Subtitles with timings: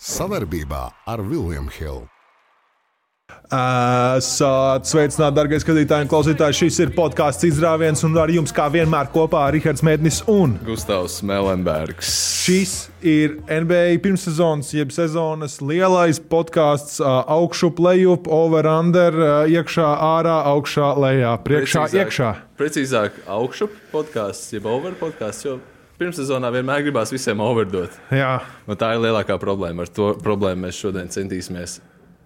[0.00, 2.06] Savarbībā ar Vilniņu Hildu.
[3.50, 6.56] Sveicināti, darbie skatītāji un klausītāji.
[6.62, 11.18] Šis ir podkāsts izrāviens, un ar jums, kā vienmēr, kopā ir Rahards Mēdnis un Gustavs
[11.26, 12.10] Melenbergs.
[12.40, 12.72] Šis
[13.06, 16.96] ir NBA pirmssezonas, jeb sezonas lielais podkāsts.
[17.04, 19.20] Augšup, lejup, over, under,
[19.52, 22.30] iekšā, ārā, augšā, lejā, priekšā, Precīzāk- iekšā.
[22.58, 25.44] Precīzāk, augšup podkāsts, jeb over podkāsts.
[25.44, 25.60] Jo
[26.00, 27.94] pirmssezonā vienmēr gribās visiem overdot.
[28.16, 29.84] Jā, Un tā ir lielākā problēma.
[29.86, 31.78] Ar to problēmu mēs šodien centīsimies.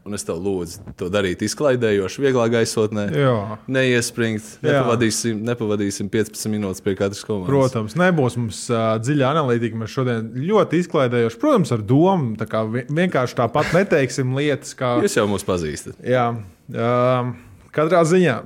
[0.04, 3.06] Un es tev lūdzu to darīt izklaidējoši, vieglā gaisotnē.
[3.16, 3.30] jā.
[3.72, 7.48] Neiespringt, nepavadīsim, nepavadīsim 15 minūtes pie katras komandas.
[7.48, 9.78] Protams, nebūs mums uh, dziļa analītika.
[9.80, 12.34] Mēs šodien ļoti izklaidējoši, protams, ar domu.
[12.36, 14.98] Tā kā vi- vienkārši tāpat neteiksim lietas, kā.
[15.00, 15.96] Jūs jau mūs pazīstat.
[16.04, 17.32] Jā, um,
[17.72, 18.36] katrā ziņā.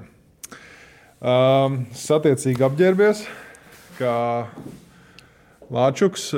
[1.19, 3.25] Um, satiecīgi apģērbies,
[3.99, 4.15] kā
[5.73, 6.31] Lāčuks.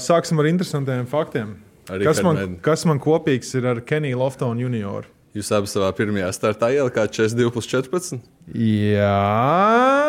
[0.00, 1.58] Sāksim ar interesantiem faktiem.
[1.90, 2.58] Ar Kas man, Madden.
[2.62, 5.10] kas man kopīgs ir ar Keniju Loftonu junioru?
[5.30, 8.16] Jūs abi savā pirmajā startā ielikāt 42 plus 14.
[8.50, 9.10] Jā,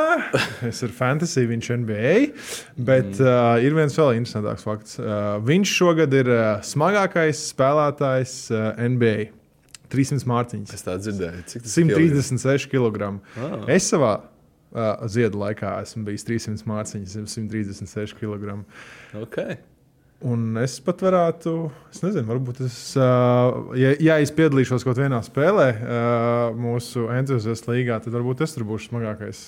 [0.70, 2.16] es ir fantasy, viņš ir NBA.
[2.82, 3.28] Bet mm.
[3.28, 4.98] uh, ir viens vēl interesantāks fakts.
[4.98, 9.30] Uh, viņš šogad ir uh, smagākais spēlētājs uh, NBA.
[9.94, 10.74] 300 mārciņas.
[10.74, 11.46] Es tā dzirdēju.
[11.52, 13.14] Cik tas ir 136 kg.
[13.36, 13.56] Ah.
[13.70, 14.16] Es savā
[14.72, 18.62] uh, ziedu laikā esmu bijis 300 mārciņas, 136 kg.
[19.24, 19.60] Okay.
[20.22, 21.56] Un es pat varētu,
[21.90, 27.74] es nezinu, varbūt es, uh, ja, ja es piedalīšos kaut vienā spēlē uh, mūsu entuziastu
[27.74, 29.48] līgā, tad varbūt es tur būšu smagākais.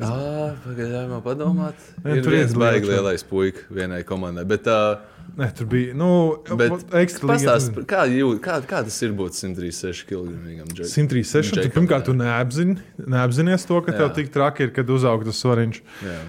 [0.00, 1.80] Ah, pagaidām, padomāt.
[2.04, 4.46] Ne, ir tur ir viens liela lielais puika vienai komandai.
[4.48, 5.02] Bet, uh,
[5.38, 5.94] Nē, tur bija.
[5.96, 6.10] Nu,
[6.48, 10.32] pastāst, kā, jū, kā, kā tas ir būt 136 kg?
[10.80, 11.54] 136.
[11.58, 14.02] Tu, pirmkārt, tu neapzini, neapzinies to, ka Jā.
[14.02, 15.82] tev tik traki ir, kad uzaug tas svariņš.
[16.06, 16.20] Jā.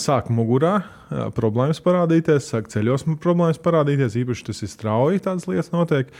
[0.00, 0.80] Sāk mugurā
[1.36, 4.18] problēmas parādīties, sāk ceļos problēmas parādīties.
[4.24, 6.12] Īpaši tas ir strauji, tādas lietas notiek.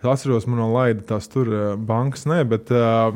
[0.00, 3.12] Es atceros, man laida tās tur bankas, ne, bet uh,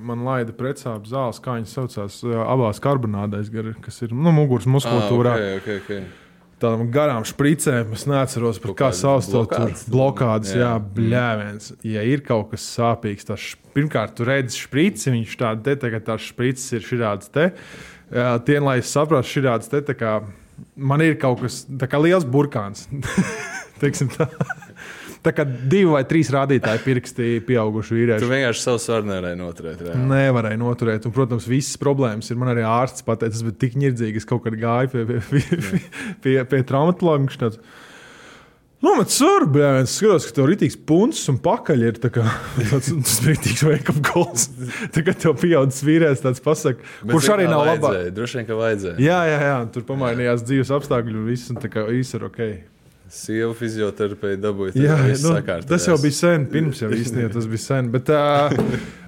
[0.00, 3.52] man laida pretsāpju zāles, kā viņas saucās, uh, abās karbonādēs,
[3.84, 5.34] kas ir nu, muguras muskulatūrā.
[5.36, 6.23] Ah, okay, okay, okay.
[6.62, 9.48] Tādām garām spricēm, es neatceros, kā sauc to tur.
[9.48, 9.82] blokādes?
[9.90, 10.76] Blokādes, jā, Jā.
[10.96, 11.72] bļāviens.
[11.84, 13.42] Ja ir kaut kas sāpīgs, tad
[13.74, 17.50] pirmkārt, tu redzi sprici, viņš tāda te, tagad tās spricis ir šāds te.
[18.46, 20.20] Tien, lai es saprastu, šāds te, kā
[20.76, 22.86] man ir kaut kas, tā kā liels burkāns.
[23.82, 24.28] Teiksim tā.
[25.24, 28.28] Tā kā divi vai trīs rādītāji pirksti pieauguši Tu vīrieši.
[28.30, 29.80] vienkārši savu svaru nevarēji noturēt.
[29.86, 30.04] reāli.
[30.10, 31.08] Nevarēja noturēt.
[31.08, 32.36] Un, protams, visas problēmas ir.
[32.40, 34.20] Man arī ārsts pateica, tas bija tik nirdzīgi.
[34.22, 35.82] Es kaut kad gāju pie, pie, pie,
[36.24, 37.24] pie, pie traumatologa.
[37.24, 37.58] Viņš tāds,
[38.84, 42.24] Nomet sūru, bet es skatos, ka tev ir rītīgs puncis un pakaļ ir tā kā,
[42.68, 44.50] tāds rītīgs wake-up calls.
[44.92, 48.10] Tagad tev pieaudzis vīrietis tāds pasaka, Bet kurš arī nav labāk.
[48.12, 48.98] Droši vien, ka vajadzēja.
[49.00, 52.42] Jā, jā, jā, tur pamainījās dzīves apstākļi un viss, un tā kā viss ir ok.
[53.12, 54.72] Sieva fizioterapeita dabūja.
[54.80, 55.68] Jā, nu, sakārtojās.
[55.68, 57.90] tas jau bija sen, pirms jau īstenībā tas bija sen.
[57.92, 58.54] Bet, uh,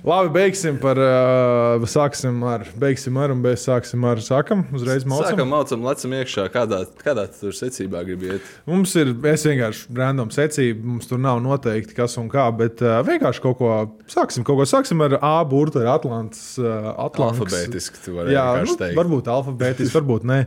[0.05, 5.33] labi, beigsim par, uh, sāksim ar, beigsim ar, un bez sāksim ar, sākam, uzreiz maucam.
[5.33, 6.45] Sākam, mācām, lecam iekšā.
[6.55, 8.51] Kādā, kādā tu tur secībā gribi iet?
[8.69, 12.99] Mums ir es vienkārši random secība, mums tur nav noteikti kas un kā, bet uh,
[13.07, 13.71] vienkārši kaut ko
[14.13, 14.45] sāksim.
[14.47, 16.53] Kaut ko sāksim ar A burtu, ar Atlantas.
[16.61, 17.47] Uh, Atlantas.
[17.49, 18.95] Alfabētiski tu vari Jā, nu, teikt.
[19.01, 20.43] varbūt alfabētiski, varbūt nē.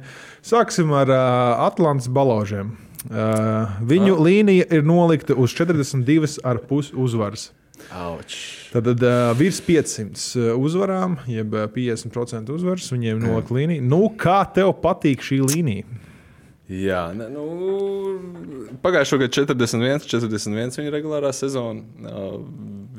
[0.46, 2.78] Sāksim ar uh, Atlantas balāžiem.
[3.08, 4.24] Uh, viņu Ah.
[4.28, 7.52] līnija ir nolikta uz 42,5 uzvaras.
[7.96, 8.36] Auč.
[8.74, 13.82] Tad uh, virs 500 uzvarām, jeb uh, 50% uzvaras, viņiem ir nolikta līnija.
[13.82, 15.88] Nu, kā tev patīk šī līnija?
[16.70, 17.46] Jā, ne, nu,
[18.84, 21.82] pagājušā gada 41, 41 viņa regulārā sezona.
[22.04, 22.44] Uh,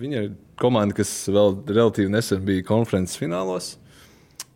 [0.01, 3.75] Viņa ir komanda, kas vēl relatīvi nesen bija konferences finālos.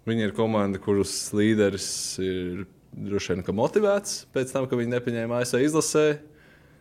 [0.09, 1.88] Viņa ir komanda, kuras līderis
[2.25, 2.62] ir
[2.94, 6.06] droši vien motivēts pēc tam, ka viņi nepaņēma ASV izlasē.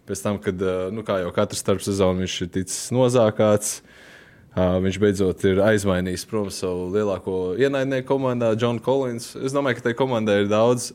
[0.07, 3.77] Pēc tam, kad uh, nu, jau katru starpsezonu viņš ir ticis nozākāts.
[4.53, 9.31] Uh, viņš beidzot ir aizmainījis prom savu lielāko ienaidnieku komandā, Johnu Collins.
[9.39, 10.91] Es domāju, ka tai komandai ir daudz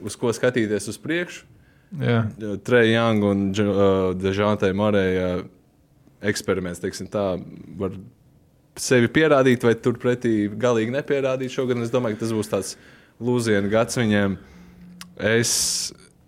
[0.00, 1.48] uz ko skatīties uz priekšu.
[2.00, 2.22] Jā.
[2.64, 5.42] Treja Young un uh, Dežantai Marēja
[6.24, 7.34] eksperiments, teiksim, tā
[7.76, 7.98] var
[8.80, 11.52] sevi pierādīt, vai turpretī galīgi nepierādīt.
[11.52, 12.72] Šogad es domāju, ka tas būs tāds
[13.22, 14.38] lūzienu gads viņiem.
[15.32, 15.52] Es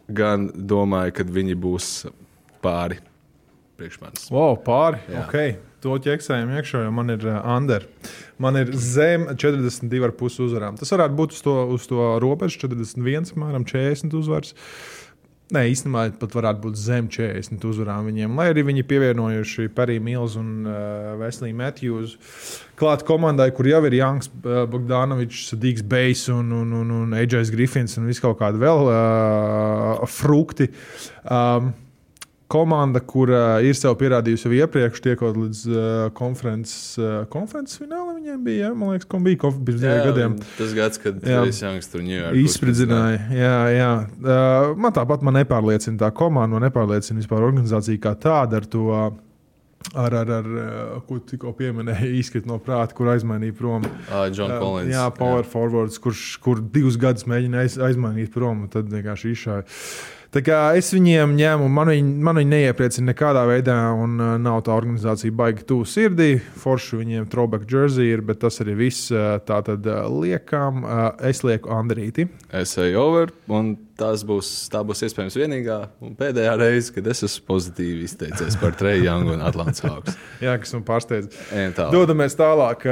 [0.08, 1.91] gan domāju, ka viņi būs
[2.64, 3.00] pāri
[3.79, 4.26] priekš manis.
[4.32, 5.00] Wow, pāri.
[5.11, 5.25] Jā.
[5.26, 5.56] Okay.
[5.85, 7.85] To ķeksējam iekšā, jo man ir uh, under.
[8.41, 10.79] Man ir zem 42,5 uzvarām.
[10.81, 14.55] Tas varētu būt uz to, uz to robežu, 41, apmēram 40 uzvaras.
[15.55, 18.33] Nē, īstenībā pat varētu būt zem 40 uzvarām viņiem.
[18.39, 22.17] Lai arī viņi pievienojuši Periju Milzu un uh, Vesliju Matthews.
[22.81, 27.55] Klāt komandai, kur jau ir Jānis uh, Bogdanovičs, Dīgs Bejs un, un, un, un AJs
[27.55, 30.73] Griffins un viskaut kādi vēl uh, frukti.
[31.23, 31.71] Um,
[32.51, 35.85] komanda, kur uh, ir sev pierādījusi jau iepriekš, tiekot līdz uh,
[36.19, 38.04] konferences, uh, konferences finālam.
[38.25, 38.69] Viņiem bija, ja?
[38.73, 40.35] man liekas, ka bija konf pirms diviem gadiem.
[40.56, 42.31] Tas gads, kad Trejs Janks tur ņēma.
[42.41, 43.19] Izspridzināja.
[43.37, 43.88] Jā, jā.
[44.17, 48.88] Uh, man tāpat man nepārliecina tā komanda, man nepārliecina vispār organizācija kā tāda ar to.
[49.93, 50.47] Ar, ar, ar
[51.05, 53.85] ko tikko pieminēja, izkrīt no prāta, kur aizmainīja prom.
[54.09, 54.94] Ah, John Collins.
[54.94, 55.50] Jā, power jā.
[55.53, 59.67] forwards, kurš kur divus gadus mēģināja aiz, aizmainīt prom, un tad vienkārši izšāva.
[60.75, 65.31] Es viņiem ņēmu, man viņi, man viņi neiepriecina nekādā veidā, un uh, nav tā organizācija
[65.31, 66.41] baigi tuvu sirdī.
[66.59, 69.13] Forši viņiem throwback jersey ir, bet tas arī viss.
[69.15, 72.27] Uh, tā tad uh, liekam, uh, es lieku Andrīti.
[72.51, 77.44] Es eju over, un tas būs, būs iespējams vienīgā un pēdējā reize, kad es esmu
[77.52, 80.17] pozitīvi izteicies par Treju Youngu un Atlantijas Hawks.
[80.43, 81.31] Jā, kas man pārsteidz.
[81.93, 82.87] Dodamies tālāk.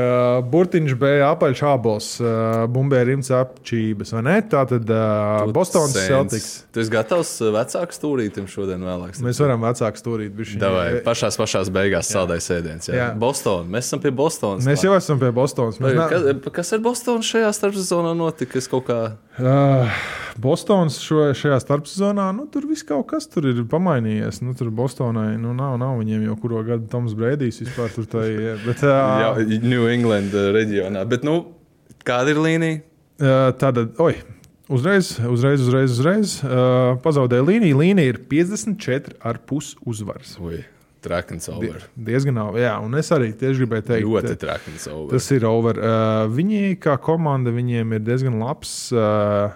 [0.53, 2.31] Burtiņš bija apaļš uh,
[2.73, 4.37] bumbēja rimts apčības, vai ne?
[4.53, 6.51] Tā tad uh, Bostonas Celtics.
[6.73, 9.19] Tu esi gatavs vecāku stūrītam šodien vēlāk?
[9.25, 10.39] Mēs varam vecāku stūrīt.
[10.63, 12.91] Davai, pašās, pašās beigās saldais ēdiens.
[12.91, 12.99] Jā.
[12.99, 13.09] jā.
[13.19, 13.67] Boston.
[13.73, 14.67] Mēs esam pie Bostonas.
[14.69, 15.81] Mēs jau esam pie Bostonas.
[15.83, 16.29] Mēs kas,
[16.59, 18.59] kas ar Bostonu šajā starpsezonā notika?
[18.61, 19.01] Es kaut kā.
[19.41, 19.89] Uh,
[20.41, 24.43] Bostonas šo, šajā starpsezonā, nu, tur viss kaut kas tur ir pamainījies.
[24.45, 28.27] Nu, tur Bostonai nu, nav, nav viņiem jau kuru gadu Toms Brēdijs vispār tur tā
[28.29, 28.61] ir.
[28.67, 28.93] Bet, uh,
[29.25, 29.33] Jā,
[29.65, 31.05] New England reģionā.
[31.09, 31.39] Bet, nu,
[32.09, 32.83] kāda ir līnija?
[33.23, 34.17] Uh, tāda, oi,
[34.73, 37.81] uzreiz, uzreiz, uzreiz, uzreiz uh, pazaudēja līniju.
[37.85, 40.37] Līnija ir 54,5 uzvaras.
[40.43, 40.63] Ui.
[41.03, 41.83] Trakens over.
[41.95, 42.61] Die, diezgan over.
[42.63, 45.17] Jā, un es arī tieši gribēju teikt, ļoti trakens over.
[45.17, 45.81] Tas ir over.
[45.83, 48.77] Uh, viņi kā komanda, viņiem ir diezgan labs.
[48.95, 49.51] Uh,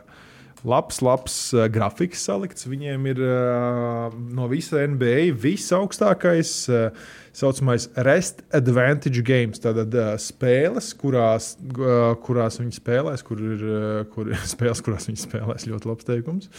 [0.66, 2.66] labs, labs uh, grafiks salikts.
[2.69, 7.06] Viņiem ir uh, no visa NBA visaugstākais uh,
[7.37, 9.62] saucamais rest advantage games.
[9.62, 15.22] Tātad uh, spēles, kurās, uh, kurās viņi spēlēs, kur ir uh, kur, spēles, kurās viņi
[15.26, 15.69] spēlēs.
[15.70, 16.50] Ļoti labs teikums.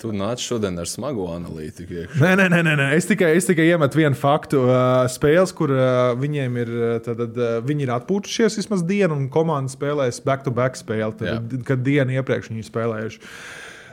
[0.00, 2.04] Tu nāc šodien ar smagu analītiku.
[2.20, 2.88] Nē, nē, nē, nē.
[2.96, 4.60] Es, tikai, es tikai iemetu vienu faktu.
[4.68, 6.72] Uh, spēles, kur uh, viņiem ir,
[7.06, 12.18] tad, uh, viņi ir atpūtušies vismaz dienu, un komanda spēlēs back-to-back spēli, tad, kad dienu
[12.18, 13.22] iepriekš viņi spēlējuši.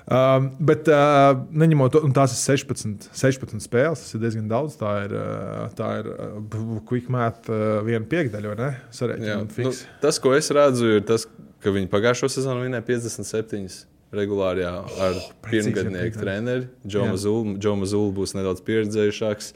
[0.04, 4.76] Um, bet, uh, neņemot to, tās ir 16, 16 spēles, tas ir diezgan daudz.
[4.82, 8.70] Tā ir, uh, tā ir uh, quick math, uh, viena piekdaļa, vai ne?
[8.92, 9.72] Sarēķinot, nu,
[10.04, 11.24] tas, ko es redzu, ir tas,
[11.64, 14.74] ka viņi pagājušo sezonu vinēja 57 regulāri jā,
[15.06, 16.68] ar pirmgadnieku treneri.
[16.88, 19.54] Džo Mazulu būs nedaudz pieredzējušāks.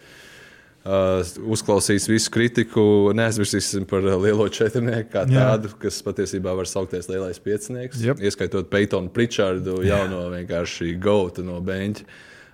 [0.88, 1.20] Uh,
[1.52, 2.82] uzklausīs visu kritiku,
[3.18, 5.50] neaizmirsīsim par lielo četrnieku, kā Jā.
[5.50, 8.00] tādu, kas patiesībā var saukties lielais piecinieks.
[8.06, 8.22] Yep.
[8.24, 12.06] Ieskaitot Peitonu Pričārdu, jauno vienkārši gautu no beņķa.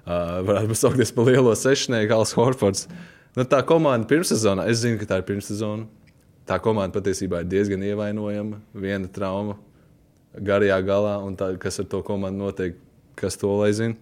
[0.03, 2.87] Uh, varētu saukties par lielo sešnieku, Alans Horfords.
[3.37, 5.85] Nu, tā komanda pirmssezonā, es zinu, ka tā ir pirmssezona.
[6.49, 8.63] Tā komanda patiesībā ir diezgan ievainojama.
[8.73, 9.59] Viena trauma
[10.39, 12.77] garajā galā, un tā, kas ar to komandu notiek,
[13.19, 13.97] kas to lai zina.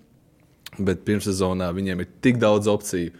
[0.79, 3.11] Bet pirmssezonā viņiem ir tik daudz opciju.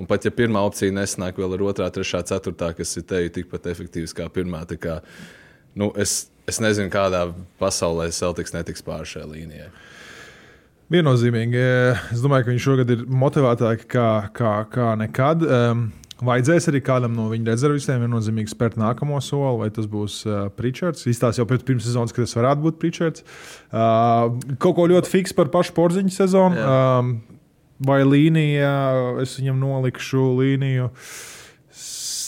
[0.00, 3.68] Un pat ja pirmā opcija nesnāk vēl ar otrā, trešā, ceturtā, kas ir teju tikpat
[3.72, 5.04] efektīvas kā pirmā, tad
[5.78, 7.26] nu, es, es nezinu, kādā
[7.60, 9.68] pasaulē Celtics netiks pāri šai līnijai.
[10.92, 11.60] Viennozīmīgi.
[12.12, 15.44] Es domāju, ka viņš šogad ir motivētāks kā, kā, kā nekad.
[15.46, 15.86] Um,
[16.22, 21.08] Vajadzēs arī kādam no viņa rezervistiem viennozīmīgi spērt nākamo soli, vai tas būs uh, Pričards.
[21.10, 23.26] Izstāsta jau pēc pirms sezonas, ka tas varētu būt Pričards.
[23.72, 24.30] Uh,
[24.62, 26.62] kaut ko ļoti fiks par pašu porziņu sezonu.
[26.62, 27.12] Um,
[27.82, 28.72] vai līnija,
[29.24, 30.90] es viņam nolikšu līniju.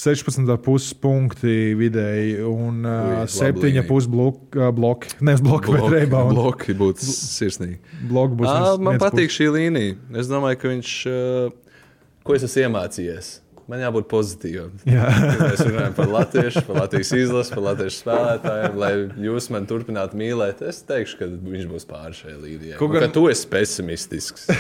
[0.04, 4.59] 16,5 punkti vidēji un uh, 7,5 bloki.
[4.59, 5.14] Uh, bloki.
[5.25, 6.35] Nevis bloki, bloki, bet rebound.
[6.37, 7.78] Bloki būtu sirsnīgi.
[8.11, 8.50] Bloki būs.
[8.50, 9.97] À, man patīk šī līnija.
[10.21, 10.92] Es domāju, ka viņš.
[11.09, 11.80] Uh,
[12.26, 13.33] ko es esmu iemācījies?
[13.71, 14.75] Man jābūt pozitīvam.
[14.85, 15.06] Jā.
[15.40, 18.76] Mēs runājam par latviešu, par Latvijas izlasi, par latviešu spēlētājiem.
[18.83, 18.90] Lai
[19.25, 22.76] jūs man turpinātu mīlēt, es teikšu, ka viņš būs pāri šai līnijai.
[22.80, 24.50] Kaut kā tu esi pesimistisks.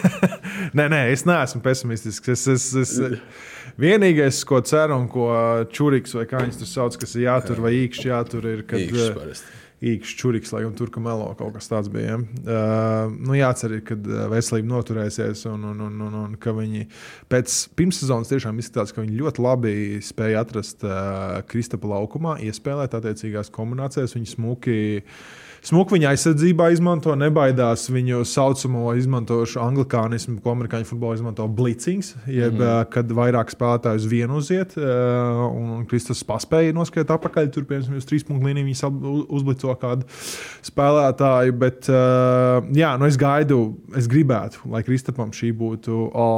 [0.76, 2.34] nē, nē, es neesmu pesimistisks.
[2.36, 3.42] Es, es, es,
[3.80, 5.30] vienīgais, ko ceru un ko
[5.72, 8.84] čūriks vai kā viņš to sauc, kas ir jātur vai īkšķi jātur, ir, kad.
[8.84, 12.14] Īkšķi īkšķis, čuriks, lai gan tur kā melo kaut kas tāds bija.
[12.14, 12.18] Ja?
[12.18, 13.96] Uh, nu, jācer, ka
[14.32, 16.88] veselība noturēsies un, un, un, un, un ka viņi
[17.32, 23.52] pēc pirmssezonas tiešām izskatās, ka viņi ļoti labi spēja atrast uh, Kristapa laukumā, iespēlēt attiecīgās
[23.54, 24.16] kombinācijas.
[24.16, 25.18] Viņi smuki uh,
[25.64, 32.58] Smuku viņa aizsardzībā izmanto, nebaidās viņu saucamo izmantošu anglikānismu, ko amerikāņu futbolā izmanto blitzings, jeb
[32.58, 32.90] mm.
[32.92, 38.26] kad vairāk spēlētāju uz vienu uziet, un Kristus paspēja noskriet apakaļ, tur piemēram uz trīs
[38.28, 38.84] punktu līniju viņš
[39.38, 40.04] uzblico kādu
[40.68, 43.62] spēlētāju, bet jā, nu es gaidu,
[43.96, 46.28] es gribētu, lai Kristapam šī būtu o,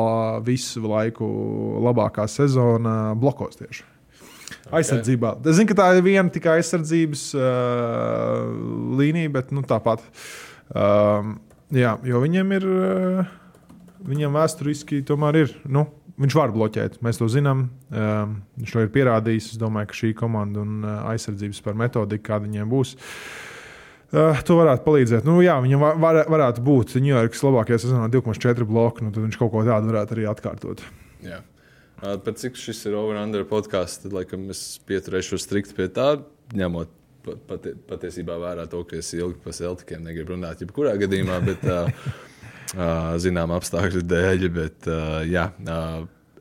[0.47, 1.27] visu laiku
[1.83, 3.96] labākā sezona blokos tieši.
[4.67, 4.81] Okay.
[4.81, 5.37] Aizsardzībā.
[5.47, 8.47] Es zinu, ka tā ir viena tikai aizsardzības uh,
[8.99, 10.03] līnija, bet nu, tāpat.
[10.75, 11.37] Um,
[11.71, 12.67] jā, jo viņiem ir.
[12.67, 13.37] Uh,
[14.07, 15.55] viņam vēsturiski tomēr ir.
[15.71, 17.67] Nu, Viņš var bloķēt, mēs to zinām.
[17.93, 19.51] Um, viņš to ir pierādījis.
[19.53, 22.95] Es domāju, ka šī komanda un uh, aizsardzības par metodiku, kāda viņiem būs,
[24.15, 25.29] uh, to varētu palīdzēt.
[25.29, 29.05] Nu, jā, viņam var, var, varētu būt Ņujorkas labākajā sezonā 2,4 bloku.
[29.05, 30.81] Nu, tad viņš kaut ko tādu varētu arī atkārtot.
[31.27, 31.43] Jā.
[32.01, 36.11] Par cik šis ir over-under podkāsts, tad laikam es pieturēšu strikti pie tā,
[36.57, 36.93] ņemot
[37.49, 41.41] pati, patiesībā vērā to, ka es ilgi par Celtikiem negribu runāt, jebkurā gadījumā.
[41.47, 41.65] Bet,
[43.23, 44.47] zinām apstākļu dēļ.
[44.55, 44.89] Bet,
[45.31, 45.47] jā,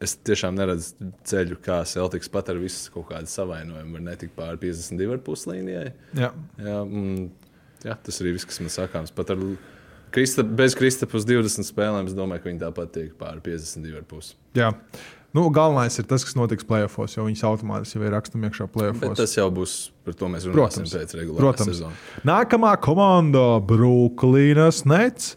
[0.04, 4.62] es tiešām neredzu ceļu, kā Celtics pat ar visu kaut kādu savainojumu var netikt pāri
[4.68, 5.88] 52,5 līnijai.
[6.18, 6.32] Jā.
[6.60, 7.30] Jā, mm,
[7.86, 9.16] jā, tas arī viss, kas man sakāms.
[9.16, 9.42] Pat ar
[10.16, 14.36] Krista, bez Kristapus 20 spēlēm, es domāju, ka viņi tāpat tiek pāri 52,5.
[15.36, 18.70] Nu, galvenais ir tas, kas notiks playoffs, jo viņas automātiski jau ir rakstām iekšā.
[19.02, 19.74] Bet tas jau būs,
[20.08, 20.94] par to mēs runāsim Protams.
[20.96, 21.72] pēc regulārās Protams.
[21.74, 22.06] sezonas.
[22.24, 25.36] Nākamā komanda- Brooklynas Nets.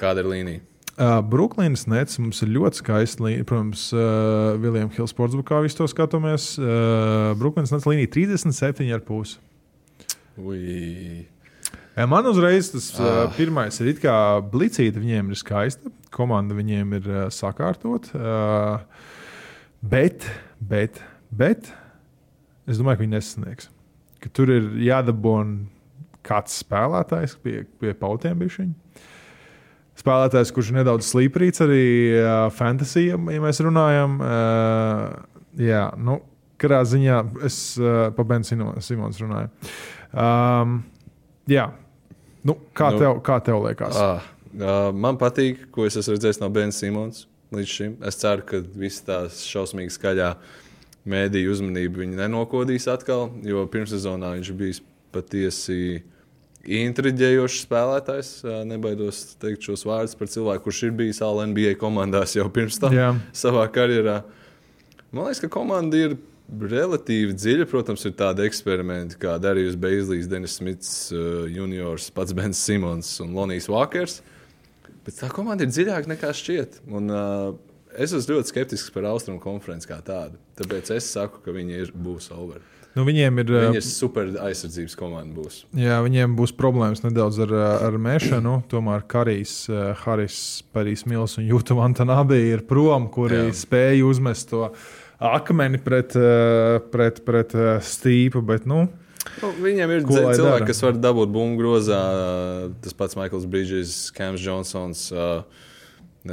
[0.00, 0.64] Kāda ir līnija?
[0.96, 3.22] Uh, Brooklynas Nets mums ir ļoti skaisti.
[3.22, 3.44] līnija.
[3.46, 6.58] Protams, uh, Viljams Hills sportsbukā visu to skatāmies.
[6.58, 9.36] Uh, Brooklynas Nets līnija 37,5.
[10.42, 11.26] Ui.
[11.96, 13.04] Ja man uzreiz tas ah.
[13.04, 13.26] Ah.
[13.26, 15.92] uh, pirmais ir it kā blicīta, viņiem ir skaista.
[16.10, 18.10] Komanda viņiem ir uh, sakārtot.
[18.16, 18.80] Uh,
[19.82, 20.26] bet,
[20.60, 21.70] bet, bet
[22.66, 23.70] es domāju, ka viņi nesasniegs.
[24.22, 25.66] Ka tur ir jādabūna
[26.26, 29.04] kāds spēlētājs pie, pie pautiem bišķiņa.
[29.96, 31.84] Spēlētājs, kurš ir nedaudz slīprīts arī
[32.18, 34.18] uh, fantasy, ja mēs runājam.
[34.20, 36.18] Uh, jā, nu,
[36.60, 39.48] kādā ziņā es uh, pa Benu Simons runāju.
[40.12, 40.80] Um,
[41.48, 41.70] jā,
[42.44, 43.96] nu, kā, Nu, tev, kā tev liekas?
[43.96, 47.24] Ah, uh, man patīk, ko es esmu redzējis no Bena Simons
[47.56, 47.96] līdz šim.
[48.06, 50.34] Es ceru, ka visas tās šausmīgi skaļā
[51.06, 54.84] mēdīju uzmanību viņi nenokodīs atkal, jo pirmssezonā viņš bija
[55.14, 56.02] patiesi
[56.66, 58.30] intriģējošs spēlētājs.
[58.44, 62.94] Uh, Nebaidos teikt šos vārdus par cilvēku, kurš ir bijis ALNBA komandās jau pirms tam
[62.94, 63.12] Jā.
[63.36, 64.22] savā karjerā.
[65.14, 67.66] Man liekas, ka komanda ir relatīvi dziļa.
[67.70, 73.34] Protams, ir tādi eksperimenti kā Darījus Beiglis, Denis Smits, uh, Juniors, pats Bens Simons un
[73.36, 74.20] Lonijs Vakers.
[75.06, 76.80] Bet tā komanda ir dziļāka nekā šķiet.
[76.90, 77.52] Un, uh,
[77.94, 80.40] es esmu ļoti skeptisks par Austrumu konferenci kā tādu.
[80.58, 82.64] Tāpēc es saku, ka viņi ir, būs over.
[82.96, 83.50] Nu, viņiem ir.
[83.52, 85.36] Viņi ir super aizsardzības komanda.
[85.36, 85.60] Būs.
[85.76, 87.52] Jā, viņiem būs problēmas nedaudz ar,
[87.90, 88.62] ar mešanu.
[88.72, 90.38] Tomēr Karijs, eh, Haris,
[90.72, 93.50] Parijs Mils un Jūta Vantanabī ir prom, kuri Jā.
[93.60, 94.70] Spēja uzmest to
[95.20, 98.40] akmeni pret, eh, pret, pret eh, stīpu.
[98.48, 98.86] Bet, nu,
[99.42, 100.66] Nu, viņiem ir Ko cilvēki, dara?
[100.68, 102.00] kas var dabūt bumbu grozā.
[102.84, 105.06] Tas pats Maikls Brīsīs, Kams Džonsons.
[105.12, 105.64] Uh,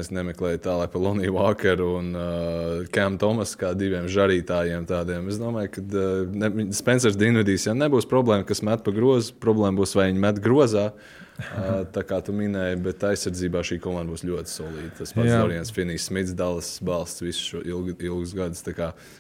[0.02, 4.86] Es nemeklēju tālāk par Loniju Walkeru un uh, Kēmu Tomasu kā diviem žarītājiem.
[4.90, 5.28] Tādiem.
[5.32, 9.36] Es domāju, ka uh, ne- Spencers Dinvidijs jau nebūs problēma, kas met pa grozu.
[9.44, 10.92] Problēma būs, vai viņi met grozā.
[11.34, 14.92] Uh, tā kā tu minēji, bet aizsardzībā šī komanda būs ļoti solīda.
[15.00, 15.40] Tas pats Jā.
[15.42, 18.62] Dorians Finijs, Smits, Dallas balsts visu šo ilgu, ilgus gadus.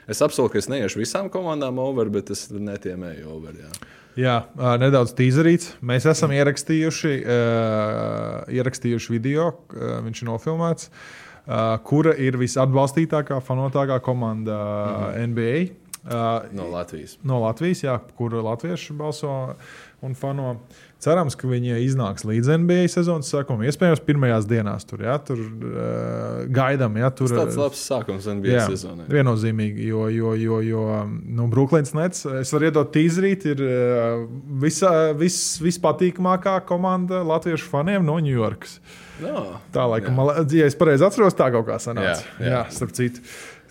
[0.06, 3.58] Es apsolu, ka es neiešu visām komandām over, bet es netiemēju over.
[3.66, 3.74] Jā.
[4.20, 5.74] Jā, ā, nedaudz tīzerīts.
[5.82, 14.00] Mēs esam ierakstījuši, uh, ierakstījuši video, uh, viņš ir nofilmēts, uh, kura ir visatbalstītākā, fanotākā
[14.06, 15.28] komanda mm -hmm.
[15.34, 15.56] NBA.
[16.04, 17.18] Uh, No Latvijas.
[17.24, 19.56] no Latvijas, jā, kur latvieši balso
[20.02, 20.58] un fano.
[21.04, 23.66] Cerams, ka viņi iznāks līdz NBA sezonas sākumam.
[23.68, 26.96] Iespējams, pirmajās dienās tur, jā, tur uh, gaidām.
[27.02, 29.08] Jā, tur, Tas tāds labs sākums NBA jā, sezonai.
[29.12, 34.24] viennozīmīgi, jo, jo, jo, jo nu, Brooklyns Nets, es varu iedot tīzrīt, ir uh,
[34.64, 38.78] visa, vis, vispatīkamākā komanda latviešu faniem no Ņujorkas.
[39.24, 39.44] No,
[39.76, 40.46] Tā laikam, Jā.
[40.64, 42.24] ja es pareizi atceros, tā kaut kā sanāca.
[42.40, 42.54] Jā, jā.
[42.56, 43.22] jā starp citu.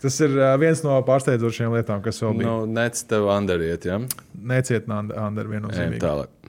[0.02, 2.50] Tas ir viens no pārsteidzošiem lietām, kas vēl bija.
[2.50, 4.00] nu, nec tev andariet, ja?
[4.34, 6.02] Neciet Ejam viennozīmīgi.
[6.02, 6.41] tālāk.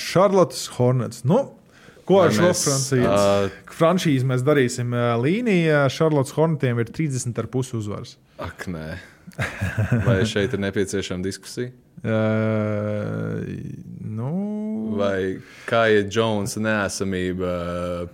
[0.00, 1.24] Šarlotas Hornets.
[1.28, 1.40] Nu,
[2.08, 3.50] ko ar šo francīzi?
[3.76, 4.94] Frančīzi mēs darīsim.
[5.22, 8.16] Līnija Šarlotas Hornetiem ir 30,5 uzvaras.
[8.38, 8.94] Ak, nē.
[10.06, 11.72] Vai šeit ir nepieciešama diskusija?
[12.06, 13.40] Uh,
[14.06, 14.30] nu,
[14.96, 17.50] Vai kā ir Jonas neesamība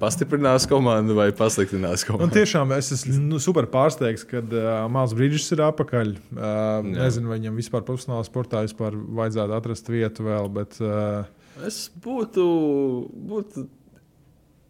[0.01, 2.35] pastiprinās komandu vai pasliktinās Nu, komandu?
[2.39, 6.15] tiešām es esmu nu, super pārsteigts, ka uh, Māls Brīdžs ir apakaļ.
[6.33, 6.81] Uh, Jā.
[6.97, 10.49] nezinu, vai viņam vispār profesionālā sportā vispār vajadzētu atrast vietu vēl.
[10.57, 11.29] Bet, uh,
[11.67, 12.49] Es būtu.
[13.13, 13.69] būtu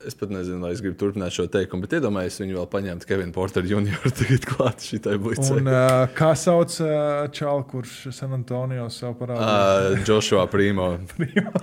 [0.03, 3.31] Es pat nezinu, vai es gribu turpināt šo teikumu, bet iedomājieties, viņu vēl paņemt Kevinu
[3.37, 5.61] Porteru junioru tagad klāt šitai blīcei.
[5.61, 9.93] un, uh, kā sauc uh, Čālu, kurš San Antonio sev parādīja?
[9.95, 10.97] Uh, Joshua Primo.
[11.39, 11.55] Ja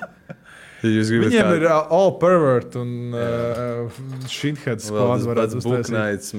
[0.88, 4.00] jūs gribat Viņiem kādu- ir uh, all pervert un uh,
[4.32, 5.18] shithead Vēl squad.
[5.18, 5.90] tas varētu uztaisīt.
[5.90, 6.34] Buknaits,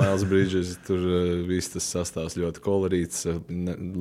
[0.00, 3.22] Mails Brīdžers, tur uh, viss tas sastāvs ļoti kolorīts.
[3.30, 3.38] uh,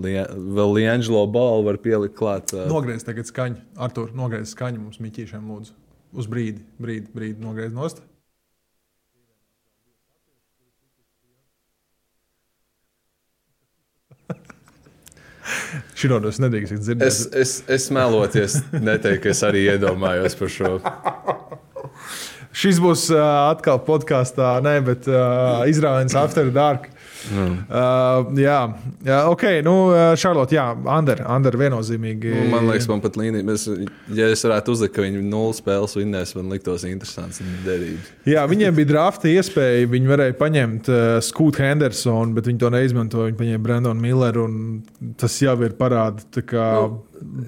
[0.06, 0.26] Lie-
[0.58, 2.54] Vēl Liangelo balvu var pielikt klāt.
[2.58, 3.62] uh, Nogriez tagad skaņu.
[3.78, 5.76] Artur, nogriez skaņu mums miķīšiem, lūdzu.
[6.16, 8.02] Uz brīdi, brīdi, brīdi nogriez nost.
[16.00, 17.06] Šādos nedrīkst dzirdēt.
[17.08, 20.74] Es, es, es meloties, neteiktu, ka es arī iedomājos par šo.
[22.56, 23.22] Šis būs uh,
[23.52, 26.88] atkal podkāstā, ne, bet uh, izrādījums After Dark.
[27.32, 27.56] Mm.
[27.66, 28.60] Uh, jā,
[29.08, 29.76] jā, ok, nu,
[30.20, 32.34] Šarlot, jā, Ander, Ander viennozīmīgi.
[32.36, 33.68] Nu, man liekas, man pat līnija, mēs,
[34.16, 38.12] ja es varētu uzlikt, ka viņi nulles spēles vinnēs, man liktos interesants derības.
[38.30, 43.32] Jā, viņiem bija drafta iespēja, viņi varēja paņemt uh, Skūtu Hendersonu, bet viņi to neizmantoja.
[43.32, 46.28] Viņi paņēma Brendonu Milleru, un tas jau ir parāds.
[46.36, 47.02] Nu,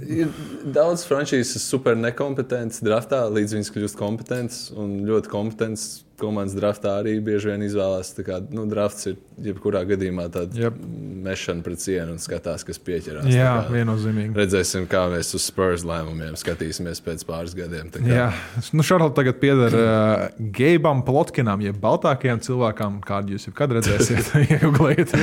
[0.07, 0.31] ir
[0.73, 7.17] daudz frančīzes super nekompetents draftā, līdz viņas kļūst kompetents un ļoti kompetents komandas draftā arī
[7.23, 8.11] bieži vien izvēlās.
[8.25, 9.17] Kā, nu, drafts ir
[9.49, 10.77] jebkurā gadījumā tāda yep.
[11.25, 13.27] mešana pret sienu un skatās, kas pieķerās.
[13.29, 14.33] Jā, kā, viennozīmīgi.
[14.37, 17.91] Redzēsim, kā mēs uz Spurs lēmumiem skatīsimies pēc pāris gadiem.
[18.09, 18.31] Jā,
[18.73, 20.25] nu, Šarlotte tagad pieder uh,
[20.57, 25.13] Geibam Plotkinam, jeb baltākajam cilvēkam, kādu jūs jebkad redzēsiet, iegūliet.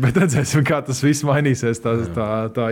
[0.00, 1.82] Bet redzēsim, kā tas viss mainīsies.
[1.82, 2.70] Tā, tā, tā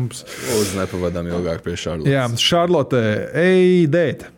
[0.00, 0.50] īpašumnieciskums.
[0.50, 2.12] Lūdzu, nepavadām ilgāk pie Šarlotes.
[2.12, 3.00] Jā, Šarlote,
[3.36, 4.28] ej, dēt!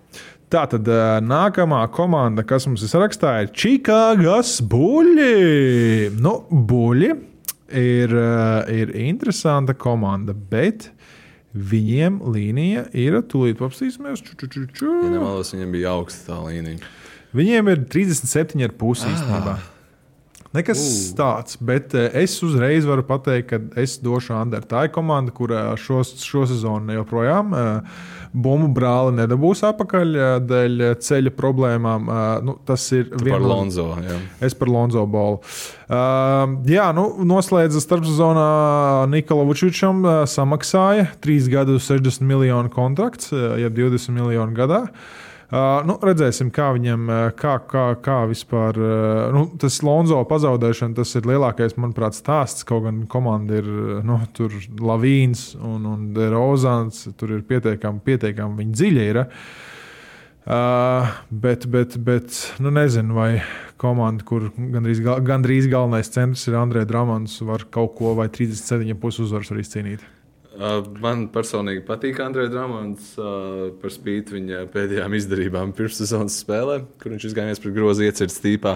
[0.52, 0.85] Tātad
[1.25, 6.11] nākamā komanda, kas mums ir sarakstā, ir Čikāgas buļļi.
[6.21, 7.09] Nu, buļļi
[7.81, 8.12] ir,
[8.69, 10.90] ir interesanta komanda, bet
[11.57, 14.26] viņiem līnija ir tūlīt apstīsimies.
[14.45, 16.85] Ja nemaldos, viņiem bija augsta tā līnija.
[17.33, 19.57] Viņiem ir 37,5 īstenībā.
[19.57, 19.71] Ah.
[20.52, 21.12] Nekas uh.
[21.16, 24.64] tāds, bet es uzreiz varu pateikt, ka es došu Andrei.
[24.68, 30.18] Tā ir komanda, kurā šo, šo sezonu joprojām uh, bumbu brāli nedabūs atpakaļ
[30.49, 32.12] dēļ ceļa problēmām.
[32.47, 33.88] Nu, tas ir viens no Lonzo.
[34.00, 34.18] Jā.
[34.44, 35.42] Es par Lonzo bolu.
[35.88, 38.47] Jā, nu, noslēdza starpsezonā
[39.12, 44.87] Nikola Vučičam, samaksāja 3 gadu 60 miljonu kontrakts, ja 20 miljonu gadā.
[44.88, 48.78] Uh, nu, redzēsim, kā viņam, kā, kā, kā vispār.
[49.35, 52.64] Nu, tas Lonzo pazaudēšana, tas ir lielākais, manuprāt, stāsts.
[52.68, 53.68] Kaut gan komanda ir
[54.07, 54.16] nu,
[54.81, 59.05] Lavīns un, un Rozans, tur ir pietiekami, pietiekami viņi dziļi.
[59.12, 63.31] Ir, uh, bet, bet, bet nu, nezinu, vai
[63.83, 69.53] komanda, kur gandrīz, gandrīz galvenais centrs ir Andrejs Dramans, var kaut ko vai 37,5 uzvaras
[69.53, 70.09] arī izcīnīt.
[70.52, 77.14] Uh, man personīgi patīk Andrejs Dramons uh, par spīti viņa pēdējām izdarībām pirmssezonas spēlē, kur
[77.14, 78.74] viņš izgājies pret grozu iecirts tīpā.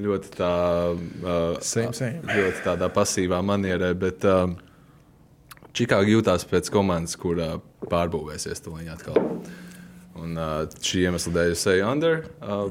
[0.00, 0.50] Ļoti, tā,
[0.92, 2.20] uh, same, same.
[2.28, 4.28] ļoti tādā pasīvā manierē, bet
[5.76, 7.38] Čikāga jutās pēc komandas, kur
[7.88, 9.20] pārbūvēsies to viņa atkal.
[10.20, 12.26] Un, uh, šī iemesla dēļ es eju under.
[12.42, 12.66] Uh,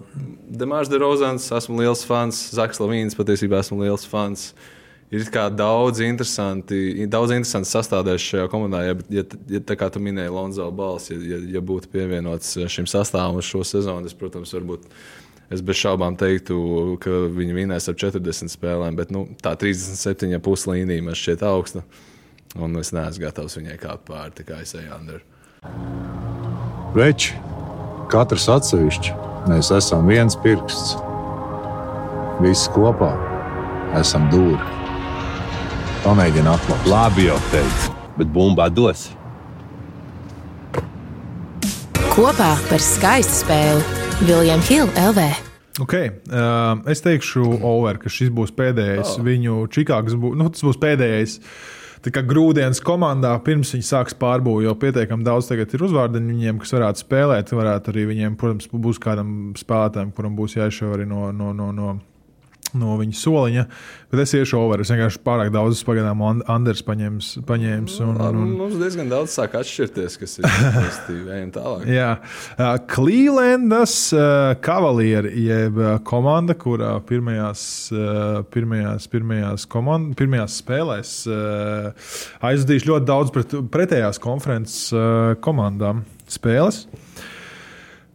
[0.53, 2.49] Demārs de Rozans, esmu liels fans.
[2.53, 4.51] Zaks Lavīns patiesībā esmu liels fans.
[4.51, 4.75] Uh,
[5.11, 5.25] ir
[5.57, 8.83] daudz interesanti, daudz interesanti sastāvdaļas šajā komandā.
[8.85, 12.87] Ja, ja, ja tā kā tu minēji, Lonzo Balss, ja, ja, ja būtu pievienots šim
[12.89, 14.85] sastāvam uz šo sezonu, es, protams, varbūt.
[15.49, 16.55] Es bez šaubām teiktu,
[17.01, 21.81] ka viņi vinēs ar 40 spēlēm, bet nu, tā 37,5 līnija man šķiet augsta.
[22.61, 25.25] Un es neesmu gatavs viņai kāpt pāri, tā kā es eju under.
[26.93, 27.33] Veči,
[28.13, 29.17] katrs atsevišķi,
[29.49, 30.97] mēs esam viens pirksts.
[32.45, 33.15] Visi kopā
[33.97, 34.78] esam dūri.
[35.99, 36.85] Pamēģini atklāt.
[36.87, 39.09] Labi, jau teicu, bet bumba dos.
[42.13, 45.25] Kopā par skaistu spēli Viljams Hilde LV.
[45.83, 49.25] Okay, uh, es teikšu, over, ka šis būs pēdējais oh.
[49.27, 51.37] viņu Čikāgas, bū, nu, tas būs pēdējais.
[52.03, 56.61] Tā kā grūdienas komandā pirms viņi sāks pārbūvēt, jau pietiekami daudz tagad ir uzvārdiņu viņiem,
[56.63, 57.51] kas varētu spēlēt.
[57.59, 61.97] Varētu arī viņiem, protams, būs kādam spēlētājam, kuram būs jāizšauj arī no, no, no, no
[62.77, 63.63] no viņa soliņa.
[64.09, 64.81] Bet es iešu over.
[64.81, 67.29] Es vienkārši pārāk daudz pagaidām Anders paņēmis.
[67.47, 68.53] paņēmis un, un, un...
[68.57, 70.47] Mums diezgan daudz sāk atšķirties, kas ir.
[71.37, 71.85] Ejam tālāk.
[71.89, 72.09] Jā,
[72.89, 75.77] Clevelandas uh, Cavalieri, jeb
[76.07, 77.63] komanda, kurā pirmajās,
[78.53, 81.17] pirmajās, pirmajās, komand, pirmajās spēlēs
[82.49, 84.89] aizdīs ļoti daudz pret, pretējās konferences
[85.45, 86.85] komandām spēles.
[86.89, 87.05] Uh,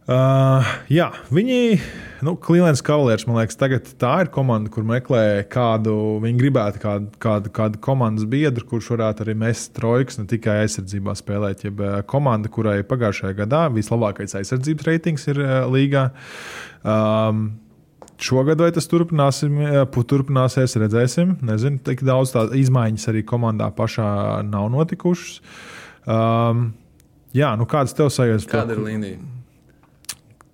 [0.05, 1.79] jā, viņi,
[2.21, 7.09] nu, Clevelands Cavaliers, man liekas, tagad tā ir komanda, kur meklē kādu, viņi gribētu kādu,
[7.21, 11.65] kādu, kādu komandas biedru, kurš varētu arī mest trojkas, ne tikai aizsardzībā spēlēt.
[11.65, 16.11] Jeb komanda, kurai pagājušajā gadā vislabākais aizsardzības reitings ir uh, līgā.
[16.85, 17.47] Um,
[18.21, 21.33] Šogad vai tas turpināsies, redzēsim.
[21.43, 24.07] Nezinu, cik daudz tādu izmaiņas arī komandā pašā
[24.47, 25.41] nav notikušas.
[26.07, 26.69] Um,
[27.35, 28.47] jā, nu kādas tev sajūtas?
[28.53, 29.34] Kāda ir līnija?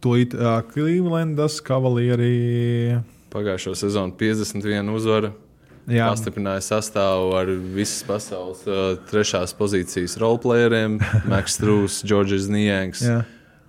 [0.01, 2.97] Tūlīt uh, Clevelandas kavalieri.
[3.29, 5.29] Pagājušo sezonu 51 uzvara.
[5.89, 6.07] Jā.
[6.09, 10.97] Pastiprināja sastāvu ar visas pasaules uh, trešās pozīcijas roleplayeriem.
[11.31, 13.05] Maks Strūs, Džordžs Nijanks.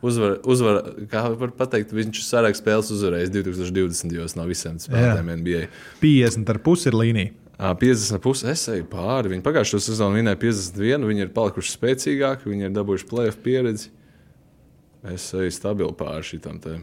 [0.03, 0.81] Uzvar, uzvar,
[1.12, 4.16] kā var teikt, viņš sarāk spēles uzvarējis 2020.
[4.16, 5.64] gados no visiem spēlētājiem NBA.
[6.01, 7.37] 50 ar pusi ir līnija.
[7.62, 9.31] Ā, 50,5 es eju pāri.
[9.37, 13.92] Viņi pagājušo sezonu vinēja 51, viņi ir palikuši spēcīgāki, viņi ir dabūjuši plēsoņu pieredzi.
[15.11, 16.61] Es eju stabili pāri šitam.
[16.62, 16.77] Te.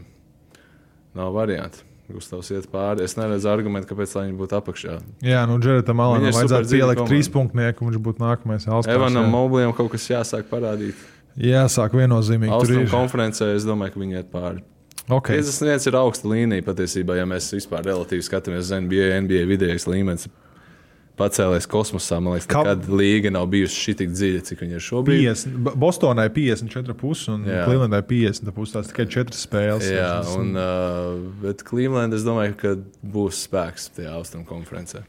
[1.16, 1.86] Nav variantu.
[2.10, 3.04] Gustavs iet pāri.
[3.06, 4.96] Es neredzu argumentu, kāpēc viņi būtu apakšā.
[5.24, 7.12] Jā, nu, Džeretam Alanam vajadzētu superdziļa pielikt komanda.
[7.12, 8.96] trīs punktu, un viņš būtu nākamais Alstars.
[8.98, 9.30] Evanam.
[9.30, 10.98] Moblijam kaut kas jāsāk parādīt.
[11.38, 12.82] Jāsāk viennozīmīgi.
[12.82, 12.90] Ir.
[12.90, 14.64] konferencē es domāju, ka viņi iet pāri.
[15.10, 15.40] Okay.
[15.40, 20.28] 51 ir augsta līnija patiesībā, ja mēs vispār relatīvi skatāmies uz NBA, NBA vidējais līmenis.
[21.20, 24.84] Pacēlēs kosmosā, man liekas, Kā- nekad līga nav bijusi šī tik dziļa, cik viņa ir
[24.86, 25.20] šobrīd.
[25.28, 27.44] 50, Bo- Bostonai 54,5 un.
[27.44, 28.72] Clevelandai 50,5.
[28.78, 29.84] Tās tikai 4 spēles.
[29.92, 35.04] Jā, un, uh, bet Cleveland, es domāju, ka būs spēks tajā austrumu konferencē.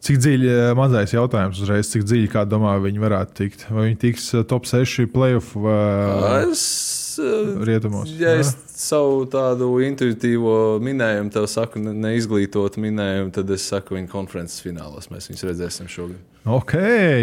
[0.00, 3.66] Cik dziļi, eh, mazais jautājums uzreiz, cik dziļi, kā domā, viņi varētu tikt?
[3.68, 8.08] Vai viņi tiks eh, top 6 playoff vai Es, uh, rietumos?
[8.16, 14.08] ja es savu tādu intuitīvo minējumu, tev saku, ne- neizglītotu minējumu, tad es saku, viņa
[14.12, 16.18] konferences finālos mēs viņus redzēsim šogad.
[16.48, 16.72] Ok,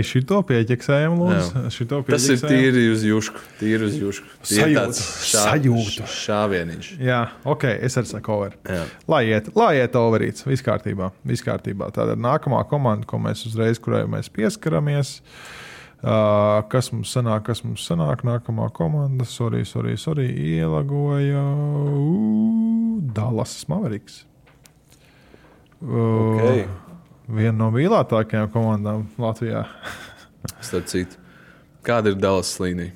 [0.06, 1.64] šito pieķeksējam, lūdzu.
[1.74, 2.52] Šito Tas ir pieķeksējam.
[2.54, 3.42] tīri uz jušku.
[3.58, 5.02] Tīri uz ir Sajūta, tāds
[5.34, 6.10] sajūta.
[6.14, 6.92] Šāvieniņš.
[7.02, 8.58] Jā, ok, es arī saku over.
[8.70, 8.84] Jā.
[9.10, 11.10] Lai iet, lai iet overīts, viss kārtībā.
[11.26, 11.90] Viss kārtībā.
[11.96, 15.18] Tāda ir nākamā komanda, ko mēs uzreiz, kurai mēs pieskaramies.
[15.18, 15.56] Uh,
[16.02, 18.22] kas mums sanāk, kas mums sanāk?
[18.28, 24.26] Nākamā komanda, sorry, sorry, sorry ielagoja uh, Dallas Mavericks.
[25.82, 26.68] Uh, Ok.
[27.28, 29.66] Viena no mīļākajām komandām Latvijā.
[30.64, 31.18] Starp citu,
[31.84, 32.94] kāda ir Dallas līnija?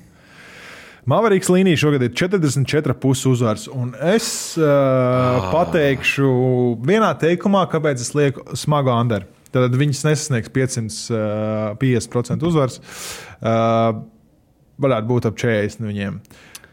[1.04, 3.66] Mavericks līnija šogad ir 44,5 uzvars.
[3.68, 5.48] Un es uh, ah.
[5.50, 6.30] pateikšu
[6.86, 9.26] vienā teikumā, kāpēc es lieku smagu Anderu.
[9.52, 12.80] Tad viņas nesasniegs 550% uzvars.
[13.42, 13.92] Uh,
[14.82, 16.14] varētu būt ap 40 viņiem.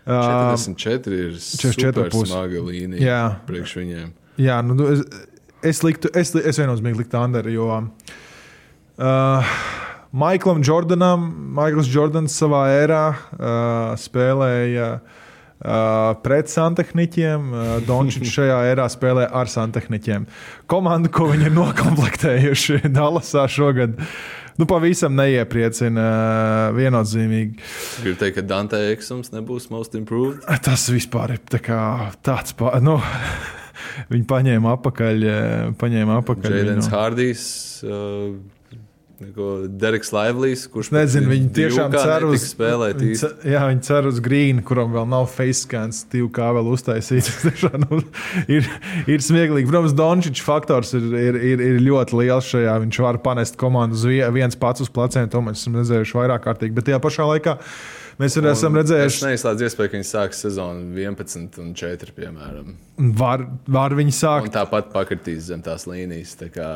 [0.09, 0.15] Uh,
[0.55, 2.29] 44 ir 44 super pus.
[2.31, 3.23] smaga līnija Jā.
[3.49, 4.09] priekš viņiem.
[4.39, 4.99] Jā, nu, es,
[5.73, 9.43] es, liktu, es, es viennozīmīgi liktu Anderu, jo uh,
[10.15, 11.19] Maiklam Jordanam,
[11.59, 13.19] Maikls Jordans savā ērā uh,
[13.99, 15.01] spēlēja uh,
[16.23, 17.47] pret santehniķiem.
[17.51, 20.27] Uh, Dončits šajā ērā spēlē ar santehniķiem.
[20.71, 23.97] Komanda, ko viņi ir nokomplektējuši Dallasā šogad.
[24.59, 27.61] Nu, pavisam neiepriecina uh, viennozīmīgi.
[28.03, 30.43] Gribu teikt, ka Dante Eksums nebūs most improved.
[30.65, 31.79] Tas vispār ir tā kā
[32.27, 32.83] tāds pats.
[32.83, 32.97] Nu,
[34.11, 36.95] viņi paņēma apakaļ, eh, paņēma apakaļ Jēlens viņu.
[36.95, 37.45] Hārdijs,
[37.87, 38.35] uh,
[39.19, 43.19] Dereks Laivlijs, kurš Nezinu, viņi tiešām cer uz spēlēt viņi īsti.
[43.41, 47.27] ce- Jā, viņi cer uz grīnu, kuram vēl nav face scans, divu kā vēl uztaisīts.
[47.43, 47.99] Tiešām, nu,
[48.47, 48.67] ir,
[49.11, 49.67] ir smieklīgi.
[49.67, 52.77] Protams, Dončits faktors ir, ir, ir, ir ļoti liels šajā.
[52.85, 56.45] Viņš var panest komandu uz vie- viens pats uz pleciem, to mēs esam redzējuši vairāk
[56.47, 56.75] kārtīgi.
[56.79, 57.57] Bet tajā pašā laikā
[58.19, 62.73] mēs arī esam Es redzējuši, neizslēdzu iespēju, ka viņi sāks sezonu 11 un 4, piemēram.
[63.19, 64.47] var, var viņi sākt.
[64.47, 66.35] Un tāpat pakritīs zem tās līnijas.
[66.39, 66.69] Tā kā,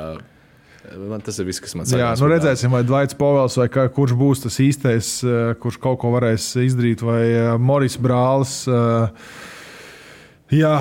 [1.09, 3.87] man tas ir viss, kas man Jā, sakās nu redzēsim, vai Dvaits Povels vai kā,
[3.93, 8.63] kurš būs tas īstais, eh, kurš kaut ko varēs izdarīt, vai eh, Moris Brālis.
[8.67, 9.09] eh,
[10.53, 10.75] Jā,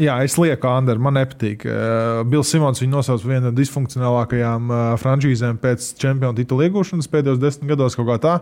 [0.00, 1.66] jā, es lieku Anderu, man nepatīk.
[1.66, 7.10] Eh, Bills Simons viņu nosauc par vienu no disfunkcionālākajām eh, frančīzēm pēc čempionu titula iegūšanas
[7.12, 8.36] pēdējos desmit gados, tā.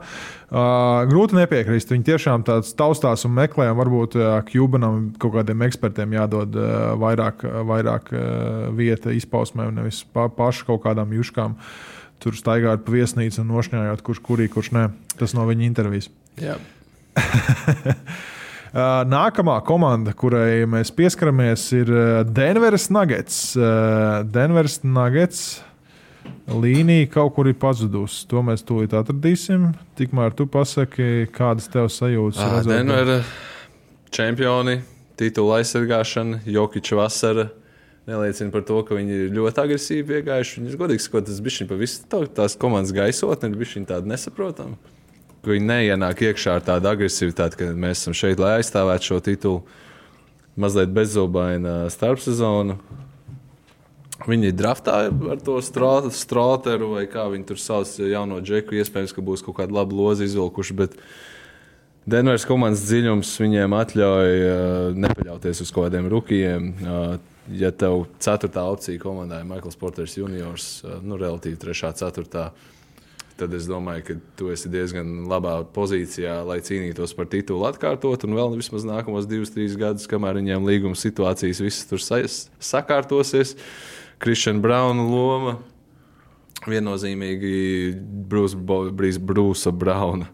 [0.54, 1.90] Eh, Grūti nepiekrist.
[1.90, 4.14] Viņi tiešām tāds taustās un meklē, un varbūt
[4.50, 10.84] Kubanam kaut kādiem ekspertiem jādod eh, vairāk, vairāk eh, vieta izpausmē, nevis pa, paši kaut
[10.86, 11.58] kādām juškām.
[12.22, 14.86] Tur staigājot pa viesnīcu un nošņājot, kurš kurī, kurš nē.
[15.18, 16.08] Tas no viņa intervijas.
[16.40, 16.56] Jā.
[18.74, 23.36] Uh, Nākamā komanda, kurai mēs pieskaramies, ir uh, Denveras Nuggets.
[23.54, 25.44] Uh, Denveras Nuggets
[26.50, 28.24] līnija kaut kur ir pazudusi.
[28.32, 29.68] To mēs tūlīt atradīsim.
[29.94, 33.12] Tikmēr tu pasaki, kādas tev sajūtas Ah, redzot- Denver
[34.10, 34.80] čempioni,
[35.22, 37.46] titula aizsargāšana, Jokiča vasara.
[38.10, 40.58] Neliecina par to, ka viņi ir ļoti agresīvi iegājuši.
[40.60, 44.04] Viņi ir godīgi sakot, tas bija pa visu tā- tās komandas gaisotni, ir bijis tāda
[44.10, 44.76] nesaprotama.
[45.44, 49.64] Ka viņi neienāk iekšā ar tādu agresivitāti, ka mēs esam šeit, lai aizstāvētu šo titulu.
[50.56, 52.78] Mazliet bezzobaina starpsezonu.
[54.24, 58.78] Viņi draftā ar to strā- strāteru, vai kā viņi tur sauc, jauno džeku.
[58.78, 60.76] Iespējams, ka būs kaut kāda laba loza izvilkuši.
[60.78, 60.96] Bet
[62.04, 66.66] Denveras komandas dziļums viņiem atļauj uh, nepaļauties uz kaut kādiem rukiem.
[66.84, 67.14] Uh,
[67.56, 72.50] ja tev ceturtā opcija komandā ir Maikls Porters juniors, uh, nu, relatīvi trešā, ceturtā,
[73.40, 78.26] tad es domāju, ka tu esi diezgan labā pozīcijā, lai cīnītos par titulu atkārtot.
[78.28, 82.22] Un vēl vismaz nākamos divus, trīs gadus, kamēr viņiem līguma situācijas visas tur sa
[82.62, 83.56] sakārtosies.
[84.22, 85.56] Kristiāna Brauna loma
[86.70, 87.54] viennozīmīgi
[88.30, 90.30] Brūsa Brauna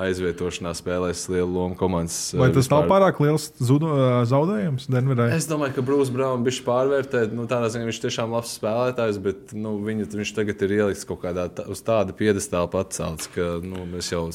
[0.00, 2.16] aizvietošanā spēlēs lielu lomu komandas.
[2.32, 2.90] Vai eh, tas nav vispār.
[2.94, 5.28] pārāk liels zudu, ā, zaudējums Denverai?
[5.36, 7.34] Es domāju, ka Brūss Browns bija pārvērtēts.
[7.36, 11.20] Nu, tādā ziņā viņš tiešām labs spēlētājs, bet nu, viņu, viņš tagad ir ielikts kaut
[11.26, 14.28] kādā tā, uz tāda piedestāla pacelts, ka nu, es jau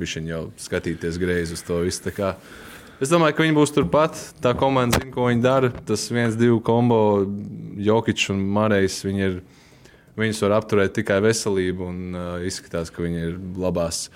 [0.00, 2.06] bišķiņ jau skatīties greizi uz to visu.
[2.08, 2.36] Tā kā
[3.02, 4.18] Es domāju, ka viņi būs turpat.
[4.40, 5.68] Tā komanda zina, ko viņi dara.
[5.88, 7.26] Tas viens, divi kombo,
[7.82, 9.00] Jokic un Marijas.
[9.04, 9.34] Viņi ir,
[10.16, 14.06] viņus var apturēt tikai veselību un uh, izskatās, ka viņi ir labās.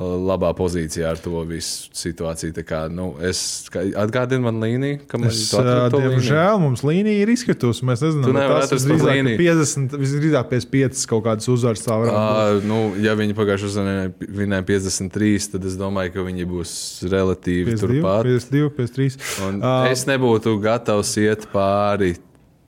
[0.00, 2.54] Labā pozīcijā ar to visu situāciju.
[2.56, 7.84] Tā Kā, nu, es atgādinu, man līnija, ka man Es, diemžēl mums līnija ir izkritusi.
[7.88, 9.36] Mēs nezinām, nevari tas līniju.
[9.40, 12.62] 50, visdrīzāk 55 kaut kādas uzvaras tā varētu būt.
[12.62, 13.96] Uh, nu, ja viņi pagājušajā sezonā
[14.40, 16.72] vinēja 53, tad es domāju, ka viņi būs
[17.10, 18.30] relatīvi 52, turpat.
[18.30, 19.30] 52, 53.
[19.48, 22.14] Un Ā, es nebūtu gatavs iet pāri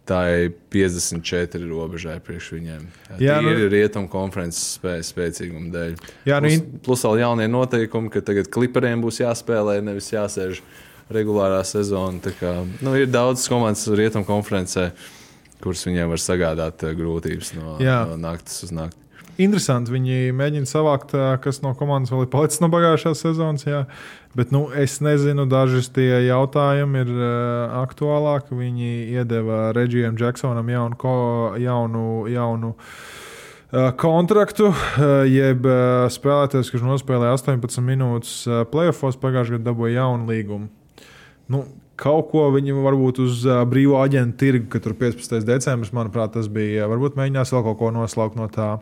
[0.08, 2.86] tai 54 robežai priekš viņiem.
[3.22, 5.92] Jā, nu- ir rietumu konferences spē, spēcīguma dēļ.
[6.26, 10.60] Jā, nu, plus, plus vēl jaunie noteikumi, ka tagad klipriem būs jāspēlē, nevis jāsēž
[11.12, 12.20] regulārā sezonā.
[12.24, 14.90] Tā Kā, nu, ir daudz komandas rietumu konferencē,
[15.62, 18.02] kuras viņiem var sagādāt eh, grūtības no, Jā.
[18.10, 19.01] no naktas uz nakti.
[19.40, 19.92] Interesanti.
[19.94, 21.14] Viņi mēģina savākt,
[21.44, 23.64] kas no komandas vēl ir palicis no pagājušās sezonas.
[23.64, 23.86] Jā.
[24.36, 28.56] Bet nu, es nezinu, daži tie jautājumi ir uh, aktuālāki.
[28.56, 31.16] Viņi iedeva Reģijam Džeksonam jaunu, ko,
[31.60, 39.60] jaunu, jaunu uh, kontraktu, uh, jeb uh, spēlētājs, kurš nospēlēja 18 minūtes uh, playoffs, pagājušajā
[39.60, 40.68] gadā dabūja jaunu līgumu.
[41.52, 41.66] Nu,
[42.02, 45.44] Kaut ko viņi varbūt uz brīvā aģenta tirgu, ka tur 15.
[45.46, 46.88] decembris, manuprāt, tas bija.
[46.90, 48.74] Varbūt mēģinās vēl kaut ko noslaukt no tā.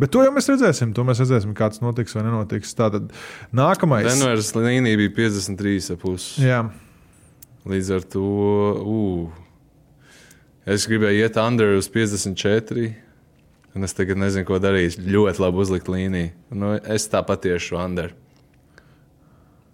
[0.00, 0.92] Bet to jau mēs redzēsim.
[0.96, 2.76] To mēs redzēsim, kāds notiks vai nenotiks.
[2.76, 3.08] Tātad
[3.56, 4.08] nākamais.
[4.10, 6.30] Denveras līnija bija 53,5.
[6.44, 6.64] Jā,
[7.62, 8.22] Līdz ar to
[8.82, 9.42] uh,
[10.66, 12.88] es gribēju iet under uz 54.
[13.72, 14.98] Un es tagad nezinu, ko darīt.
[14.98, 16.32] Ļoti labi uzlikt līniju.
[16.58, 18.10] Nu, es tāpat tieši under.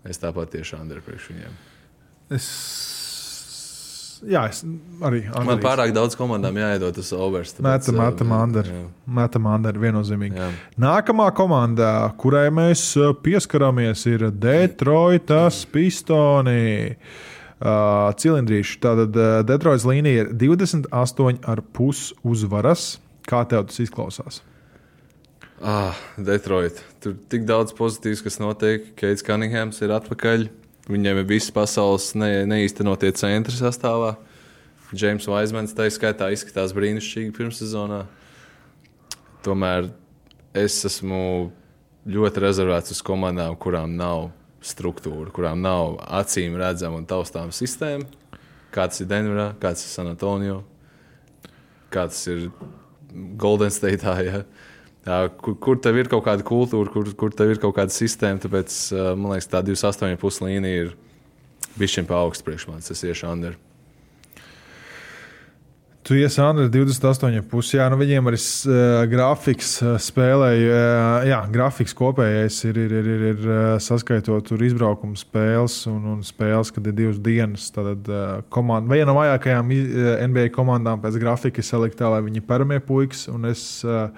[0.05, 1.57] Es tāpat tieši under priekš viņiem.
[2.31, 2.49] Es.
[4.27, 4.65] Jā, es
[5.07, 5.21] arī.
[5.31, 5.63] Man Andrijs.
[5.63, 7.53] pārāk daudz komandām jāiedod tas overs.
[7.55, 8.73] uh, mētam, Andri.
[8.75, 8.81] jā,
[9.15, 10.35] Mētam, Andri, viennozīmīgi.
[10.41, 10.49] jā.
[10.83, 16.97] Nākamā komanda, kurai mēs uh, pieskaramies, ir Detroitas Pistoni.
[17.59, 18.77] Uh, cilindrīši.
[18.83, 22.99] Tātad uh, Detroitas līnija ir 28,5 uzvaras.
[23.29, 24.43] Kā tev tas izklausās?
[25.63, 26.79] Ah, Detroit.
[27.03, 28.93] Tur tik daudz pozitīvs, kas notiek.
[28.99, 30.47] Keits Cunninghams ir atpakaļ.
[30.89, 34.15] Viņiem ir visas pasaules ne, neīstenotie centri sastāvā.
[34.89, 38.07] Džeims Vaismans tā skaitā izskatās brīnišķīgi pirmssezonā.
[39.45, 39.91] Tomēr
[40.57, 41.51] es esmu
[42.09, 44.31] ļoti rezervēts uz komandām, kurām nav
[44.65, 48.09] struktūra, kurām nav acīm redzama un taustāma sistēma.
[48.73, 50.63] Kāds ir Denverā, kāds ir San Antonio,
[51.93, 52.49] kāds ir
[53.41, 54.17] Golden State.
[54.25, 54.25] Ja?
[54.25, 54.43] Jā,
[55.43, 58.43] kur, kur tev ir kaut kāda kultūra, kur, kur tev ir kaut kāda sistēma.
[58.45, 58.81] Tāpēc
[59.15, 60.93] man liekas, tā 28,5 līnija ir
[61.79, 62.93] bijusi pa augstu priekš manis.
[62.95, 63.57] Es iešu under.
[66.09, 67.75] Tu iesi Andri 28,5.
[67.77, 70.71] Jā, nu viņiem arī uh, grafiks uh, spēlēja.
[70.73, 75.99] Uh, jā, grafiks kopējais ir, ir, ir, ir, ir uh, saskaitot tur izbraukuma spēles un,
[76.15, 77.69] un spēles, kad ir divas dienas.
[77.77, 79.75] Tad uh, komanda, viena no vājākajām
[80.33, 83.27] NBA komandām pēc grafika ir salikta, lai viņi paramie puikas.
[83.29, 84.09] Un es, uh,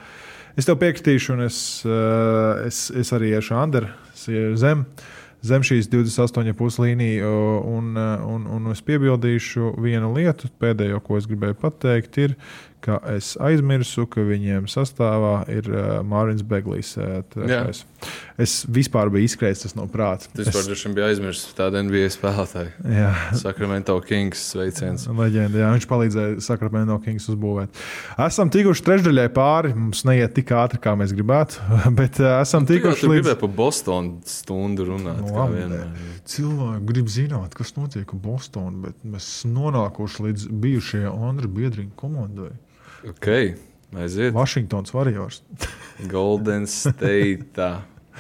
[0.58, 3.90] es tev piekritīšu, un es, uh, es, es arī iešu Andri
[4.60, 4.84] zem.
[5.40, 7.28] Zem šīs 28,5 līniju,
[7.64, 10.50] un, un, un es piebildīšu vienu lietu.
[10.60, 12.34] Pēdējo, ko es gribēju pateikt, ir,
[12.84, 16.94] ka es aizmirsu, ka viņiem sastāvā ir uh, Mārcis Beglijs.
[16.98, 17.84] Uh, trešais.
[18.40, 20.30] es vispār biju izskrējis tas no prāta.
[20.36, 22.72] Tas droši vien bija aizmirsts tādu NBA spēlētāju.
[22.96, 25.04] Jā, Sacramento Kings sveiciens.
[25.06, 25.60] leģenda.
[25.60, 27.82] Jā, viņš palīdzēja Sakramento Kings uzbūvēt.
[28.26, 29.74] Esam tikuši trešdaļai pāri.
[29.76, 31.60] Mums neiet tik ātri, kā mēs gribētu,
[32.00, 33.20] bet uh, esam jau tikuši līdz.
[33.26, 35.20] gribēji pa Bostonu stundu runāt.
[35.20, 36.16] Nu, labi, vienmēr.
[36.30, 42.52] Cilvēki grib zināt, kas notiek ar Bostonu, bet mēs nonākuši līdz bijušajai Andra Biedriņa komandai.
[43.08, 43.26] Ok,
[43.96, 44.34] aiziet.
[44.34, 45.42] Vašingtons Warriors.
[46.10, 47.70] Golden State.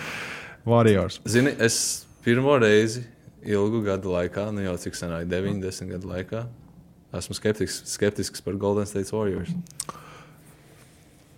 [0.70, 1.20] Warriors.
[1.28, 3.02] Zini, es pirmo reizi
[3.44, 6.44] ilgu gadu laikā, nu jau cik senāk, 90 gadu laikā,
[7.16, 9.52] esmu skeptisks, skeptisks par Golden State Warriors.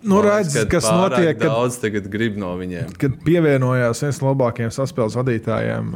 [0.03, 2.89] Nu, redz, kas notiek, kad, Daudz tagad grib no viņiem.
[2.99, 5.93] kad pievienojās viens no labākajiem saspēles vadītājiem.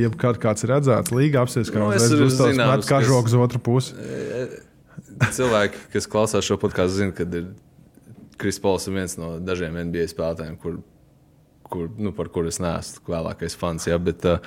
[0.00, 3.92] Jebkad kāds redzēts, līga apsies, ka Nu, viņš zināms, met kažoks uz otru pusi.
[5.32, 7.26] Cilvēki, kas klausās šo podkāstu, zina, ka
[8.40, 10.78] Kris Pols ir viens no dažiem NBA spēlētājiem, kur,
[11.66, 13.86] kur, nu, par kuriem es neesmu vēlākais fans.
[13.88, 14.42] Ja, bet, uh,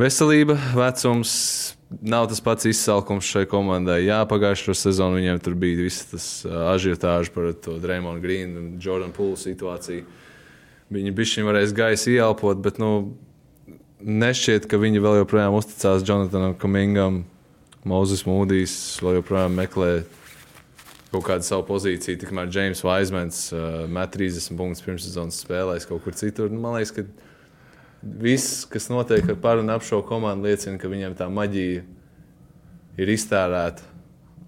[0.00, 1.34] veselība, vecums
[1.88, 4.02] nav tas pats izsalkums šai komandai.
[4.06, 8.68] Jā, pagājušā sezonā viņiem tur bija viss tas uh, ažiotāžs par to Dreamonu Grīnu un
[8.82, 10.04] Jordanu Pūlu situāciju.
[10.92, 13.16] viņi bišķiņ varēs gaisu ieelpot, bet nu,
[14.00, 17.24] nešķiet, ka viņi vēl joprojām uzticās Jonatanam Kamingam.
[17.86, 19.90] Mozus Mūdijs vēl joprojām meklē
[21.12, 22.18] kaut kādu savu pozīciju.
[22.20, 26.50] Tikmēr James Vaismans uh, met 30 punktus pirmssezonas spēlēs kaut kur citur.
[26.52, 27.04] Nu, man liekas, ka
[28.02, 31.86] viss, kas notiek ar par un ap šo komandu, liecina, ka viņiem tā maģija
[32.98, 33.94] ir iztērēta.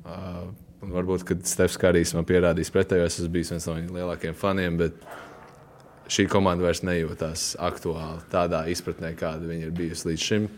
[0.01, 0.45] Uh,
[0.91, 4.81] varbūt, kad Stefs Kārijs man pierādīs pretējo, es esmu bijis viens no viņa lielākajiem faniem.
[4.81, 5.01] Bet
[6.11, 10.49] šī komanda vairs nejūtās aktuāli tādā izpratnē, kāda viņa ir bijusi līdz šim.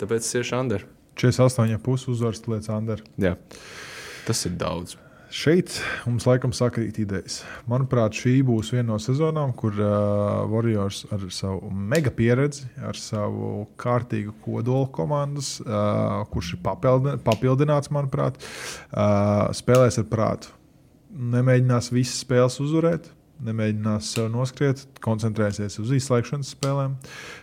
[0.00, 1.03] Tāpēc es iešu Anderu.
[1.16, 3.06] 48,5 uzvaras lietas Anderu.
[3.20, 3.36] Jā,
[4.26, 4.98] tas ir daudz.
[5.34, 5.72] Šeit
[6.06, 7.40] mums laikam sakrīt idejas.
[7.66, 13.64] Manuprāt, šī būs viena no sezonām, kur uh, Warriors ar savu mega pieredzi, ar savu
[13.80, 20.54] kārtīgu kodolu komandas, uh, kurš ir papildi, papildināts, manuprāt, uh, spēlēs ar prātu.
[21.34, 23.10] Nemēģinās visas spēles uzvarēt,
[23.44, 26.94] nemēģinās sev noskriet, koncentrēsies uz izslēgšanas spēlēm.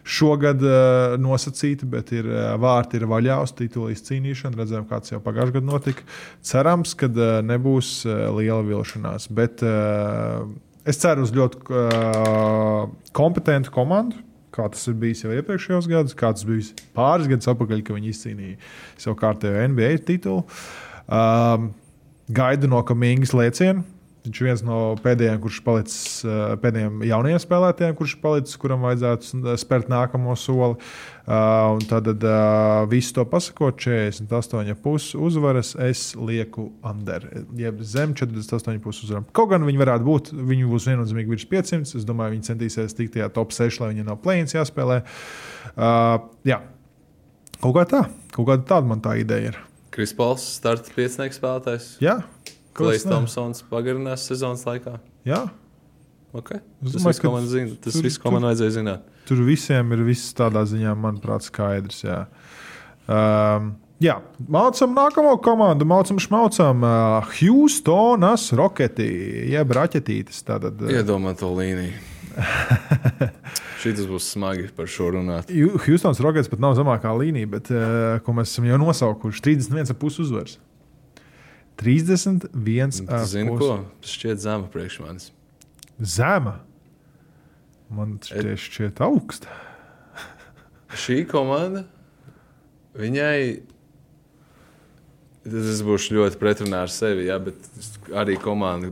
[0.08, 4.60] Šogad uh, nosacīti, bet ir uh, vārti ir vaļā uz titulu izcīnīšanu.
[4.62, 6.08] Redzējām, kāds jau pagājušajā gadā notika.
[6.48, 9.28] Cerams, ka uh, nebūs uh, liela vilšanās.
[9.36, 10.48] Bet uh,
[10.88, 14.24] es ceru uz ļoti uh, kompetentu komandu.
[14.52, 18.10] Kā tas ir bijis jau iepriekšējos gados, kā tas bija pāris gadus atpakaļ, kad viņi
[18.12, 18.58] izcīnīja
[19.00, 20.44] savu kārtējo NBA titulu.
[21.08, 21.70] Um,
[22.36, 23.86] gaidu no Kamingas lēcienu.
[24.22, 26.02] Viņš ir viens no pēdējiem, kurš palicis,
[26.62, 30.78] pēdējiem jaunajiem spēlētājiem, kurš palicis, kuram vajadzētu spērt nākamo soli.
[31.22, 37.26] Uh, tad uh, visu to pasakot, 48,5 uzvaras, es lieku under,
[37.58, 39.26] jeb zem 48,5 uzvarām.
[39.34, 41.96] Kaut gan viņi varētu būt, viņi būs viennozīmīgi virs 500.
[42.02, 45.02] Es domāju, viņi centīsies tikt tajā top 6, lai viņiem nav plēņas jāspēlē.
[45.72, 46.62] Uh, jā,
[47.62, 48.06] kaut kā tā,
[48.36, 49.62] kaut kāda tāda man tā ideja ir.
[49.94, 51.94] Krispals, starta piecinieks spēlētājs.
[52.04, 52.22] Jā.
[52.78, 54.98] Klais Thompsons pagarinās sezonas laikā.
[55.28, 55.44] Jā.
[56.32, 56.62] Okay.
[56.80, 59.08] Es Tas domāju, ka man, zina, tas tur- viss, ko man vajadzēja zināt.
[59.28, 62.02] Tur visiem ir viss tādā ziņā, manuprāt, skaidrs.
[62.06, 62.22] Jā,
[63.12, 64.16] um, jā.
[64.48, 69.12] mācām nākamo komandu, mācām šmaucām uh, Houstonas Rocketī,
[69.52, 70.40] jeb raķetītes.
[70.48, 72.00] Tātad, uh, Iedomā to līniju.
[73.82, 75.52] Tas būs smagi par šo runāt.
[75.84, 80.60] Houstons Rockets pat nav zemākā līnija, bet uh, ko mēs esam jau nosaukuši 31,5 uzvaras.
[81.82, 82.92] 31.
[83.08, 83.72] Tu Zini, ko?
[84.02, 85.32] Tas šķiet zema priekš manis.
[85.98, 86.60] Zema.
[87.90, 89.50] Man šķiet, šķiet augsta.
[91.04, 91.84] Šī komanda,
[92.98, 93.42] viņai.
[95.42, 97.58] Tas būs ļoti pretrunā ar sevi, jā, bet
[98.14, 98.92] arī komanda,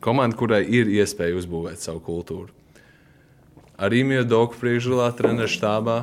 [0.00, 2.48] komanda, kurai ir iespēja uzbūvēt savu kultūru.
[3.80, 5.98] Arī Miodoku priekšgalā, treneru štābā,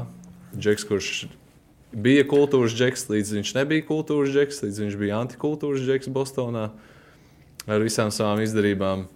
[0.54, 1.10] Džeks, kurš
[1.92, 6.70] bija kultūras džeks, līdz viņš nebija kultūras džeks, līdz viņš bija antikultūras džeks Bostonā
[7.68, 9.08] ar visām savām izdarībām.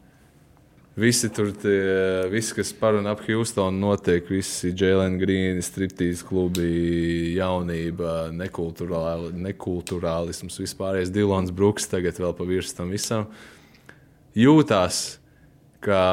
[1.00, 7.32] Visi tur, tie, visi, kas par un ap Houstonu notiek, visi Jēlēna Grīna, striptīs klubi,
[7.38, 13.30] jaunība, nekulturāli, nekulturālisms, vispārējais Dilons Brooks, tagad vēl pa virsmu tam visam,
[14.36, 15.00] jūtās
[15.80, 16.06] kā,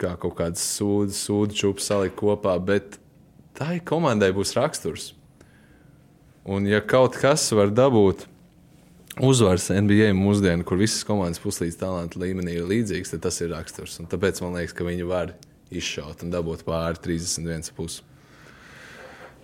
[0.00, 2.96] kā kaut kāds sūdu, sūdu čūps salikt kopā, bet
[3.58, 5.12] tai komandai būs raksturs.
[6.42, 8.26] Un ja kaut kas var dabūt
[9.22, 13.98] uzvaras NBA mūsdienu, kur visas komandas puslīdz talanta līmenī ir līdzīgas, tad tas ir raksturs.
[14.02, 15.36] Un tāpēc man liekas, ka viņi var
[15.72, 18.00] izšaut un dabūt pāri 31,5.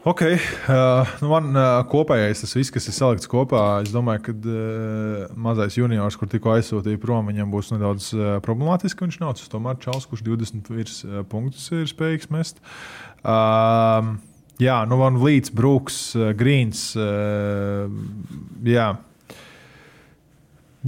[0.08, 4.34] Ok, uh, nu man uh, kopējais tas viss, kas ir salikts kopā, es domāju, ka
[4.38, 9.04] uh, mazais juniors, kur tikko aizsūtīja prom, viņam būs nedaudz uh, problemātiski.
[9.04, 12.62] Viņš nav tas tomēr čels, kurš 20 virs uh, punktus ir spējīgs mest.
[13.20, 14.14] Uh,
[14.62, 16.90] jā, nu man Vlīts, Brooks, uh, Grīns.
[16.98, 17.88] Uh,
[18.66, 18.92] jā.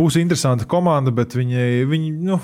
[0.01, 2.39] Būs interesanta komanda, bet viņi, viņi nu,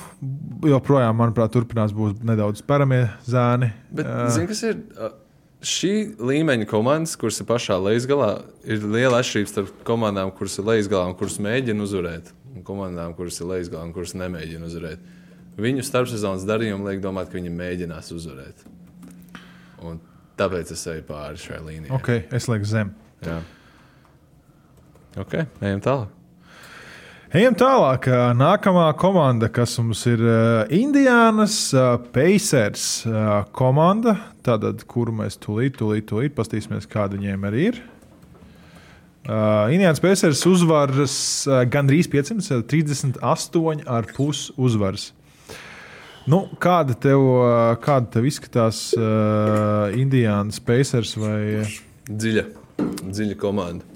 [0.67, 3.71] joprojām, manuprāt, turpinās būt nedaudz paramie zēni.
[3.93, 4.83] Bet, Uh, zini, kas ir?
[5.67, 8.31] Šī līmeņa komandas, kuras ir pašā lejušgalā,
[8.69, 13.41] ir liela atšķirība starp komandām, kuras ir lejušgalā un kuras mēģina uzvarēt, un komandām, kuras
[13.41, 15.15] ir lejušgalā un kuras nemēģina uzvarēt.
[15.57, 18.67] Viņu starpsezonas darījumi liek domāt, ka viņi mēģinās uzvarēt.
[19.81, 19.99] Un
[20.41, 21.95] tāpēc es eju pāri šai līnijai.
[21.97, 22.93] ok, es lieku zem.
[23.27, 23.41] Jā.
[25.17, 26.13] Ok, ejam tālāk.
[27.37, 28.07] Ejam tālāk.
[28.39, 30.21] Nākamā komanda, kas mums ir
[30.73, 31.59] Indiānas
[32.15, 32.87] Pacers
[33.57, 34.15] komanda,
[34.47, 37.83] tātad, kuru mēs tūlīt, tūlīt, tūlīt paskatīsimies, kāda viņiem arī ir.
[39.27, 41.17] Uh, Indiānas Pacers uzvaras
[41.51, 45.09] uh, gandrīz 500, 38,5 uzvaras.
[46.27, 47.23] Nu, kāda, tev,
[47.85, 51.63] kāda tev izskatās uh, Indiānas Pacers vai
[52.07, 52.45] Dziļa,
[53.03, 53.87] dziļa komanda.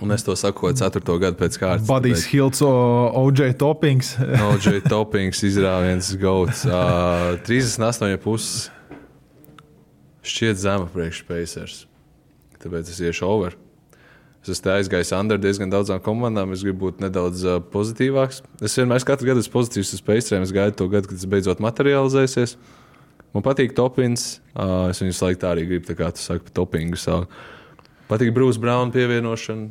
[0.00, 1.86] Un es to saku, ko ceturto gadu pēc kārtas.
[1.88, 4.14] Badijs Hilts, OJ Toppings.
[4.48, 6.64] OJ Toppings izrāviens gauts.
[6.64, 8.70] Uh, 38,5
[10.24, 11.82] šķiet zema priekš Pacers.
[12.60, 13.58] Tāpēc es iešu over.
[14.40, 16.54] Es esmu aizgājis under diezgan daudzām komandām.
[16.54, 18.40] Es gribu būt nedaudz uh, pozitīvāks.
[18.64, 20.46] Es vienmēr katru gadu esmu pozitīvs uz Paceriem.
[20.46, 22.56] Es gaidu to gadu, kad tas beidzot materializēsies.
[23.36, 24.38] Man patīk topins.
[24.54, 26.98] Uh, es viņu laiku tā arī gribu, tā kā tu saki, par topingu.
[26.98, 27.28] savu.
[28.08, 29.68] Patīk Brūss Brauna pievienošana.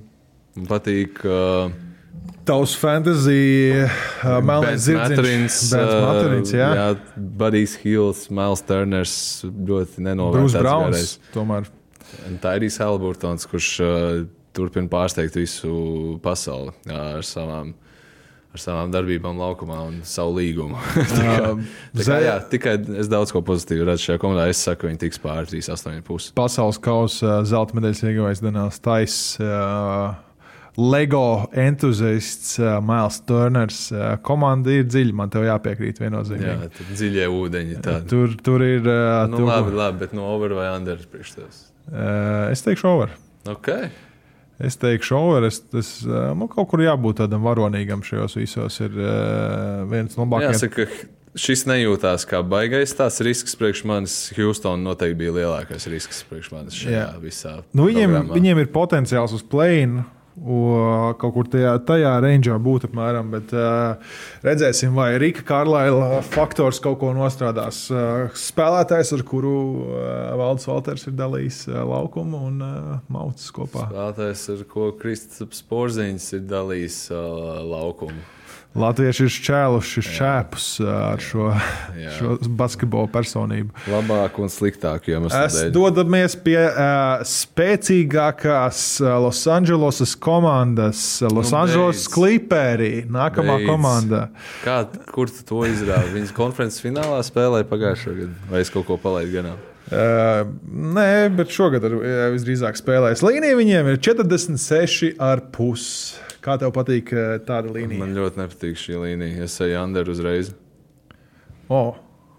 [0.55, 1.17] Man patīk.
[1.25, 1.73] Uh,
[2.45, 4.39] Tavs fantasy, uh,
[4.85, 5.21] Zirdziņš.
[5.21, 6.69] Bens Materins, jā.
[6.77, 9.13] jā Budijs Hills, Miles Turners
[9.45, 10.57] ļoti nenovērtēts.
[10.57, 10.95] Browns.
[10.95, 11.13] garais.
[11.35, 11.69] Tomēr.
[12.41, 14.23] Tā ir Rīs Helburtons, kurš uh,
[14.55, 17.75] turpina pārsteigt visu pasauli jā, ar savām.
[18.49, 20.79] Ar savām darbībām, laukumā un savu līgumu.
[20.97, 21.33] tā kā,
[21.99, 24.47] tā kā, jā, tikai es daudz ko pozitīvu redzu šajā komandā.
[24.49, 26.31] Es saku, viņi tiks pāri 3,8,5.
[26.33, 29.19] Pasaules kausa zelta medaļas ieguvējs Danās Tais.
[29.37, 30.17] Uh,
[30.81, 33.83] Lego entuziasts uh, Mails Turners.
[33.93, 36.73] Uh, komanda ir dziļa, man te jāpiekrīt Jā, viennozīmīgi.
[36.81, 37.79] tad dziļie ūdeņi.
[37.85, 38.09] Tādi.
[38.15, 38.81] Tur, tur ir.
[38.81, 41.63] Uh, Nu, tur, labi, labi, bet no over vai under priekš tevis.
[41.93, 43.13] uh, es teikšu, over.
[43.45, 43.91] Okay.
[44.59, 45.45] Es teikšu, over.
[45.47, 48.79] Es, es, uh, nu, kaut kur jābūt tādam varonīgam šajos visos.
[48.83, 50.51] Ir uh, viens no labākajiem.
[50.51, 54.17] Jāsaka, ka šis nejūtās kā baigais tāds risks priekš manis.
[54.35, 57.09] Houston noteikti bija lielākais risks priekš manis šajā Jā.
[57.23, 57.55] visā.
[57.71, 58.39] Nu, viņiem, programmā.
[58.39, 60.03] viņiem ir potenciāls uz plēnu.
[60.39, 64.15] Kaut kur tajā, tajā ranžā būt apmēram, bet uh,
[64.45, 67.81] redzēsim, vai Rīka Kārlaila faktors kaut ko nostrādās.
[67.91, 69.99] Uh, spēlētājs, ar kuru uh,
[70.39, 72.65] Valdis Valters ir dalījis laukumu un
[73.11, 73.89] maucis kopā.
[73.91, 78.38] Spēlētājs, ar ko Kristaps Porziņš ir dalījis laukumu.
[78.77, 81.47] Latvieši ir šķēluši šķēpus ar šo,
[81.97, 82.11] Jā.
[82.19, 83.73] šo basketbola personību.
[83.89, 88.83] Labāk un sliktāk, jo mēs Es dodamies pie uh, spēcīgākās
[89.25, 91.49] Los Angeles komandas, uh, Los
[92.05, 92.13] Nu.
[92.13, 93.71] Clipperi, nākamā Beidz.
[93.71, 94.21] komanda.
[94.61, 94.83] Kā,
[95.15, 96.13] kur tu to izrāvi?
[96.19, 99.57] Viņas konferences finālā spēlēja pagājušā gada, vai es kaut ko palaidu garām?
[99.89, 103.25] Uh, nē, bet šogad jā, visdrīzāk spēlēs.
[103.25, 106.28] Līnija viņiem ir 46,5.
[106.43, 107.99] Kā tev patīk uh, tāda līnija?
[107.99, 109.47] Man ļoti nepatīk šī līnija.
[109.47, 110.53] Es eju under uzreiz.
[111.69, 111.97] Oh,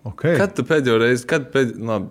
[0.08, 0.38] okay.
[0.40, 2.08] Kad tu pēdējo reizi, kad pēdējo, labi,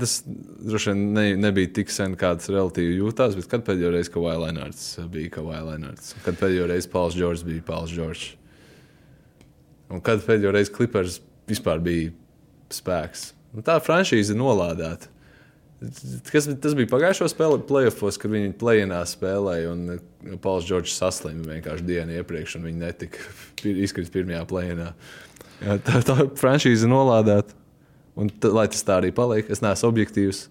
[0.00, 4.14] tas droši vien ne, nebija tik sen, kā tas relatīvi jūtās, bet kad pēdējo reizi
[4.14, 6.14] Kavai Lenārds bija Kavai Lenārds?
[6.24, 8.32] Kad pēdējo reizi Pauls Džordžs bija Pauls Džordžs?
[9.92, 11.20] Un kad pēdējo reizi Clippers
[11.50, 12.10] vispār bija
[12.72, 13.28] spēks?
[13.52, 15.11] Nu, tā franšīze ir nolādēta.
[16.28, 19.72] Kas, tas bija pagājušo spēli, playoffs, kad viņi plēnā spēlēja.
[19.72, 23.26] Un uh, Pauls Džordžs saslima vienkārši dienu iepriekš, un viņi netika
[23.86, 24.92] izkrist pirmajā plēnā.
[25.62, 27.58] Tā, tā franšīze nolādēta.
[28.18, 30.44] Un, t, lai tas tā arī paliek, es neesmu objektīvs.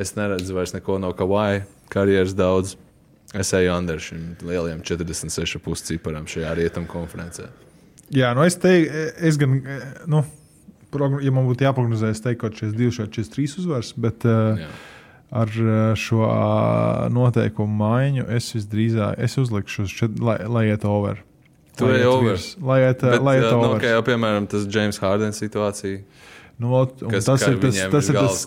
[0.00, 2.76] Es neredzu vairs neko no Kavāja karjeras daudz.
[3.36, 7.46] Es eju under šim lielajam 46,5 ciparam šajā rietumu konferencē.
[8.10, 9.60] Jā, nu es teiktu, es gan,
[10.10, 10.24] nu,
[10.92, 14.60] progno- ja man būtu jāprognozē, es teiktu, ka 42 vai 43 uzvars, bet uh,
[15.30, 20.84] ar uh, šo uh, noteikumu maiņu es visdrīzāk es uzlikšu, uz čet, lai, lai iet
[20.84, 21.22] over.
[21.78, 22.40] Tu ej over.
[22.66, 23.78] Lai iet, Bet, lai iet uh, nu, over.
[23.78, 26.02] okay, jau, piemēram, tas James Harden situācija,
[26.60, 26.68] Nu,
[27.08, 28.40] kas tas, ir tas, tas, ir tas,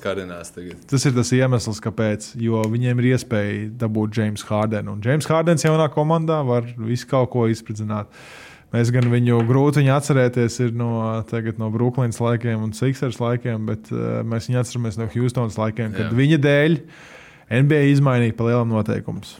[0.85, 2.27] tas ir tas iemesls, kāpēc.
[2.37, 4.93] Jo viņiem ir iespēja dabūt James Hardenu.
[4.93, 8.05] Un James Hardens jaunā komandā var visu kaut ko izpildīt.
[8.73, 10.91] Mēs gan viņu grūti viņu atcerēties no,
[11.29, 15.93] tagad no Brooklynas laikiem un Sixers laikiem, bet uh, mēs viņu atceramies no Houstonas laikiem,
[15.93, 16.15] kad Jā.
[16.17, 16.79] viņa dēļ
[17.63, 19.35] NBA izmainīja pa lielam noteikumus.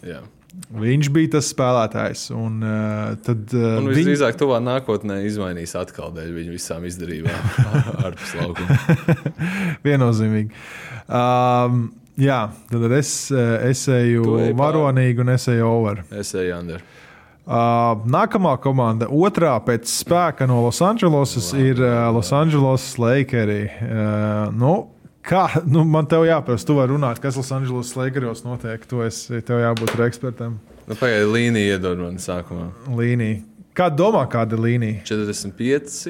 [0.74, 2.28] Viņš bija tas spēlētājs.
[2.38, 7.50] Un, uh, tad, uh, Un viņ- visdrīzāk, tuvā nākotnē izmainīs atkal dēļ viņu visām izdarībām
[8.06, 8.78] ārpus laukuma.
[9.88, 10.54] Viennozīmīgi.
[11.10, 11.88] Um,
[12.22, 16.04] jā, tad es, es eju varonīgi un es eju over.
[16.22, 16.86] Es eju under.
[17.44, 23.74] Uh, nākamā komanda, otrā pēc spēka no Los Angelesas, ir uh, Los Angeles Lakers.
[23.84, 24.72] Uh, nu,
[25.28, 28.88] kā, nu, man te jāprasa, tu vari runāt, kas Los Angeles Lakeros notiek.
[28.88, 30.56] Tu esi, tev jābūt tur ekspertam.
[30.88, 32.70] Nu, Pagaidiet, līnija iedod man sākumā.
[32.96, 33.42] Līnija.
[33.76, 35.04] Kā domā, kāda ir līnija?
[35.12, 36.08] 45.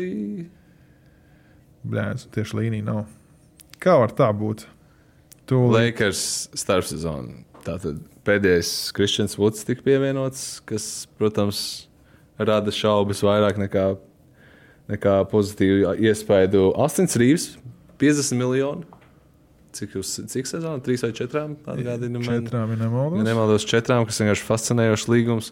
[1.90, 3.06] Bļā, tieši līnija nav.
[3.82, 4.68] Kā var tā būt?
[5.50, 7.42] Tu Lakers starpsezona.
[7.66, 10.88] Tātad pēdējais Kristians Vuds tika pievienots, kas,
[11.20, 11.60] protams,
[12.40, 13.86] rada šaubas vairāk nekā,
[14.92, 16.72] nekā pozitīvu iespēju.
[16.84, 17.54] Astins Rīvs,
[18.02, 18.90] 50 miljoni.
[19.74, 20.78] Cik, jūs, cik sezona?
[20.86, 21.56] Trīs vai četrām?
[21.66, 22.44] Atgādinu man.
[22.44, 23.24] četrām Ja nemaldos.
[23.26, 25.50] nemaldos, četrām, kas vienkārši fascinējošs līgums.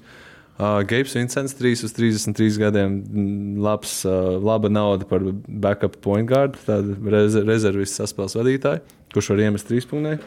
[0.61, 6.30] Uh, Gabs Vincents, 3 uz 33 gadiem, mm, labs, uh, laba nauda par backup point
[6.30, 8.84] guard, tāda reze, rezervists saspēles vadītāja,
[9.15, 10.19] kurš var iemest trīspunktē.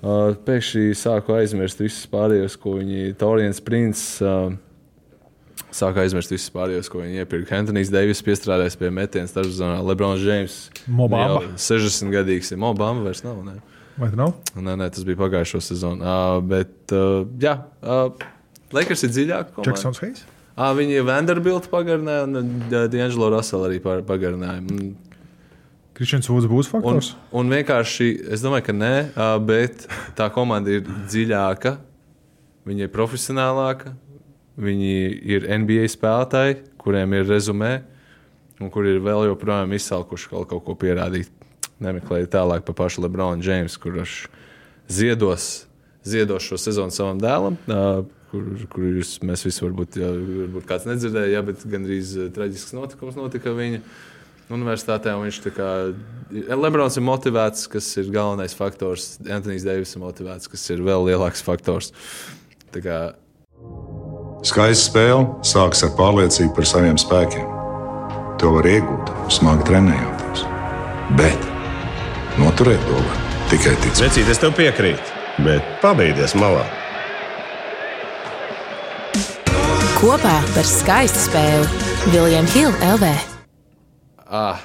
[0.00, 4.18] Uh, pēkšņi sāku aizmirst visus pārējos, ko viņi Torijans Princis.
[4.24, 4.56] Uh,
[5.70, 7.54] Sāka aizmirst visus pārējos, ko viņi iepirka.
[7.60, 9.76] Antonius Deivis piestrādājis pie metiena starpzonā.
[9.86, 10.56] Lebrons Džeims.
[10.90, 11.44] Mobamba.
[11.54, 13.38] 60 gadīgs ir Mobamba vairs nav.
[13.46, 13.60] Ne?
[14.00, 14.34] Vai tā nav?
[14.56, 16.02] Nē, nē, tas bija pagājušo sezonu.
[16.02, 18.10] Uh, bet, uh, jā, uh,
[18.74, 19.52] Lakers ir dziļāk.
[19.54, 19.70] komanda.
[19.70, 20.24] Jacksons Hayes?
[20.56, 24.58] Ah, viņi Vanderbilt pagarināja, un D'Angelo Russell arī pagarināja.
[24.64, 24.90] Mm.
[26.00, 27.10] Kristians Vūds būs Un, faktors.
[27.36, 28.92] un vienkārši, es domāju, ka nē,
[29.44, 29.82] bet
[30.16, 31.74] tā komanda ir dziļāka,
[32.64, 33.92] viņa ir profesionālāka,
[34.60, 34.94] viņi
[35.36, 37.72] ir NBA spēlētāji, kuriem ir rezumē,
[38.60, 41.28] un kuri ir vēl joprojām izsalkuši kaut, kaut ko pierādīt.
[41.80, 44.14] Nemeklējiet tālāk par pašu Lebronu Džeimsu, kurš
[44.88, 45.66] ziedos,
[46.04, 47.60] ziedos šo sezonu savam dēlam.
[47.68, 47.84] ā,
[48.30, 53.16] Kur, kur jūs, mēs visi varbūt, jā, varbūt kāds nedzirdēja, jā, bet gandrīz traģisks notikums
[53.18, 53.80] notika viņa
[54.54, 55.14] universitātē.
[55.16, 55.70] un Viņš kā
[56.30, 59.16] Lebrons ir motivēts, kas ir galvenais faktors.
[59.26, 61.92] Antonius Deivis ir motivēts, kas ir vēl lielāks faktors.
[62.70, 62.98] Tā kā,
[64.40, 67.44] Skaista spēle sākas ar pārliecību par saviem spēkiem.
[68.40, 70.44] To var iegūt, smagi trenējoties.
[71.18, 71.44] Bet
[72.40, 73.18] noturēt to var
[73.52, 74.06] tikai ticēt.
[74.06, 76.64] Vecīt, es tev piekrītu, bet pabeigties malā.
[80.00, 83.29] Kopā par skaistu spēli Viljams Hilde LV.
[84.30, 84.62] Ah,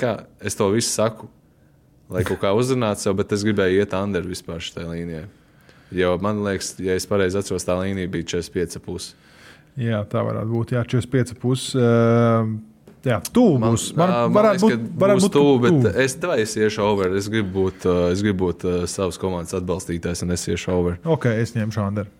[0.00, 1.28] kā, es to visu saku,
[2.12, 5.26] lai kaut kā uzrunātu sev, bet es gribēju iet under vispār šajā līnijā.
[5.94, 9.12] Jo man liekas, ja es pareizi atceros, tā līnija bija 45,5.
[9.78, 10.72] Jā, tā varētu būt.
[10.74, 11.66] Jā, 45,5.
[11.76, 12.54] Uh,
[13.06, 13.90] jā, tuvu Man, būs.
[13.98, 15.92] man, man varētu liekas, būt, varētu būt tuvu, bet tuvu.
[16.06, 17.14] es tev es iešu over.
[17.20, 20.98] Es gribu būt, es gribu būt savas komandas atbalstītājs, un es iešu over.
[21.04, 22.10] Ok, es ņemšu Anderu.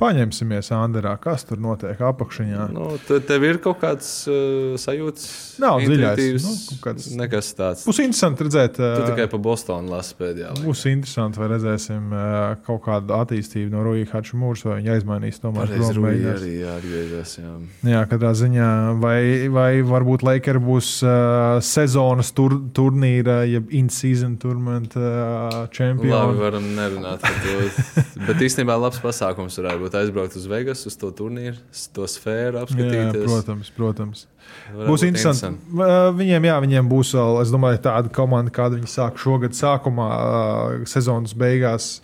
[0.00, 2.68] Paņemsimies Anderā, kas tur notiek apakšā.
[2.74, 7.84] Nu, te, tev ir kaut kāds uh, sajūts, Nav intuitīvs, nu, kāds- nekas tāds.
[7.86, 10.50] Būs interesanti redzēt, Tu uh, tikai pa Bostonu lasi pēdējā.
[10.54, 10.64] laikā.
[10.66, 15.70] būs interesanti, vai redzēsim uh, kaut kādu attīstību no Rūjas Hačmūras, vai viņa aizmainīs tomēr
[15.70, 16.40] beigās.
[16.40, 17.36] arī jāatgriežas.
[17.38, 17.52] Jā.
[17.94, 18.68] Jā, katrā ziņā,
[19.00, 26.38] vai, vai varbūt Lakers būs uh, sezonas tur, turnīra, jeb in-season tournament uh, Labi, čempions.
[26.38, 28.04] varam nerunāt par to.
[28.26, 31.56] Bet īstenībā labs pasākums varētu būt aizbraukt uz Vegas, uz to turnīru,
[31.96, 33.24] to sfēru, Jā, apskatīties.
[33.26, 34.22] protams, protams.
[34.74, 35.60] Varētu Būs interesanti.
[35.74, 40.08] Uh, Viņiem, jā, viņiem būs vēl, es domāju, tāda komanda, kāda viņi sāk šogad sākumā,
[40.90, 42.00] sezonas beigās.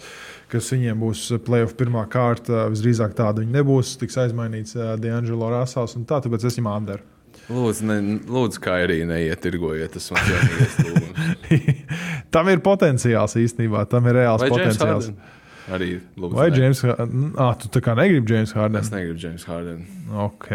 [0.50, 3.92] Kas viņiem būs playoff pirmā kārta, visdrīzāk tāda viņa nebūs.
[4.00, 7.06] Tiks aizmainīts D'Angelo Rasels un tā, tāpēc es viņam Anderu.
[7.50, 7.98] Lūdzu, ne,
[8.30, 9.94] lūdzu, kā arī neietirgojiet.
[9.94, 11.86] Tas man vienīgais lūgums.
[12.34, 15.08] Tam ir potenciāls īstenībā, tam ir reāls Vai James potenciāls.
[15.10, 15.39] Harden?
[15.70, 16.34] Arī lūdzu.
[16.34, 16.48] Vai.
[16.54, 17.28] James Harden?
[17.38, 18.80] Ah, tu tā kā negribi James Harden?
[18.80, 19.84] Es negribu James Harden.
[20.26, 20.48] Ok.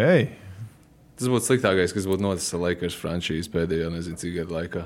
[1.15, 4.83] Tas būtu sliktākais, kas būtu noticis ar Lakers frančīzi pēdējo nezinu cik gadu laikā.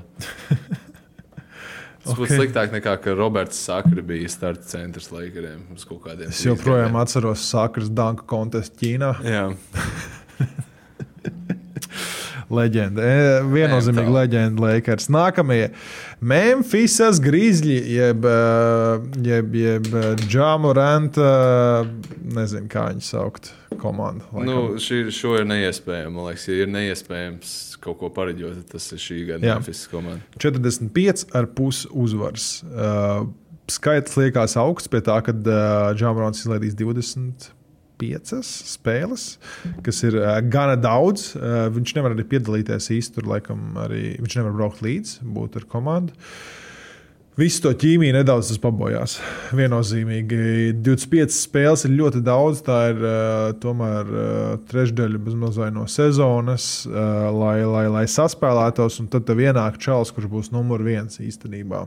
[2.00, 2.20] Tas okay.
[2.22, 6.30] būtu sliktāk nekā, ka Roberts Sakra bija starta centrs Lakeriem uz kaut kādiem.
[6.32, 7.00] Es joprojām gadiem.
[7.02, 9.10] atceros Sakras Danka kontestu Ķīnā.
[9.26, 9.42] Jā,
[12.50, 13.04] Leģenda.
[13.04, 15.08] E, Viennozīmīgi leģenda Lakers.
[15.12, 15.70] Nākamie
[16.20, 19.88] Memphisas Grizzly, jeb, eh, jeb, jeb
[20.26, 21.30] Džamoranta,
[22.34, 24.26] nezinu, kā viņu saukt, komanda.
[24.32, 24.80] nu, laikam.
[24.82, 26.14] šī, šo ir neiespējami.
[26.14, 29.54] Man liekas, ja ir neiespējams kaut ko pareģot, tas ir šī gada.
[29.54, 30.20] Memphis komanda.
[30.42, 32.50] 45,5 uzvaras.
[32.66, 33.30] Uh,
[33.70, 37.52] skaitlis liekas augsts pie tā, ka uh, Džamorants izlaidīs 20.
[38.00, 39.26] Piecas spēles,
[39.86, 41.34] kas ir uh, gana daudz.
[41.36, 45.68] Uh, viņš nevar arī piedalīties īsti tur, laikam, arī viņš nevar braukt līdzi, būt ar
[45.70, 46.16] komandu.
[47.38, 49.14] Visu to ķīmiju nedaudz pabojās.
[49.56, 52.60] Viennozīmīgi 25 spēles ir ļoti daudz.
[52.66, 54.24] Tā ir uh, tomēr uh,
[54.68, 58.98] trešdaļa bezmazliet no sezonas, uh, lai, lai, lai saspēlētos.
[59.00, 61.86] Un tad tev ienāk čels, kurš būs numur viens īstenībā.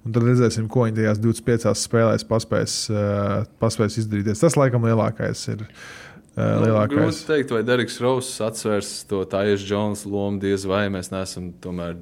[0.00, 4.30] Un tad redzēsim, ko viņi tajās 25 spēlēs paspēs, uh, paspēs izdarīt.
[4.32, 5.66] Tas, laikam, lielākais ir.
[5.66, 6.72] Uh, Nu.
[6.88, 11.98] Grūti pateikt, vai Deriks Rauss atsvers to Tājas Jonas lomu, diez vai mēs neesam tomēr.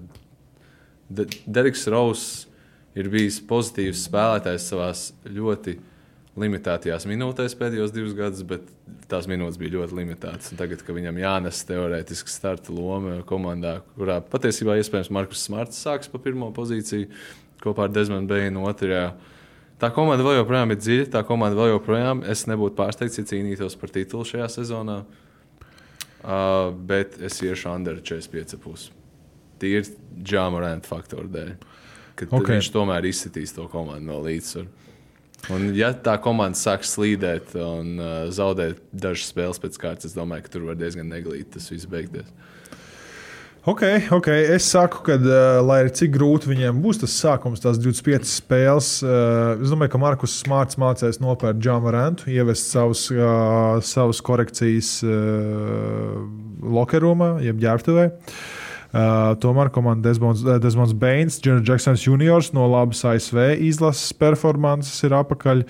[1.09, 2.45] De Deriks Rauss
[2.99, 4.91] ir bijis pozitīvs spēlētājs savā
[5.25, 5.79] ļoti
[6.39, 8.69] limitētajās minūtēs pēdējos divus gadus, bet
[9.11, 10.53] tās minūtes bija ļoti limitētas.
[10.61, 16.21] Tagad, kad viņam jānes teorētiski starta loma komandā, kurā patiesībā iespējams Markus Smarts sāks pa
[16.23, 17.09] pirmo pozīciju
[17.63, 19.13] kopā ar Desmondu Beinu otrajā.
[19.79, 21.09] Tā komanda vēl joprojām ir dziļa.
[21.15, 22.25] Tā komanda vēl joprojām.
[22.27, 25.03] Es nebūtu pārsteigts, ja cīnītos par titulu šajā sezonā.
[26.19, 28.89] Uh, bet es iešu under 45,5.
[29.63, 31.55] Tīri Džāmaranta faktoru dēļ.
[32.19, 32.41] Kad Ok.
[32.41, 32.59] okay.
[32.59, 34.89] viņš tomēr izsitīs to komandu no līdzsvara.
[35.55, 40.45] Un, ja tā komanda sāks slīdēt un uh, zaudēt dažas spēles pēc kārtas, es domāju,
[40.45, 42.27] ka tur var diezgan neglīti tas viss beigties.
[43.69, 44.29] Ok, ok.
[44.57, 48.87] Es saku, ka, uh, lai arī cik grūti viņiem būs tas sākums, tās 25 spēles,
[49.05, 54.95] uh, es domāju, ka Markus Smarts mācīs nopērkt Džāmu Rentu, ievest savus, uh, savus korekcijas
[55.05, 56.17] uh,
[56.79, 58.07] lokerumā, jeb ģērbtuvē.
[58.09, 58.58] Uh,
[58.93, 65.61] tomēr komanda Desmonds, Desmonds Bains, Džons Jacksons Juniors no labas ASV izlases performances ir apakaļ.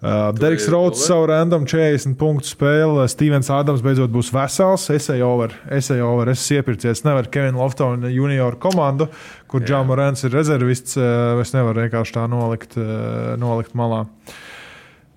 [0.00, 3.08] Uh, Deriks Rauds savu random 40 punktu spēli.
[3.10, 4.86] Stevens Ādams beidzot būs vesels.
[4.94, 7.02] Es eju over, es eju over, es iepircies.
[7.04, 9.10] Nevaru Kevinu Loftonu junior komandu,
[9.50, 10.96] kur Džāma Rens ir rezervists.
[10.96, 14.06] Uh, es nevaru vienkārši tā nolikt, uh, nolikt malā.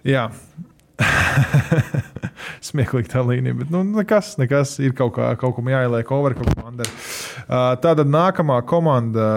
[0.04, 0.32] Jā.
[2.68, 6.52] Smieklīgi tā līnija, bet nu, nekas, nekas ir kaut, kā, kaut kam jāieliek over, kaut
[6.54, 6.90] kā under.
[7.44, 9.28] Uh, tāda nākamā komanda,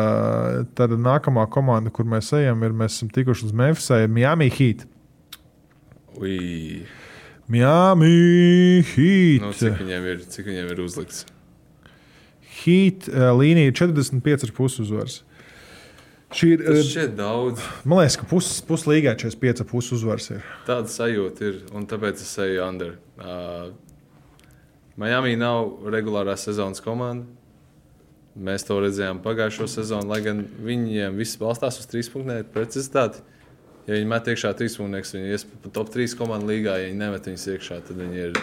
[0.79, 4.87] tāda nākamā komanda, kur mēs ejam, ir mēs esam tikuši līdz Memphisai, Miami Heat.
[6.21, 6.39] Ui.
[7.53, 9.43] Miami Heat.
[9.45, 11.27] Nu, cik, viņiem ir, cik viņiem ir uzlikts?
[12.63, 15.21] Heat uh, līnija ir 45,5 uzvaras.
[16.35, 16.63] Šī ir.
[16.67, 17.65] Tas uh, šķiet daudz.
[17.87, 20.47] Man liekas, ka pus, puslīgā 45,5 uzvaras ir.
[20.67, 22.97] Tāda sajūta ir, un tāpēc es eju under.
[23.17, 23.71] Uh,
[24.99, 27.29] Miami nav regulārā sezonas komanda.
[28.37, 33.23] Mēs to redzējām pagājušo sezonu, lai gan viņiem viss balstās uz trīs punktiem precizitāti.
[33.87, 36.75] Ja viņi met iekšā trīs punktus, viņi ir top 3 komandu līgā.
[36.81, 38.41] Ja viņi nemet viņus iekšā, tad viņi ir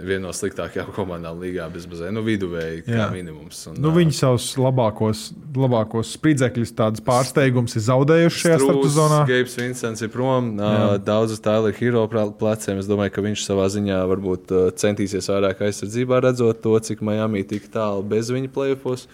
[0.00, 2.10] viena no sliktākajām komandām līgā bezbazē.
[2.14, 3.08] Nu, viduvēji kā Jā.
[3.12, 3.62] minimums.
[3.70, 9.20] Un, Nu, viņi savus labākos, labākos spridzekļus, tādus pārsteigumus ir zaudējuši šajā starptautiskā zonā.
[9.30, 10.52] Gabs Vincents ir prom.
[10.56, 12.80] Uh, daudz uz Tyler Hero pleciem.
[12.82, 17.70] Es domāju, ka viņš savā ziņā varbūt centīsies vairāk aizsardzībā, redzot to, cik Miami tik
[17.72, 19.06] tālu bez viņa plēfos.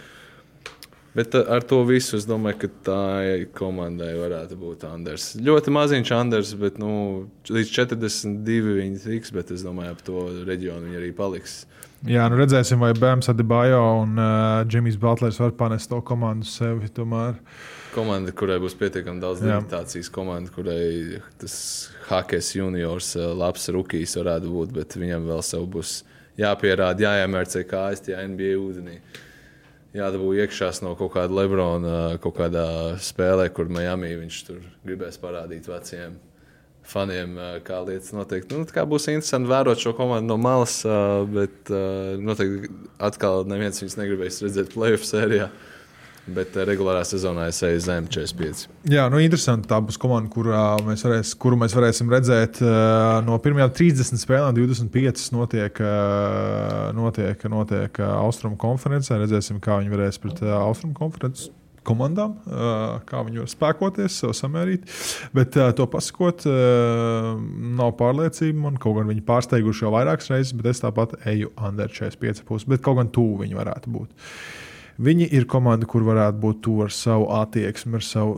[1.17, 3.03] Bet uh, ar to visu es domāju, ka tā
[3.57, 5.33] komandai varētu būt Anders.
[5.37, 6.93] Ļoti maziņš Anders, bet nu,
[7.53, 11.63] līdz 42 viņi tiks, bet es domāju, ap to reģionu viņi arī paliks.
[12.09, 16.89] Jā, nu redzēsim, vai Bēns Adibajo un uh, Džimijs Butlers var panest to komandu sevi.
[16.91, 17.37] Tomēr.
[17.93, 19.59] Komanda, kurai būs pietiekami daudz Jā.
[19.61, 21.55] limitācijas, komanda, kurai tas
[22.09, 25.99] Hakes juniors, eh, labs rookies varētu būt, bet viņam vēl sev būs
[26.41, 28.97] jāpierāda, jāiemērcē kājas tajā NBA ūdenī.
[29.93, 35.69] Jādabū iekšā no kaut kāda Lebrona, kaut kādā spēlē, kur Miami viņš tur gribēs parādīt
[35.69, 36.15] veciem
[36.83, 37.37] faniem,
[37.67, 38.47] kā lietas notiek.
[38.51, 40.81] Nu, būs interesanti vērot šo komandu no malas,
[41.31, 41.71] bet
[42.19, 42.73] noteikti
[43.05, 45.51] atkal neviens viņus negribēs redzēt playoff sērijā.
[46.23, 48.69] Bet eh, regulārā sezonā es eju zem 45.
[48.93, 49.67] Jā, nu interesanti.
[49.71, 54.55] Tā būs komanda, kurā mēs varēs, kuru mēs varēsim redzēt uh, no pirmajām 30 spēlēm.
[54.55, 59.19] 25 notiek, uh, notiek, notiek uh, Austrumu konferencē.
[59.25, 61.51] Redzēsim, kā viņi varēs pret Austrumu konferences
[61.83, 62.37] komandām,
[63.09, 64.85] kā viņi var spēkoties, sev samērīt.
[65.35, 68.55] Bet to pasakot, nav pārliecība.
[68.69, 72.69] Man kaut gan viņi pārsteiguši jau vairākas reizes, bet es tāpat eju under 45,5.
[72.71, 74.31] Bet kaut gan tuvu viņi varētu būt.
[75.01, 78.35] Viņi ir komanda, kur varētu būt tuvu ar savu attieksmi, ar savu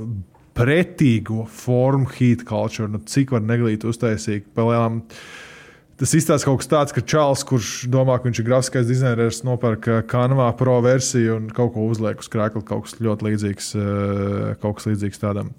[0.55, 2.89] pretīgo formu, heat culture.
[2.91, 5.03] Nu, cik var neglīt uztaisīt palielam.
[5.99, 9.89] Tas izstāsta kaut kas tāds, ka Čāls, kurš domā, ka viņš ir grafiskais dizainers, nopērk
[10.11, 12.65] kanvā pro versiju un kaut ko uzliek uz krēkla.
[12.67, 15.53] Kaut kas ļoti līdzīgs, eh, kaut kas līdzīgs tādam.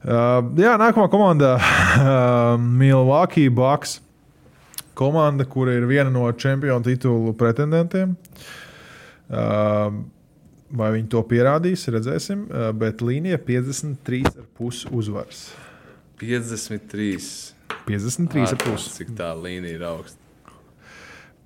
[0.00, 1.58] Uh, jā, nākamā komanda-
[2.80, 3.98] Milwaukee Bucks.
[4.96, 8.16] Komanda, kur ir viena no čempionu titulu pretendentiem.
[9.28, 10.00] Uh,
[10.70, 12.44] Vai viņi to pierādīs, redzēsim.
[12.46, 15.48] Uh, Bet līnija 53,5 uzvaras.
[16.20, 17.16] 53.
[17.88, 20.18] 53,5 Cik tā līnija ir augsta.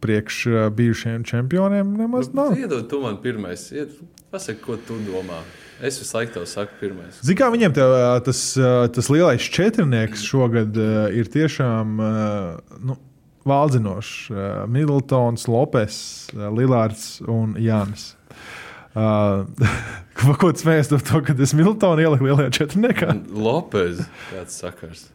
[0.04, 2.52] priekš uh, bijušajiem čempioniem nemaz nav.
[2.58, 3.70] Iedod, tu man pirmais.
[3.72, 3.94] Ied-
[4.30, 5.38] Pasaki, ko tu domā.
[5.80, 7.20] Es visu laiku tev saku, pirmais.
[7.22, 8.40] Zini, kā viņiem te, uh, tas,
[8.92, 10.76] tas lielais četrnieks šogad
[11.14, 11.96] ir tiešām
[12.84, 12.96] nu,
[13.46, 14.28] valdzinošs.
[14.68, 15.96] Middletons, Lopes,
[16.34, 18.10] Lillards un Jānis.
[18.12, 18.63] Uh,
[20.40, 23.10] ko tu smējies par to, ka es Miltonu ieliku lielajā četrniekā?
[23.34, 25.08] Lopez, kāds sakars.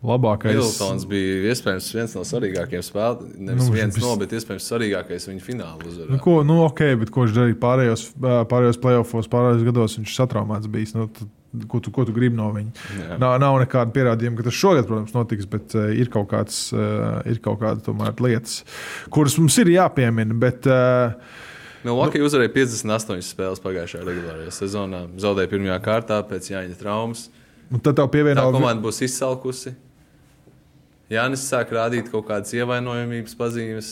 [0.00, 0.56] Labākais.
[0.56, 3.32] Miltons bija iespējams viens no svarīgākajiem spēlētājiem.
[3.50, 6.08] Nevis Nu, viens viņš- no, bet iespējams svarīgākais viņa fināla uzvarā.
[6.14, 8.06] Nu, ko, nu, ok, bet ko viņš darīja pārējos,
[8.48, 10.94] pārējos playoffs, pārējos gados, viņš satraumēts bijis.
[10.96, 11.28] Nu, tad,
[11.68, 12.72] ko, tu, ko tu gribi no viņa?
[12.96, 13.18] Jā.
[13.20, 17.20] Nav, nav nekāda pierādījuma, ka tas šogad, protams, notiks, bet uh, ir kaut kādas, uh,
[17.28, 18.62] ir kaut kāda tomēr lietas,
[19.12, 20.32] kuras mums ir jāpiemina.
[20.40, 21.12] Bet, uh,
[21.84, 25.04] Milwaukee nu, uzvarēja 58 spēles pagājušajā regulārajā sezonā.
[25.20, 27.28] Zaudēja pirmajā kārtā pēc Jāņa traumas.
[27.72, 29.72] un tad tev Tā pievieno komanda būs izsalkusi.
[31.10, 33.88] Jānis sāk rādīt kaut kādas ievainojamības pazīmes,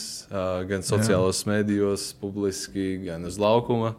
[0.69, 3.95] gan sociālajos mēdījos, publiski, gan uz laukuma.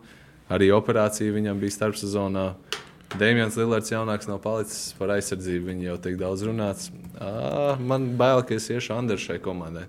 [0.51, 2.47] Arī operācija viņam bija starpsezonā.
[3.19, 5.67] Dēmons Lillards jaunāks nav palicis par aizsardzību.
[5.67, 6.89] Viņa jau tik daudz runāts.
[7.19, 9.85] Ā, Man bail, ka es iešu Andrei šai komandai.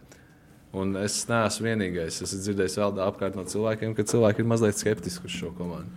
[0.72, 2.22] Un es neesmu vienīgais.
[2.22, 5.92] Es esmu dzirdējis vēl apkārt no cilvēkiem, ka cilvēki ir mazliet skeptiski uz šo komandu.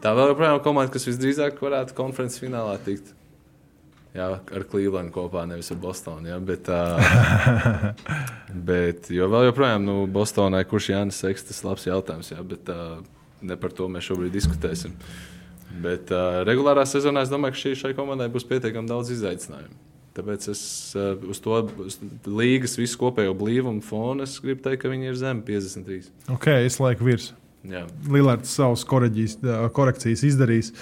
[0.00, 3.10] Tā vēl joprojām ir komanda, kas visdrīzāk varētu konferences finālā tikt.
[4.14, 6.30] Jā, ar Clevelandu kopā, nevis ar Bostonu.
[6.30, 7.90] Jā, bet, uh,
[8.70, 12.32] bet jo vēl joprojām, nu, Bostonai, kurš Jānis Seks, tas ir labs jautājums.
[12.32, 12.96] Jā, bet uh,
[13.42, 14.96] ne par to mēs šobrīd diskutēsim.
[15.84, 19.89] Bet uh, regulārā sezonā es domāju, ka šī, šai komandai būs pietiekami daudz izaicinājumu.
[20.16, 20.62] Tāpēc es
[20.98, 25.44] uh, uz to uz līgas visu kopējo blīvumu fonu gribu teikt, ka viņi ir zem
[25.46, 26.10] 53.
[26.34, 27.30] Ok, es laiku virs.
[28.08, 30.72] Lielārds savus korekcijas izdarījis.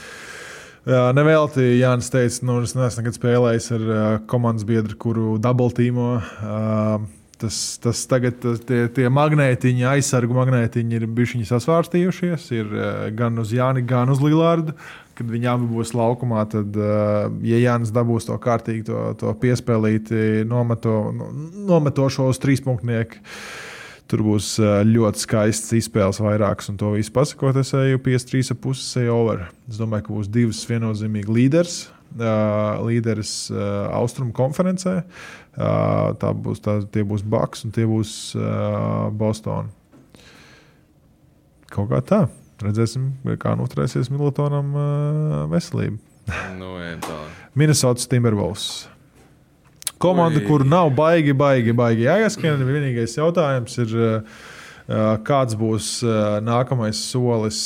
[0.89, 3.89] Nevelti Jānis teica, nu, es neesmu nekad spēlējis ar
[4.31, 6.12] komandas biedru, kuru dubultīmo.
[7.39, 12.49] Tas, tas tagad tie, tie magnētiņi, aizsargu magnētiņi ir bijuši sasvārstījušies.
[12.57, 12.72] Ir
[13.18, 14.74] gan uz Jāni, gan uz Lilārdu.
[15.18, 16.76] Kad viņi abi būs laukumā, tad,
[17.42, 21.00] ja Jānis dabūs to kārtīgi, to, to piespēlīti, nometo,
[21.68, 23.24] nometošo uz trīspunktnieku
[24.08, 24.54] Tur būs
[24.88, 29.42] ļoti skaists izspēles vairākas, un to visu pasakot, es eju 5-3,5 eju over.
[29.68, 31.76] Es domāju, ka būs divas viennozīmīgi līderis.
[32.08, 33.50] Uh, līderis
[33.92, 35.02] Austrumu konferencē.
[35.58, 39.68] Tā būs, tā, tie būs Baks un tie būs uh, Boston.
[41.68, 42.22] Kaut kā tā.
[42.59, 45.98] Redzēsim, kā noturēsies Milotonam uh, veselība.
[46.59, 46.74] nu,
[47.54, 48.88] Minnesotas Timberwolves.
[49.98, 52.61] Komanda, kur nav baigi, baigi, baigi jāieskrien.
[52.62, 53.94] Vienīgais jautājums ir,
[55.26, 55.88] kāds būs
[56.46, 57.61] nākamais solis,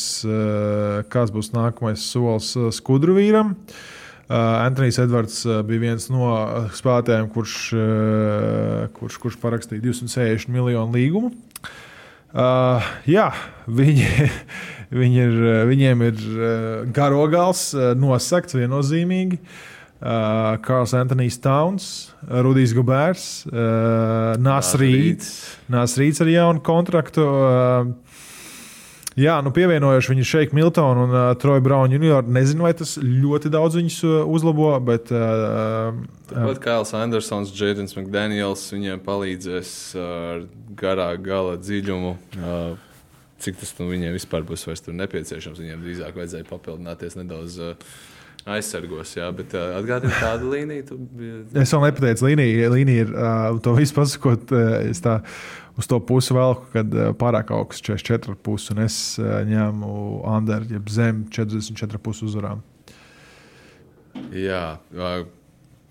[1.13, 3.53] kāds būs nākamais solis skudru vīram.
[4.33, 6.31] Antonius Edvards bija viens no
[6.73, 7.57] spēlētājiem, kurš,
[8.97, 11.35] kurš, kurš parakstīja 260 miljonu līgumu.
[12.33, 13.27] Uh, jā,
[13.69, 14.07] viņi,
[14.93, 15.37] viņi ir,
[15.73, 16.25] viņiem ir
[16.95, 19.41] garogals nosakts viennozīmīgi.
[20.03, 21.85] Uh, Karls Antonius Towns,
[22.27, 25.29] Rudijs Gubērs, uh, Nāsrīts.
[25.71, 27.23] Nāsrīts ar jaunu kontraktu.
[27.23, 27.93] Uh,
[29.13, 32.25] Jā, nu pievienojuši viņu Šeiku Miltonu un uh, Troju Braunu junior.
[32.25, 35.13] Nezinu, vai tas ļoti daudz viņus uzlabo, bet.
[35.13, 36.01] Uh,
[36.33, 40.47] Tāpat Kails Andersons, Jēdens McDaniels viņiem palīdzēs ar
[40.81, 42.17] garā gala dziļumu.
[42.41, 42.92] Uh,
[43.43, 45.61] cik tas nu, viņiem vispār būs nepieciešams?
[45.63, 47.61] Viņiem drīzāk vajadzēja papildināties nedaudz.
[47.61, 47.95] Uh,
[48.49, 49.15] aizsargos.
[49.17, 50.87] Jā, bet uh, atgādini tādu līniju.
[50.89, 50.97] Tu...
[51.63, 54.55] Es vēl nepateicu, līnija, līnija ir uh, to visu pasakot.
[54.55, 55.21] Uh, es tā
[55.79, 59.93] uz to pusi velku, kad uh, pārāk augsts 44,5 un es uh, ņēmu
[60.33, 62.67] Anderu, jeb zem 44,5 uzvarām.
[64.37, 64.67] Jā.
[64.97, 65.23] Uh,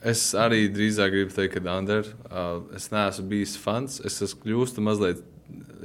[0.02, 3.99] Es arī drīzāk gribu teikt, ka Andrēs, uh, es neesmu bijis fans.
[4.02, 5.20] Es esmu kļūstu mazliet,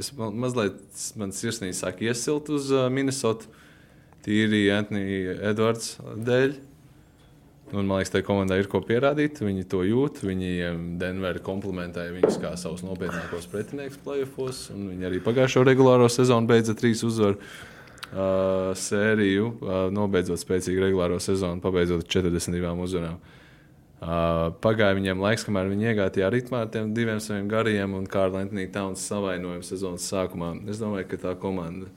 [0.01, 0.81] es, mazliet
[1.19, 3.49] man sirsnīgi sāk iesilt uz Minnesota
[4.27, 5.93] tīri Antonius Edvards
[6.27, 6.57] dēļ.
[7.75, 9.41] Un, man liekas, tai komandai ir ko pierādīt.
[9.43, 10.21] Viņi to jūt.
[10.23, 10.51] Viņi
[11.01, 14.69] Denverā komplementēja viņus kā savus nopietnākos pretiniekus playoffs.
[14.71, 21.59] Viņi arī pagājušo regulāro sezonu beidza trīs uzvaru uh, sēriju, uh, nobeidzot spēcīgu regulāro sezonu,
[21.65, 23.19] pabeidzot 42 uzvarām.
[23.19, 23.36] Uh,
[24.01, 28.45] pagāja viņiem laiks, kamēr viņi iegāja tajā ritmā ar tiem diviem saviem gariem un Kārlis
[28.45, 30.53] Antonius Towns savainojumu sezonas sākumā.
[30.71, 31.89] Es domāju, ka tā komanda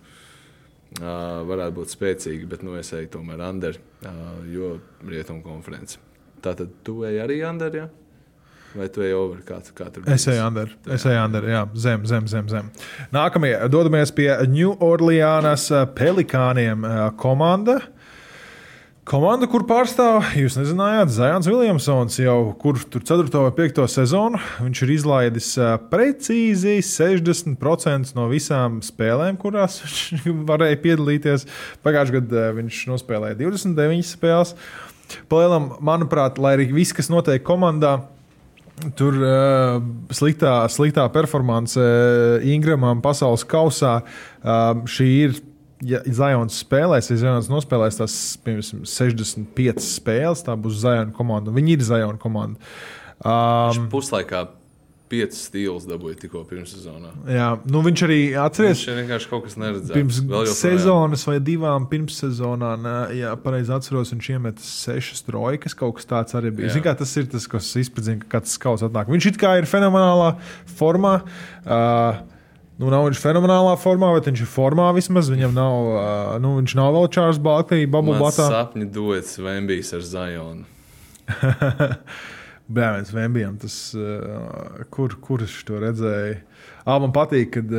[0.97, 3.76] Uh, varētu būt spēcīgi, bet nu, es eju tomēr under,
[4.10, 4.72] uh, jo
[5.06, 6.00] rietumu konferenci.
[6.41, 7.86] Tātad tu ej arī under, ja?
[8.74, 9.43] vai tu ej over?
[9.45, 12.50] Kā, kā tur es eju under, es eju under, jā, zem, zem, zem.
[12.50, 12.74] zem.
[13.14, 16.89] Nākamie, dodamies pie New Orleans Pelikāniem
[17.22, 17.78] komanda.
[17.78, 17.99] Uh,
[19.10, 23.32] Komanda, kur pārstāv, jūs nezinājāt, Zajans Viljamsons jau kur tur 4.
[23.41, 23.80] vai 5.
[23.89, 24.38] sezonu.
[24.62, 25.47] Viņš ir izlaidis
[25.89, 31.47] precīzi 60% no visām spēlēm, kurās viņš varēja piedalīties.
[31.82, 34.53] Pagājušajā gadā viņš nospēlēja 29 spēles.
[35.26, 37.97] Palielam, manuprāt, lai arī viss, kas notiek komandā,
[38.95, 39.82] Tur uh,
[40.16, 41.84] sliktā, sliktā performance
[42.47, 43.97] Ingramam pasaules kausā.
[44.39, 45.34] Uh, šī ir
[45.86, 48.15] ja Zions spēlēs, ja Zions nospēlēs tās
[48.45, 51.53] piemēram, 65 spēles, tā būs Ziona komanda.
[51.55, 52.71] Viņi ir Ziona komanda.
[53.19, 54.47] Um, puslaikā
[55.09, 57.11] piecas stīlus dabūja tikko pirms sezonā.
[57.34, 58.84] Jā, nu viņš arī atcerās.
[58.84, 59.97] Viņš vienkārši kaut kas neredzēja.
[59.97, 65.97] Pirms sezonas vai divām pirms sezonā, ne, ja pareizi atceros, viņš iemet sešas trojkas, kaut
[65.97, 66.73] kas tāds arī bija.
[66.75, 69.09] Zin, tas ir tas, kas izpildīja, ka kāds skauts atnāk.
[69.09, 70.36] Viņš it kā ir fenomenālā
[70.77, 71.19] formā.
[71.65, 72.21] Uh,
[72.80, 75.27] Nu, nav viņš fenomenālā formā, bet viņš ir formā vismaz.
[75.32, 75.93] Viņam nav,
[76.39, 78.47] nu, viņš nav vēl Čārlis Balklī, Babu Batā.
[78.53, 80.63] Sapņu dots Vembijs ar Zajonu.
[82.80, 86.38] Bērns Vembijam, tas, uh, kur, kurš to redzēja?
[86.86, 87.73] Ah, man patīk, kad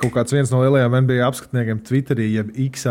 [0.00, 2.88] kaut kāds no lielajiem NBA apskatniekiem Twitterī, jeb X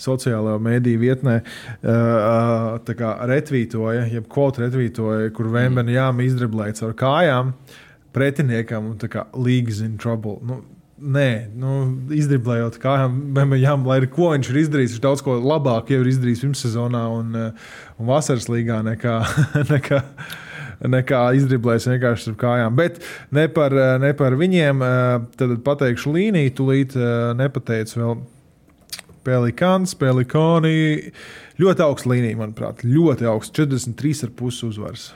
[0.00, 1.36] sociālajā mēdīju vietnē,
[1.84, 2.90] uh,
[3.30, 5.94] retvītoja, jeb kvotu retvītoja, kur Vembijam mm.
[5.96, 7.54] jāmīzdriblēts ar kājām.
[8.10, 10.40] pretiniekam un tā kā līgas in trouble.
[10.42, 10.60] Nu,
[11.00, 11.74] Nē, nu,
[12.12, 16.10] izdriblējot kājām, Bembeļam, lai arī ko viņš ir izdarījis, viņš daudz ko labāk jau ir
[16.10, 19.14] izdarījis pirmssezonā un, eh, un vasaras līgā nekā,
[19.72, 20.00] nekā,
[20.84, 22.76] nekā izdriblējis vienkārši ar kājām.
[22.76, 23.00] Bet
[23.32, 24.84] ne par, ne par viņiem.
[24.84, 28.20] eh, Tad pateikšu līniju, tūlīt eh, nepateicu vēl.
[29.24, 31.12] Pelikāns, Pelikāni.
[31.60, 32.84] Ļoti augsts līnija, manuprāt.
[32.88, 35.10] Ļoti augsts, 43,5 uzvaras.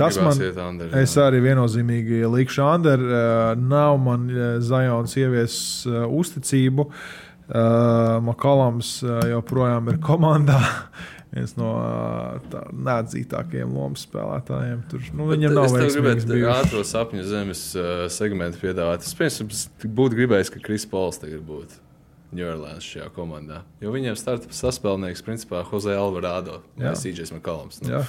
[0.00, 3.08] Tas Gribās man iet Anders, Es arī viennozīmīgi likšu Anderu.
[3.10, 5.56] Uh, nav man uh, Zajons ievies
[5.88, 6.90] uh, uzticību.
[7.50, 10.60] Makalams joprojām ir komandā.
[11.30, 14.80] Viens no uh, neatzītākajiem lomas spēlētājiem.
[14.90, 19.06] Tur, nu, viņam nav es tev veiksmīgs gribētu ātrā sapņu zemes uh, segmentu piedāvāt.
[19.06, 19.52] Es piemēram,
[20.00, 21.78] būtu gribējis, ka Kris Pols tagad būtu
[22.34, 23.62] Ņūorleāns šajā komandā.
[23.82, 26.96] Jo viņiem starta saspēlnieks principā Jose Alvarado vai Jā.
[26.98, 27.78] Sīdžers Makalams.
[27.82, 28.02] Nu, Jā.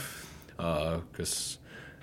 [0.58, 1.36] uh, kas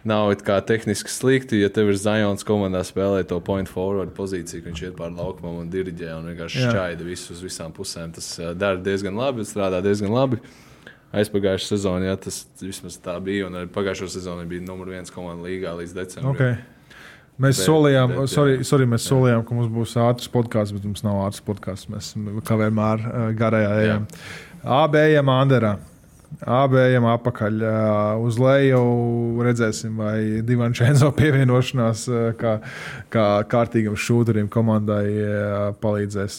[0.04, 0.30] nav
[0.66, 4.96] tehniski slikti, ja tev ir Zajons komandā spēlē to point forward pozīciju, ka viņš iet
[4.98, 6.70] pāri laukumam un diriģē un vienkārši Jā.
[6.70, 8.14] šķaida visu uz visām pusēm.
[8.14, 10.40] Tas uh, dara diezgan labi, strādā diezgan labi.
[11.08, 15.48] Aizpagājušā sezonā, ja tas vismaz tā bija, un arī pagājušā sezonā bija numur viens komanda
[15.48, 16.34] līgā līdz decembrim.
[16.34, 16.58] Okay.
[17.38, 18.64] Mēs Bet- solījām, bet, sorry, jā.
[18.66, 21.88] sorry, mēs solījām, ka mums būs ātrs podkāsts, bet mums nav ātrs podkāsts.
[21.88, 22.12] Mēs
[22.44, 24.08] kā vienmēr uh, garajā ejam.
[24.64, 25.76] Abējam Anderā.
[26.38, 27.62] Abējam apakaļ
[28.22, 28.80] uz leju.
[29.42, 32.04] Redzēsim, vai Divančēnzo pievienošanās
[32.38, 32.52] kā,
[33.10, 35.06] kā kārtīgam šūterim komandai
[35.82, 36.36] palīdzēs.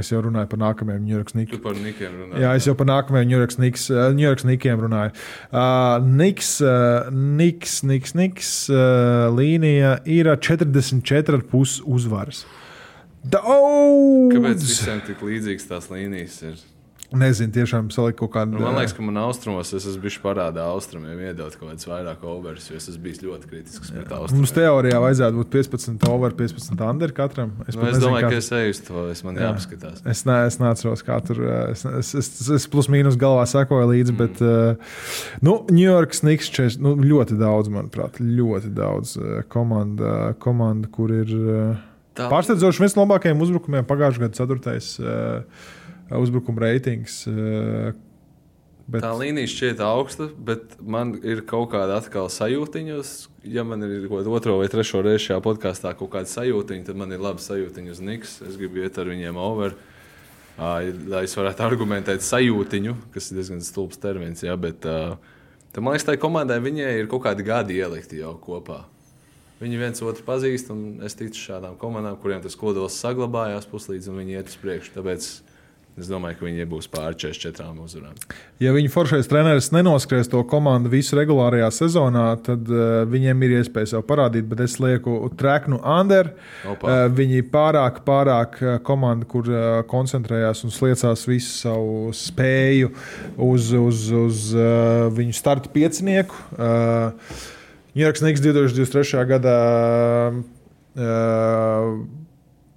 [0.00, 1.60] Es jau runāju par nākamajiem New York Knicks.
[1.64, 2.40] Par Nikiem runā.
[2.40, 5.12] Jā, es jau par nākamajiem New York Knicks, New York Knickiem runāju.
[6.06, 6.54] Niks,
[7.10, 8.52] Niks, Niks, Niks
[9.36, 12.46] līnija ir 44,5 uzvaras.
[13.26, 14.30] Daudz!
[14.30, 16.58] Kāpēc visiem tik līdzīgas tās līnijas ir?
[17.14, 18.56] Nezinu, tiešām salikt kaut kādu.
[18.56, 22.24] Nu, man liekas, ka man austrumos es esmu bijis parādā austrumiem, iedot kaut kādus vairāk
[22.26, 24.48] overus, jo es esmu bijis ļoti kritisks pret Mums austrumiem.
[24.56, 27.52] teorijā vajadzētu būt 15 over, 15 under katram.
[27.66, 29.52] Es, nu, es nezinu, domāju, kā ka es eju uz to, es man Jā.
[29.52, 30.02] jāpaskatās.
[30.02, 31.42] Es, ne, es neatceros, kā tur.
[31.70, 34.20] Es, es, es, es plus mīnus galvā sekoju līdzi, mm.
[34.24, 34.98] bet uh,
[35.46, 39.14] nu, New York Snigs čes, nu, ļoti daudz, manuprāt, ļoti daudz
[39.52, 41.88] komanda, komanda, kur ir uh,
[42.18, 45.74] pārsteidzoši viens no labākajiem uzbrukumiem pagājušajā gadā, ceturtais uh,
[46.14, 47.24] uzbrukuma reitings.
[47.26, 47.90] Uh,
[48.86, 53.00] bet, Tā līnija šķiet augsta, bet man ir kaut kāda atkal sajūtiņa.
[53.50, 57.02] Ja man ir kaut kāda otro vai trešo reizi šajā podkāstā kaut kāda sajūtiņa, tad
[57.02, 58.40] man ir laba sajūtiņa uz Niks.
[58.46, 59.76] Es gribu iet ar viņiem over.
[60.56, 64.40] Lai es varētu argumentēt sajūtiņu, kas ir diezgan stulbs termins.
[64.46, 68.86] Jā, bet, tad, man liekas, tai komandai viņai ir kaut kādi gadi ielikti jau kopā.
[69.56, 74.18] Viņi viens otru pazīst, un es ticu šādām komandām, kuriem tas kodols saglabājās puslīdz, un
[74.20, 74.92] viņi iet uz priekšu.
[74.98, 75.28] Tāpēc
[75.96, 78.16] es domāju, ka viņi iebūs pāri 44 uzvarām.
[78.60, 83.94] Ja viņa foršais treneris nenoskries to komandu visu regulārajā sezonā, tad uh, viņiem ir iespēja
[83.94, 84.44] sev parādīt.
[84.50, 86.34] Bet es lieku treknu under.
[86.66, 92.92] Uh, viņi pārāk, pārāk uh, komanda, kur uh, koncentrējās un sliecās visu savu spēju
[93.48, 96.44] uz, uz, uz uh, viņu startu piecinieku.
[96.56, 97.44] Uh,
[97.96, 99.24] Ņujorkas Niks 2023.
[99.30, 99.58] gadā
[100.36, 101.92] uh,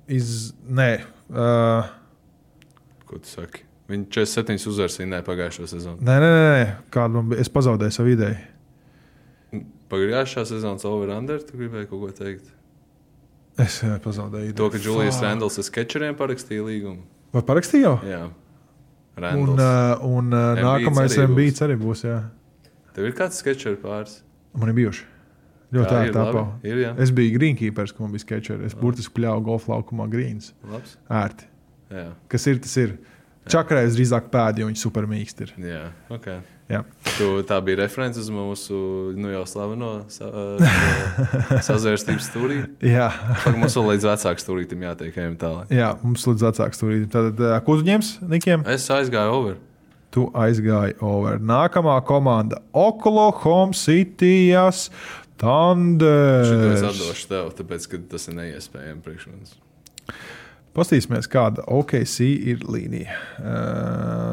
[0.07, 0.93] iz, nē,
[1.35, 1.89] uh,
[3.09, 3.63] Ko tu saki?
[3.89, 5.97] Viņi 47 uzvaras vinnēja pagājušo sezonu.
[6.05, 7.41] nē, nē, nē, kādu man bija.
[7.41, 8.37] Es pazaudēju savu ideju.
[9.89, 12.51] Pagājušā sezonas over-under, tu gribēji kaut ko teikt?
[13.59, 14.73] Es eh, pazaudēju To, ideju.
[14.75, 17.01] ka Julius Randls ar sketčeriem parakstīja līgumu.
[17.33, 17.95] Vai parakstīju jau?
[18.07, 18.21] Jā,
[19.19, 19.49] Un, Randls.
[19.59, 22.05] uh, un uh, Embiids nākamais ambīts arī būs.
[22.07, 22.19] Jā.
[22.95, 24.19] Tev ir kāds sketčers pāris?
[24.55, 25.03] Man ir bijuši.
[25.75, 26.13] Ļoti labi.
[26.15, 26.43] tāpā.
[26.65, 26.79] Ir.
[27.03, 28.63] Es biju greenkeepers, ka man bija sketčeri.
[28.69, 30.53] Es burtiski pļāvu golfa laukumā grīns.
[31.09, 31.49] Ērti.
[31.89, 32.97] Jā, Kas ir, tas ir.
[33.49, 35.53] Čakrais drīzāk pēdi, jo viņš super mīkst ir.
[35.57, 35.85] jā.
[36.13, 36.39] Okay.
[36.69, 36.83] Jā.
[37.17, 38.77] Tu, tā bija referents uz mūsu
[39.17, 40.59] nu, jau slaveno sa, uh,
[41.65, 42.59] sazvērstības stūrī.
[42.85, 45.71] Jā, Pagaidām, mums vēl līdz vecākam stūrītam jātiek ejam tālāk.
[45.73, 47.07] jā mums līdz vecāks tur ir.
[47.09, 48.67] Tad, uh, ko tu ņems, Nikiem?
[48.69, 49.57] Es aizgāju over.
[50.13, 51.41] Tu aizgāji over.
[51.41, 56.85] Nākamā komanda- Oklahoma Cityjas Šito es Thunder.
[56.91, 59.57] atdošu tev, tāpēc, ka tas ir neiespējami priekš manis.
[60.77, 62.19] Pastīsimies, kāda OKC
[62.53, 63.15] ir līnija.
[63.41, 64.29] Uh,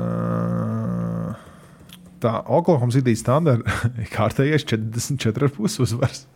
[2.20, 3.72] tā, Oklahoma City standarta
[4.02, 6.26] ir kārtējais 44,5 uzvars.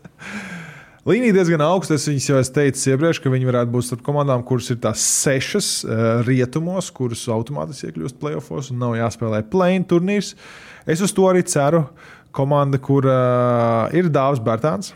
[1.09, 1.96] Līnija diezgan augsta.
[1.96, 5.01] Es viņas jau esmu teicis iepriekš, ka viņi varētu būt starp komandām, kuras ir tās
[5.24, 5.92] sešas uh,
[6.26, 10.34] rietumos, kuras automātiski iekļūst playoffs un nav jāspēlē plēņu turnīrs.
[10.88, 11.86] Es uz to arī ceru.
[12.36, 14.92] Komanda, kur uh, ir Dārzs Bērtāns,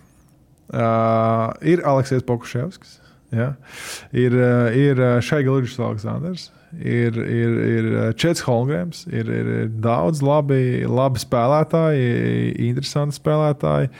[0.71, 3.04] uh, ir Aleksis Pokuševskis.
[3.35, 3.49] Ja?
[4.13, 9.51] Ir, eh, ir Šaiga Ligis Aleksandrs, ir, ir, ir Čets Holmgrēms, ir, ir
[9.85, 13.93] daudz labi, labi spēlētāji, interesanti spēlētāji.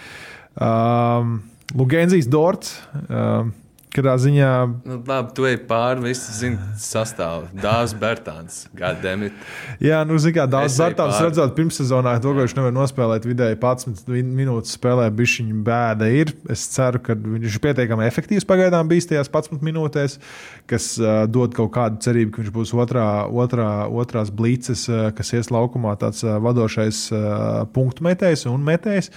[0.55, 1.43] Um,
[1.75, 2.79] Lugensijas Dorts.
[3.09, 3.51] Uh,
[3.95, 4.47] Kādā ziņā
[4.89, 7.45] Nu, labi, tu ej pāri, visi zina sastāvu.
[7.55, 9.37] Dārzs Bērtāns, Gādemit.
[9.79, 11.29] Jā, nu, zināmā mērā Zartāns pāri.
[11.29, 16.35] redzot pirmssezonā, to, ka viņš nevar nospēlēt vidēji 11 vin- minūtes spēlē, bišķiņa bēda ir.
[16.51, 20.19] Es ceru, ka viņš ir pietiekami efektīvs pagaidām bijis tajās 11 minūtēs,
[20.67, 25.31] kas uh, dod kaut kādu cerību, ka viņš būs otrā, otrā, otrās blīces, uh, kas
[25.39, 29.13] ies laukumā, tāds uh, vadošais uh, punktu metējs un metējs.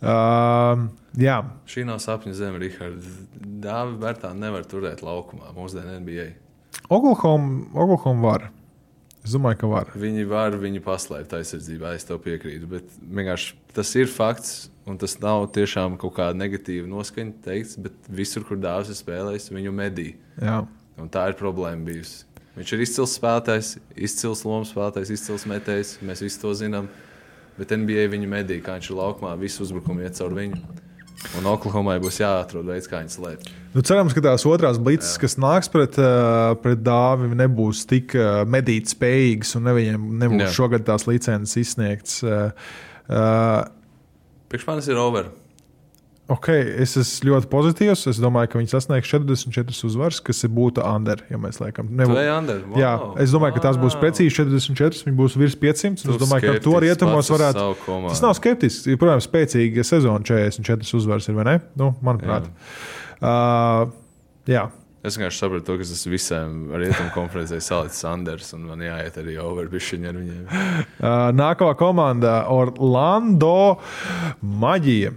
[0.00, 1.40] Uh, jā,
[1.70, 3.10] Šī nav sapņu zeme, Rihards.
[3.64, 6.30] Dāvi Bērtāni nevar turēt laukumā mūsdienu NBA.
[6.90, 8.50] Oklahoma var.
[9.20, 9.90] Es domāju, ka var.
[10.00, 12.68] Viņi var viņu paslēpt aizsardzībā, es tev piekrītu.
[12.70, 18.08] Bet vienkārši tas ir fakts, un tas nav tiešām kaut kāda negatīva noskaņa teikts, bet
[18.08, 20.14] visur, kur dāvāts ir spēlējis, viņu medī.
[20.40, 20.62] Jā.
[21.00, 22.24] Un tā ir problēma bijusi.
[22.56, 23.74] Viņš ir izcils spēlētājs,
[24.08, 25.94] izcils lomas spēlētājs, izcils metējs.
[26.04, 26.88] Mēs visi to zinām.
[27.60, 30.58] Bet NBA viņu medī, kā viņš ir laukumā, visu uzbrukumu iet caur viņu.
[31.38, 33.50] Un Oklahomai būs jāatrod veids, kā viņu slēpt.
[33.74, 38.40] Nu, cerams, ka tās otrās blīces, kas nāks pret, uh, pret dāvi, nebūs tik uh,
[38.48, 40.54] medīt spējīgas un viņiem nebūs Jā.
[40.56, 42.16] šogad tās licences izsniegtas.
[42.24, 42.72] Uh,
[43.12, 43.60] uh,
[44.50, 45.28] Priekš manis ir over.
[46.30, 48.04] Okay, es esmu ļoti pozitīvs.
[48.12, 51.24] Es domāju, ka viņi sasniegs 44 uzvaras, kas būtu under.
[51.26, 52.14] Ja mēs liekam, Tu Nebū...
[52.20, 52.60] ej under.
[52.70, 52.78] Wow.
[52.78, 52.92] Jā,
[53.24, 54.02] es domāju, ka tās būs Wow.
[54.04, 55.02] precīzi 44.
[55.08, 56.04] Viņi būs virs 500.
[56.06, 57.64] Tu Es domāju, ka ar to rietumos varētu.
[58.08, 58.86] Tas nav skeptisks.
[58.86, 61.56] Ir, protams, spēcīga sezona 44 uzvaras, ir vai ne?
[61.74, 62.46] Nu, manuprāt.
[63.18, 63.90] Uh,
[64.46, 64.68] jā.
[65.02, 69.38] Es vienkārši sapratu, to, ka tas visiem rietumu konferencē salicis Sanders, un man jāiet arī
[69.40, 70.46] over bišķiņi ar viņiem.
[71.00, 73.80] Uh, nākamā komanda- Orlando
[74.44, 75.14] Maģija.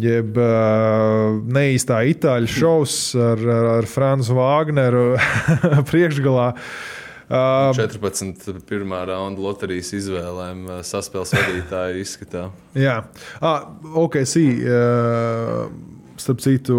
[0.00, 5.18] Jeb uh, neīstā itāļu šovs ar, ar, ar Franzu Vāgneru
[5.90, 6.46] priekšgalā.
[7.32, 8.48] Uh, 14.
[8.68, 12.46] pirmā raunda loterijas izvēlēm uh, saspēles vadītāja izskatā.
[12.76, 13.02] jā,
[13.40, 13.68] ah,
[14.04, 14.46] ok, sī.
[14.64, 16.74] Uh, Starp citu,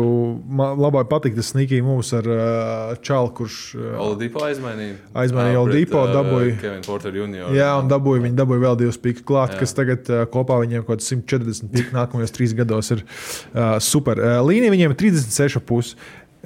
[0.48, 5.00] man labai patīk tas snikīgi mums ar uh, Čālu, kurš uh, Oladipo aizmainīja.
[5.24, 7.50] Aizmainīja Oladipo, ā, dabūja- Kevin Porter Jr.
[7.58, 9.64] Jā, un dabūja, viņi dabūja vēl divus pikus klāt, Jā.
[9.64, 14.22] kas tagad uh, kopā viņiem kaut kāds 140 piku nākamajos trīs gados ir uh, super.
[14.22, 15.96] Uh, līnija viņiem ir 36,5.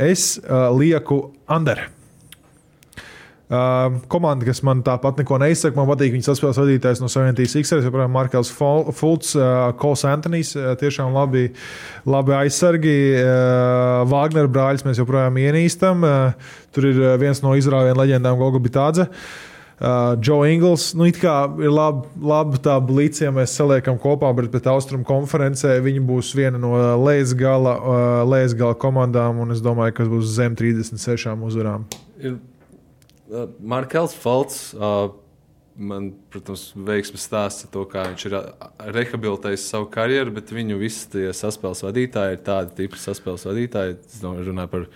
[0.08, 1.88] Es uh, lieku under.
[3.48, 7.80] Uh, komanda, kas man tāpat neko neizsaka, man patīk viņas saspēles vadītājs no Savienības X-ray,
[7.86, 11.46] joprojām Markels Fults, uh, Kols Antonijs, uh, tiešām labi,
[12.04, 12.96] labi aizsargi.
[13.22, 16.04] Uh, Wagner brāļus mēs joprojām ienīstam.
[16.04, 19.08] Uh, tur ir uh, viens no izrāvienu leģendām, Golga Bitādze.
[19.78, 24.34] Uh, Joe Ingls, nu, it kā ir labi, labi tā blīce, ja mēs saliekam kopā,
[24.36, 26.76] bet pēc austrumu konferencē viņi būs viena no
[27.06, 31.88] lejas gala, uh, komandām, un es domāju, ka būs zem 36 uzvarām.
[32.20, 32.46] Ir uh,
[33.60, 34.74] Markels Falks.
[34.74, 35.10] Uh,
[35.78, 40.80] man, protams, veiksmes stāsts ar to, kā viņš ir uh, rehabilitējis savu karjeru, bet viņu
[40.82, 43.98] visi tie saspēles vadītāji ir tādi tipi saspēles vadītāji.
[44.08, 44.88] Es runāju par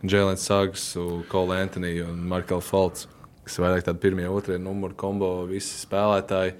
[0.00, 3.08] Jēlenu Sāgsu, Kolu Antoniju un Markelu Falks,
[3.44, 6.54] kas ir vairāk tādi pirmie, otrie numuri kombo, visi spēlētāji.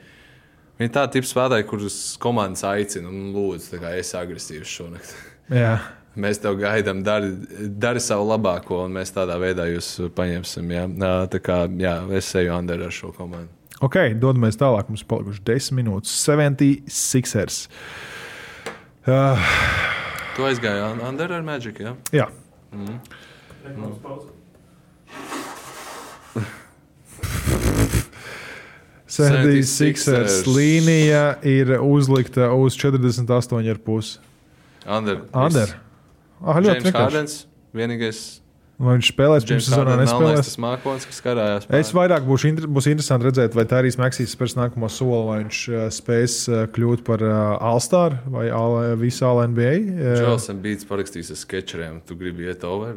[0.80, 5.16] Viņi ir tādi tipi spēlētāji, kurus komandas aicina un lūdzu, kā esi agresīvs šonakt.
[5.52, 5.74] Jā.
[6.18, 7.28] Mēs tev gaidām, dari,
[7.78, 10.72] dari savu labāko, un mēs tādā veidā jūs paņemsim.
[10.74, 10.84] Jā.
[11.30, 13.48] Tā kā jā, es eju Anderu ar šo komandu.
[13.80, 14.90] Ok, dodamies tālāk.
[14.90, 16.16] Mums palikuši 10 minūtes.
[16.26, 17.62] 76ers.
[19.08, 19.38] Uh,
[20.36, 21.94] Tu aizgāji An- Anderu ar Magic, jā?
[22.20, 22.26] jā.
[29.10, 30.46] Sixers 76ers.
[30.46, 34.18] līnija ir uzlikta uz 48,5.
[34.86, 35.22] Ander.
[35.32, 35.74] Ander.
[36.40, 36.96] Ah, ļoti James.
[36.96, 37.34] Hardens,
[37.76, 38.20] vienīgais.
[38.80, 40.46] Vai viņš spēlēs pirms melnais, nespēlēs?
[40.46, 41.66] tas mākslinieks, kas karājās.
[41.76, 45.58] Es vairāk būšu inter būs interesanti redzēt, vai Tārijas Maksīs spērs nākamo soli, vai viņš
[45.68, 49.74] uh, spēs uh, kļūt par uh, All-Star vai all, visu All-NBA.
[49.84, 52.00] Uh, Čels Bīts parakstījis ar sketcheriem.
[52.08, 52.96] Tu gribi iet over?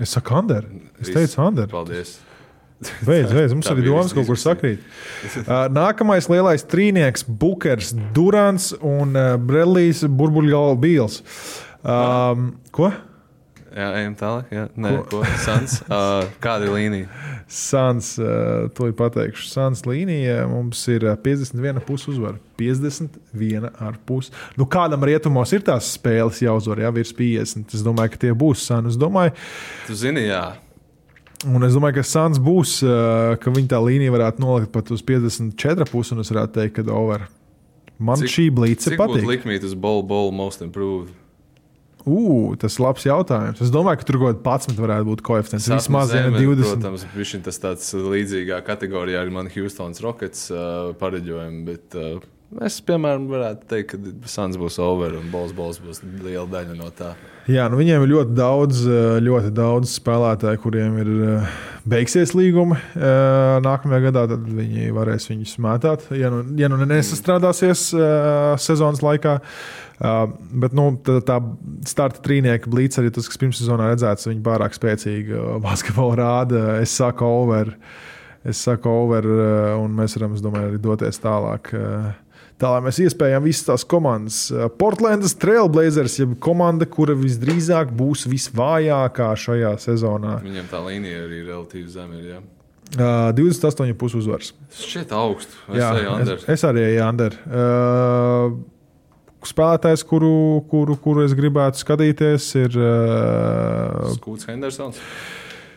[0.00, 0.64] es saku, Ander.
[0.96, 1.68] Es teicu, Ander.
[1.68, 2.16] Paldies.
[3.04, 4.80] Beidz, beidz, mums arī domas kaut kur sakrīt.
[5.82, 9.12] Nākamais lielais trīnieks- Bukers, Durants un
[9.44, 11.20] Brellijs Burbuļgala Bīls.
[11.84, 12.90] Um, ko?
[13.70, 14.48] Jā, ejam tālāk.
[14.50, 14.64] Jā.
[14.74, 15.20] Nē, Ko?
[15.20, 15.26] ko?
[15.44, 15.76] Sans.
[15.86, 17.06] Uh, kāda ir līnija?
[17.46, 19.46] Sans, uh, to ir pateikšu.
[19.46, 22.38] Sans līnija mums ir uh, 51,5 uzvara.
[22.58, 24.30] 51,5.
[24.58, 27.74] Nu, kādam rietumos ir tās spēles jāuzvar, jā, virs 50.
[27.78, 28.98] Es domāju, ka tie būs Sans.
[29.00, 29.34] Domāju,
[29.86, 30.42] Tu zini, jā.
[31.46, 32.80] un es domāju ka Sans būs,
[33.40, 37.28] ka viņa tā līnija varētu nolikt pat uz 54,5 un es varētu teikt, ka over.
[38.00, 39.26] Man Cik- šī blīce patīk.
[39.28, 41.12] likmīt uz Ball Ball Most Improved?
[42.08, 43.60] Ugh, tas ir labs jautājums.
[43.60, 45.68] Es domāju, ka tur kaut kāda 11 varētu būt koeficients.
[45.68, 46.74] Vismaz ja ne Sapņu zeme, 20.
[46.74, 52.20] Protams, viņš ir tas tāds līdzīgā kategorijā ar mani Houstonas Rockets uh, pareģojumu, bet uh,
[52.58, 57.12] Es, piemēram, varētu teikt, ka Suns būs over un Bols būs liela daļa no tā.
[57.50, 61.52] Jā, nu viņiem ir ļoti daudz, eh, ļoti daudz spēlētāju, kuriem ir eh,
[61.86, 64.26] beigsies līgumi eh, nākamajā gadā.
[64.34, 67.86] Tad viņi varēs viņus mētāt, ja nu, ja nu nesastrādāsies
[68.66, 69.38] sezonas laikā.
[70.00, 71.36] Bet nu, tā, tā
[71.88, 76.64] starta trīnieka blīds arī tas, kas pirmssezonā redzēts, viņi pārāk spēcīgi basketbolu rāda.
[76.80, 77.74] Es saku over,
[78.48, 79.28] es saku over,
[79.76, 81.72] un mēs varam, es domāju, arī doties tālāk.
[81.76, 82.10] Uh,
[82.60, 84.50] Tā lai mēs iespējām visas tās komandas.
[84.76, 90.36] Portlandas Trailblazers, jeb komanda, kura visdrīzāk būs visvājākā šajā sezonā.
[90.44, 92.20] Viņam tā līnija arī ir relatīvi zema.
[92.20, 92.42] Ja?
[92.90, 94.52] Uh, 28,5 uzvaras.
[94.76, 95.56] Šķiet augstu.
[95.70, 95.88] Es, Jā,
[96.20, 97.38] es, es arī eju under.
[97.48, 98.60] Uh,
[99.48, 105.00] spēlētājs, kuru, kuru, kuru es gribētu skatīties, ir uh, Skūts Hendersons.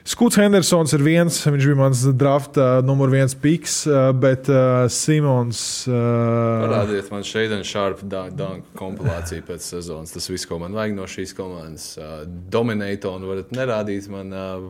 [0.03, 3.85] Skūts Hendersons ir viens, viņš bija mans drafta numur viens piks,
[4.19, 5.61] bet uh, Simons.
[5.87, 10.11] Uh, Parādiet man šeit Sharp dunk kompilāciju pēc sezonas.
[10.11, 11.93] Tas viss, ko man vajag no šīs komandas.
[11.95, 14.35] Uh, Dominatonu varat nerādīt man.
[14.35, 14.67] Uh,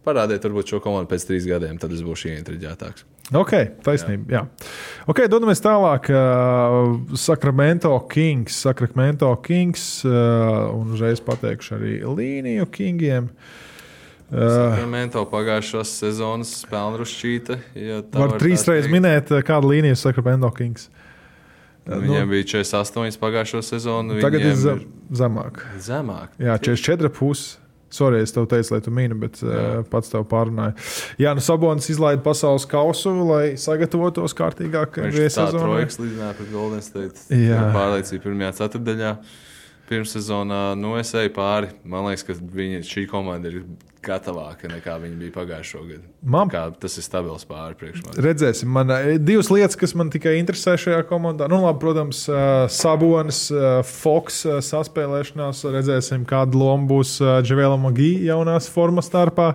[0.00, 3.04] Parādiet, varbūt šo komandu pēc trīs gadiem, tad es būšu ieinteresētāks.
[3.30, 3.52] Ok,
[3.86, 4.26] taisnība.
[4.32, 4.40] Jā.
[4.42, 4.70] Jā.
[5.10, 6.08] Ok, dodamies tālāk.
[6.10, 8.56] Uh, Sacramento Kings.
[8.64, 13.30] Sacramento Kings uh, un uzreiz pateikšu arī līniju Kingiem.
[14.30, 17.60] Uh, Sakramento pagājušās sezonas spēlrušķīta.
[17.78, 20.88] Ja var trīs reizes minēt, kāda līnija ir Sakramento Kings.
[21.86, 24.18] Viņiem nu, bija 48 pagājušo sezonu.
[24.22, 24.84] Tagad ir zem,
[25.22, 25.62] zemāk.
[25.82, 26.34] Zemāk.
[26.38, 27.59] Jā, 44 puses.
[27.90, 30.76] Sorry, es tev teicu, lai tu mini, bet uh, pats tev pārunāju.
[31.18, 35.00] Jā, nu Sabonis izlaida pasaules kausu, lai sagatavotos kārtīgāk.
[35.08, 37.26] Viņš tā trojkas līdzināja pret Golden State.
[37.34, 37.64] Jā.
[37.74, 39.14] Pārliecība pirmajā ceturdaļā.
[39.90, 41.72] Pirmssezonā, nu es eju pāri.
[41.82, 43.64] Man liekas, ka viņa, šī komanda ir
[44.04, 46.06] gatavāka nekā viņi bija pagājušo gadu.
[46.20, 48.20] Man, Kā, tas ir stabils pāri priekš manis.
[48.24, 51.48] Redzēsim, man ir eh, divas lietas, kas man tikai interesē šajā komandā.
[51.52, 53.42] Nu, labi, protams, uh, Sabonis,
[53.88, 55.62] Fox uh, saspēlēšanās.
[55.76, 59.52] Redzēsim, kāda loma būs Džavēlam Magī jaunās formas starpā.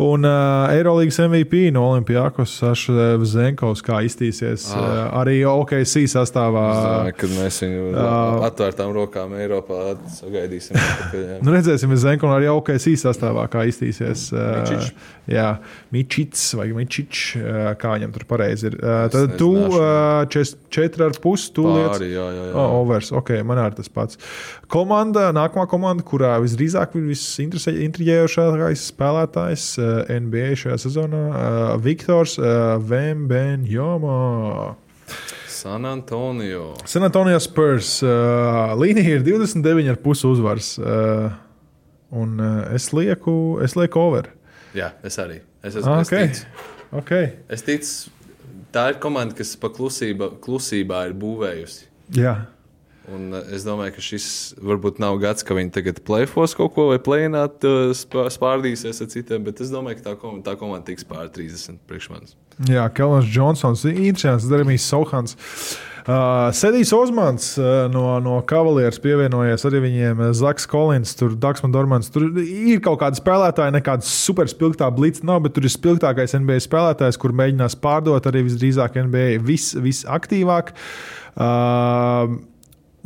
[0.00, 5.06] Un uh, Eirolandes MVP no Olimpijas Saša Zenkovs, kā iztīsies ah.
[5.22, 6.64] arī OKC sastāvā.
[6.76, 9.55] Domāju, kad mēs viņu uh, atvērtām rokām Eiropā
[10.16, 10.76] sagaidīsim.
[11.44, 14.28] nu, redzēsim, Zenkovs arī OKC sastāvā, kā iztīsies.
[14.34, 14.88] Uh,
[15.30, 15.48] jā,
[15.94, 18.78] Mičits vai Mičičs, uh, kā viņam tur pareizi ir.
[19.12, 22.04] Tad tu uh, četri ar pusi tūlīt.
[22.04, 22.52] Jā, jā, jā.
[22.54, 24.20] Oh, overs, ok, man arī tas pats.
[24.72, 29.68] Komanda, nākamā komanda, kurā visdrīzāk ir visintriģējošākais spēlētājs
[30.26, 31.22] NBA šajā sezonā,
[31.84, 32.38] Viktors
[32.90, 34.18] Vembenjoma.
[35.56, 36.74] San Antonio.
[36.84, 37.98] San Antonio Spurs.
[38.04, 40.76] Uh, līnija ir 29,5 uzvars.
[40.78, 41.32] Uh,
[42.10, 44.30] Un uh, es lieku, es lieku over.
[44.76, 45.40] Jā, es arī.
[45.62, 46.28] Es, es, ah, okay.
[46.28, 46.66] es ticu.
[47.00, 47.30] Okay.
[47.50, 48.12] Es ticu,
[48.74, 51.88] tā ir komanda, kas pa klusība, klusībā ir būvējusi.
[52.14, 52.36] Jā.
[53.14, 54.28] Un es domāju, ka šis
[54.58, 57.62] varbūt nav gads, ka viņi tagad plēfos kaut ko vai plēnāt,
[57.94, 62.08] spārdīsies ar citiem, bet es domāju, ka tā komanda, tā komanda tiks pār 30 priekš
[62.10, 62.34] manis.
[62.66, 65.36] Jā, Kelvins Džonsons, interesants, Darījums Sauhans.
[66.06, 70.20] Uh, Sedijs Osmans uh, no, no Cavalieras pievienojies arī viņiem.
[70.38, 72.12] Zaks Kolins, tur Daksman Dormans.
[72.14, 77.18] Tur ir kaut kādi spēlētāji, nekāda superspilgtā blīca nav, bet tur ir spilgtākais NBA spēlētājs,
[77.18, 80.70] kur mēģinās pārdot arī visdrīzāk NBA vis, visaktīvāk.
[81.34, 82.38] Uh,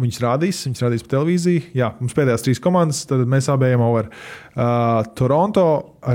[0.01, 1.65] Viņus rādīs, viņus rādīs pa televīziju.
[1.77, 4.09] Jā, mums pēdējās trīs komandas, tad mēs abi ejam over.
[4.55, 5.67] Uh, Toronto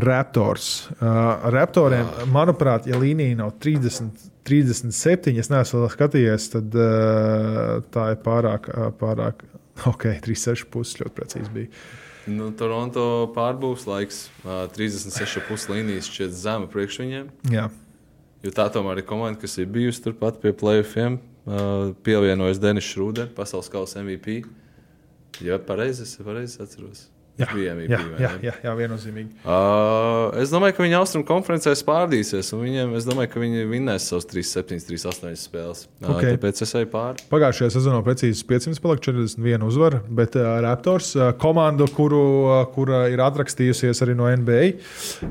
[0.06, 0.70] Raptors.
[0.96, 8.20] Uh, Raptoriem, manuprāt, ja līnija nav 30, 37, es neesmu skatījies, tad uh, tā ir
[8.26, 9.46] pārāk, uh, pārāk
[9.92, 11.86] ok, 36 puses ļoti precīzi bija.
[12.26, 17.30] Nu, Toronto pārbūves laiks, uh, 36,5 līnijas šķiet zema priekš viņiem.
[17.54, 17.70] Jā.
[18.46, 21.20] Jo tā tomēr ir komanda, kas ir bijusi turpat pie playoffiem.
[21.46, 24.40] Uh, pievienojas Denis Šrūders, pasaules kausa MVP.
[25.46, 27.06] Ja pareizi es pareizi atceros.
[27.36, 29.34] Jā, MVP, jā, jā, jā, jā, viennozīmīgi.
[29.44, 34.06] Uh, es domāju, ka viņi austrumu konferencē spārdīsies, un viņiem, es domāju, ka viņi vinnēs
[34.08, 35.82] savus 3, 7, 3, 8 spēles.
[36.00, 36.38] Uh, okay.
[36.38, 37.26] Tāpēc es eju pāri.
[37.28, 43.02] Pagājušajā sezonā precīzi 500 palika 41 uzvara, bet uh, Raptors, uh, komandu, kuru, uh, kura
[43.12, 44.62] ir atrakstījusies arī no NBA,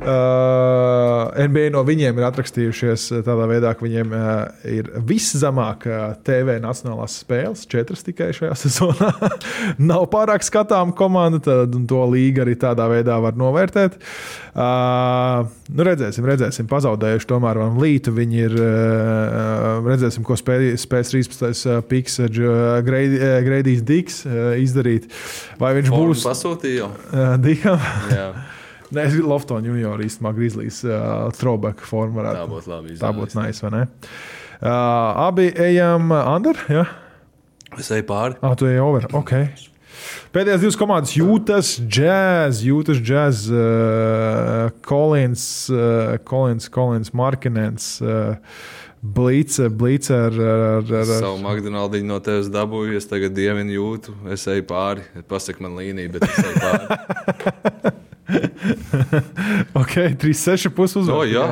[0.03, 4.29] uh, NBA no viņiem ir atrakstījušies tādā veidā, ka viņiem uh,
[4.69, 9.11] ir viszemāk uh, TV nacionālās spēles, četras tikai šajā sezonā.
[9.81, 11.41] Nav pārāk skatām komanda.
[11.45, 13.97] Tad, to līga arī tādā veidā var novērtēt.
[14.55, 16.69] Uh, nu redzēsim, redzēsim.
[16.71, 18.15] Pazaudējuši tomēr Van Lītu.
[18.15, 21.79] Viņi ir, uh, redzēsim, ko spēj, spēs 13.
[21.91, 22.21] piks
[22.85, 25.09] Greidijs Diks uh, izdarīt.
[25.63, 27.01] Vai viņš Form būs pasūtījis?
[27.13, 27.81] Uh, Dikam.
[28.95, 32.23] Nē, es Loftonu junior īstenībā Grizzlies uh, throwback formu.
[32.27, 32.97] Tā būtu labi.
[33.01, 33.85] Tā būtu nice, vai ne?
[34.61, 34.71] Uh,
[35.27, 36.59] abi ejam under.
[36.71, 36.85] Ja?
[37.75, 38.39] Es eju pāri.
[38.45, 39.09] Ah, tu ej over.
[39.25, 39.51] Okay.
[40.35, 43.57] Pēdējās divas komandas jūtas jazz, jūtas jazz, uh,
[44.87, 45.79] Collins, uh,
[46.29, 47.85] Collins, Collins Markinens.
[48.03, 48.35] Uh,
[49.05, 54.15] Blīce, blīce ar, ar, ar, ar Savu McDonald's no tevis dabūju, es tagad dievinu jūtu.
[54.33, 55.03] Es eju pāri.
[55.29, 56.85] Pasaki man līniju, bet es eju pāri.
[59.83, 59.93] ok,
[60.25, 61.29] 3-6 puses O, uzvaras.
[61.35, 61.45] jā,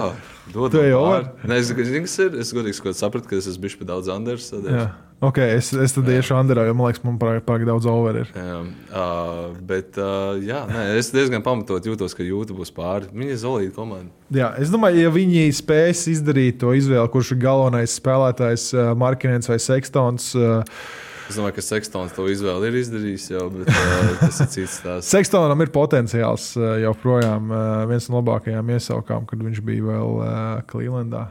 [0.54, 0.96] dod man ej pāri.
[0.96, 1.28] over?
[1.52, 1.92] Nē, es, kas
[2.24, 2.30] ir.
[2.40, 4.48] es godīgi sapratu, ka es esmu bijis pie daudz Anders.
[4.48, 4.88] es- Jā.
[5.22, 8.30] Ok, es, es tad iešu Anderā, jo man liekas, man pārāk, pārāk daudz over ir.
[8.34, 8.56] Jā,
[8.90, 13.06] uh, bet uh, jā, nē, es diezgan pamatot jūtos, ka jūta būs pāri.
[13.14, 14.10] Viņa ir zelīta komanda.
[14.34, 19.46] Jā, es domāju, ja viņi spēs izdarīt to izvēli, kurš ir galvenais spēlētājs, uh, Markins
[19.52, 20.32] vai Sekstons.
[20.34, 20.82] Uh,
[21.30, 25.14] Es domāju, ka Sekstons to izvēli ir izdarījis jau, bet uh, tas ir cits stāsts.
[25.14, 30.18] Sekstonam ir potenciāls uh, joprojām uh, viens no labākajām iesaukām, kad viņš bija vēl
[30.66, 31.28] Clevelandā.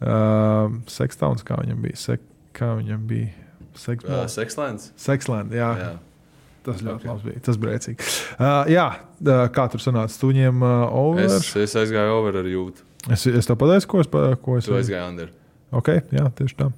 [0.00, 1.98] Uh, Sekstons, kā viņam bija?
[2.00, 2.22] Sek,
[2.56, 3.32] kā viņam bija?
[3.80, 5.52] Seks, Uh, Sekslēns?
[5.54, 5.70] Jā.
[5.78, 5.90] Jā.
[6.66, 7.00] Tas ļoti Ok.
[7.00, 7.08] okay.
[7.08, 7.40] labs bija.
[7.46, 8.08] Tas bija brīvīgi.
[8.36, 8.86] Uh, jā,
[9.24, 10.18] uh, kā tur sanāca?
[10.20, 11.24] Tu ņem uh, over.
[11.24, 12.84] Es, es aizgāju over ar jūtu.
[13.08, 14.10] Es, es tev pateicu, ko es,
[14.42, 15.30] ko es Tu aizgāji under.
[15.72, 16.68] Ok, jā, tieši tā.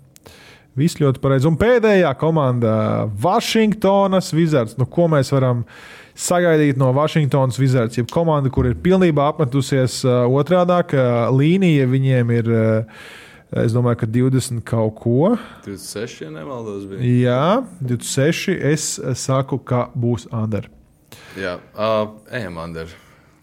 [0.78, 1.48] Viss ļoti pareizi.
[1.50, 2.76] Un pēdējā komanda-
[3.24, 4.78] Vašingtonas Wizards.
[4.78, 5.64] Nu, ko mēs varam
[6.16, 7.98] sagaidīt no Vašingtonas Wizards?
[7.98, 10.78] Ir komanda, kur ir pilnībā apmetusies uh, otrādā
[11.34, 11.88] līnija.
[11.90, 13.02] Viņiem ir, uh,
[13.60, 15.34] es domāju, ka 20 kaut ko.
[15.66, 17.02] 26, ja nemaldos, bija.
[17.02, 17.46] Jā,
[17.84, 18.56] 26.
[18.72, 20.68] Es uh, saku, ka būs under.
[21.38, 22.92] Jā, uh, ejam under.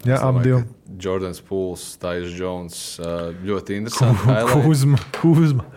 [0.06, 0.62] Jā, ap ka
[1.00, 2.80] Jordans Pūls, Taisa Jones.
[3.02, 4.36] Uh, ļoti interesanti.
[4.64, 5.68] Kuzma, Kuzma.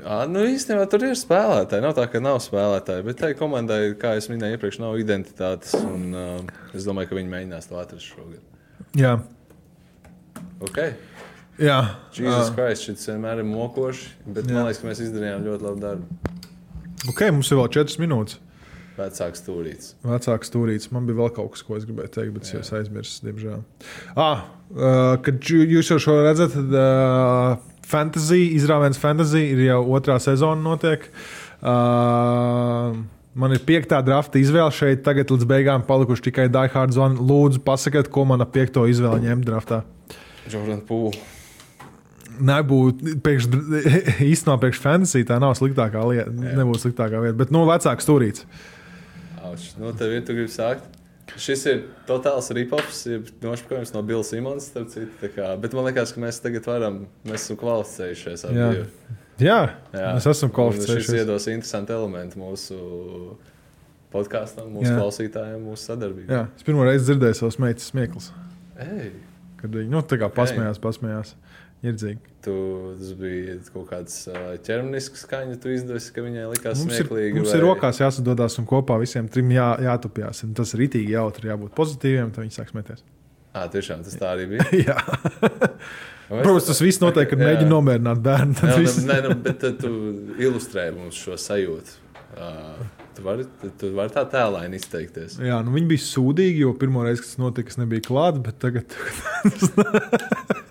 [0.00, 1.84] Jā, nu īstenībā tur ir spēlētāji.
[1.84, 5.74] Nav tā, ka nav spēlētāji, bet tai komandai, kā jau minēju, iepriekš nav identitātes.
[5.80, 8.40] Un, uh, es domāju, ka viņi mēģinās to atrast šogad.
[8.96, 9.18] Jā,
[10.60, 10.92] Okay.
[11.60, 11.78] Jā.
[12.16, 12.54] Jesus Ah.
[12.56, 14.54] Christ, šis vienmēr ir mokošs, bet Jā.
[14.56, 16.36] man liekas, ka mēs izdarījām ļoti labu darbu.
[17.08, 18.38] Ok, mums ir vēl 4 minūtes.
[19.00, 19.94] Vecāks stūrītis.
[20.04, 20.90] Vecāks stūrītis.
[20.92, 23.62] Man bija vēl kaut kas, ko es gribēju teikt, bet es jau aizmirsu, diemžēl.
[24.16, 24.42] Ah,
[25.24, 27.56] kad jū- jūs jau šo redzat, tad uh,
[27.88, 31.08] fantasy, izrāviens fantasy ir jau otrā sezona notiek.
[31.62, 33.00] Uh,
[33.34, 35.02] man ir piektā drafta izvēle šeit.
[35.06, 37.16] Tagad līdz beigām palikuši tikai Daihārds zvani.
[37.24, 39.82] Lūdzu, pasakiet, ko mana piekto izvēle ņemt draftā.
[40.50, 41.14] Jordan Pūl.
[42.40, 43.16] Nebūtu
[44.30, 46.30] īstenībā priekš fantasy tā nav sliktākā lieta.
[46.32, 48.46] Nebūtu sliktākā vieta, bet no vecāka stūrītis.
[49.44, 50.96] Auč, nu, tev ir, tu gribi sākt.
[51.40, 55.30] Šis ir totāls ripoffs, ir nošpakojums no Bila Simons, starp citu.
[55.62, 58.44] bet man liekas, ka mēs tagad varam, mēs esam kvalificējušies.
[58.50, 58.70] Jā.
[58.74, 58.86] divi.
[59.40, 59.60] Jā,
[59.94, 60.10] Jā.
[60.16, 61.06] mēs esam kvalificējušies.
[61.06, 62.80] Šis iedos interesantu elementu mūsu
[64.12, 64.98] podkāstam, mūsu Jā.
[64.98, 66.34] klausītājiem, mūsu sadarbībai.
[66.34, 68.32] Jā, es pirmo reizi dzirdēju savus meitas smieklus.
[68.82, 69.12] Ei,
[69.60, 71.34] Kad viņi nu, tā kā pasmējās, pasmējās.
[71.80, 72.18] Irdzīgi.
[72.44, 72.54] tu,
[72.98, 74.16] tas bija kaut kāds
[74.66, 77.38] ķermenisks skaņa, tu izdevies, ka viņai likās Mums ir, smieklīgi.
[77.40, 80.42] mums ir rokās jāsadodas un kopā visiem trim jā, jātupjas.
[80.44, 83.00] Un Tas ir itīgi jautri, jābūt pozitīviem, tad viņi sāk smēties.
[83.54, 84.66] Jā, tiešām tas tā arī bija.
[84.84, 84.98] Jā.
[86.30, 87.48] Protams, tas viss notiek, kad Jā.
[87.48, 88.54] mēģina nomierināt bērnu.
[88.62, 89.90] Nē, nu, nē, nu, bet tu
[90.38, 91.96] ilustrē mums šo sajūtu.
[92.36, 92.84] Uh,
[93.16, 93.46] tu vari,
[93.80, 95.38] tu, vari tā tēlāini izteikties.
[95.44, 98.60] Jā, nu viņi bija sūdīgi, jo pirmo reizi, kad tas notika, es nebiju klāts, bet
[98.62, 98.96] tagad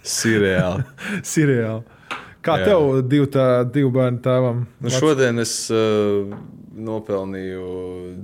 [0.04, 0.86] Sirreāli.
[1.20, 2.00] tas ir reāli.
[2.40, 2.70] Kā Jā.
[2.70, 4.62] tev divu, tā, divu bērnu tēvam?
[4.80, 6.30] Nu, šodien es uh,
[6.80, 7.66] nopelnīju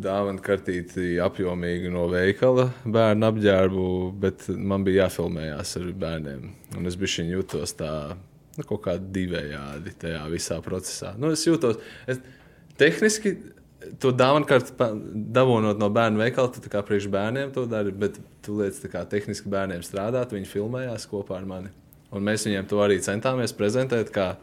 [0.03, 3.89] dāvanu kartīti apjomīgi no veikala bērnu apģērbu,
[4.21, 6.47] bet man bija jāfilmējās ar bērniem.
[6.79, 7.91] Un es biju jūtos tā,
[8.55, 11.11] nu, kaut kā divējādi tajā visā procesā.
[11.19, 12.23] Nu, es jūtos, es,
[12.79, 13.35] tehniski.
[14.01, 14.93] To dāvanu kartu pa-
[15.37, 19.51] dabūnot no bērnu veikala, tu kā priekš bērniem to dari, bet tu tā kā tehniski
[19.51, 21.69] bērniem strādāt, viņi filmējās kopā ar mani.
[22.11, 24.35] Un mēs viņiem to arī centāmies prezentēt, kā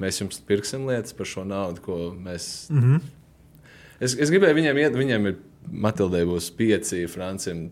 [0.00, 2.70] mēs jums pirksim lietas par šo naudu, ko mēs.
[2.70, 3.00] Mm -hmm.
[4.00, 5.36] es, es gribēju viņiem iet, viņiem ir.
[5.68, 7.70] Matildai būs pieci, Francijam,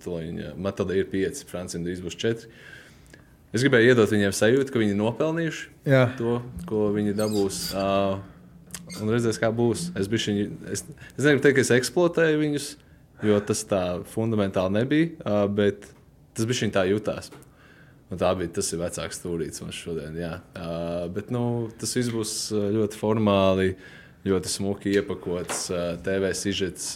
[0.56, 2.50] Matildai ir pieci, Francijam drīz būs četri.
[3.54, 6.10] Es gribēju iedot viņiem sajūtu, ka viņi ir nopelnījuši Jā.
[6.18, 7.60] to, ko viņi dabūs.
[7.72, 8.18] Uh,
[9.00, 9.90] un redzēs, kā būs.
[9.98, 10.42] Es, bišķiņ,
[10.72, 10.84] es,
[11.16, 12.68] es negribu teikt, ka es eksploatēju viņus,
[13.26, 13.82] jo tas tā
[14.12, 15.88] fundamentāli nebija, bet
[16.36, 17.32] tas bija tā jutās.
[18.06, 20.14] Un tā bija tas vecāks stūrītis mums šodien.
[20.20, 20.36] Jā.
[21.10, 23.72] Bet nu, tas viss būs ļoti formāli,
[24.26, 25.66] ļoti smuki iepakots,
[26.06, 26.92] TV sižets.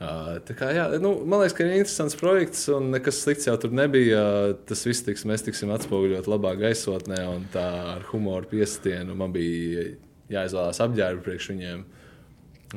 [0.00, 3.74] Tā kā, jā, nu, man liekas, ka ir interesants projekts, un nekas slikts jau tur
[3.76, 4.22] nebija.
[4.68, 7.66] Tas viss tiks, mēs tiksim atspoguļot labā gaisotnē, un tā
[7.98, 9.90] ar humoru piestienu man bija
[10.32, 11.82] jāizvēlās apģērbu priekš viņiem.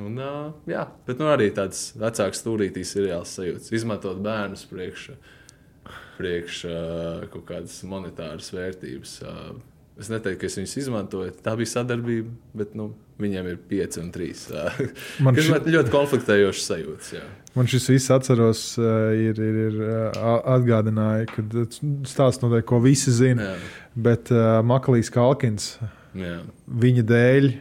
[0.03, 0.19] Un,
[0.67, 3.71] jā, bet nu, arī tāds vecāks stūrītīs ir reāls sajūta.
[3.77, 5.11] Izmantot bērnus priekš,
[6.17, 6.63] priekš
[7.31, 9.15] kaut kādas monetāras vērtības.
[10.01, 11.37] Es neteiktu, ka es viņus izmantoju.
[11.45, 12.89] Tā bija sadarbība, bet nu,
[13.21, 14.43] viņiem ir 5 un 3.
[15.23, 17.11] Man Tas ši- man ļoti konfliktējošs sajūtas.
[17.17, 17.23] Jā.
[17.53, 21.43] Man šis viss atceros, uh, ir, ir, ir uh, atgādināja, ka
[22.09, 23.51] stāsts noteikti, ko visi zina.
[23.51, 23.59] Jā.
[24.07, 25.75] Bet uh, Makalīs Kalkins,
[26.17, 26.39] Jā.
[26.67, 27.51] viņa dēļ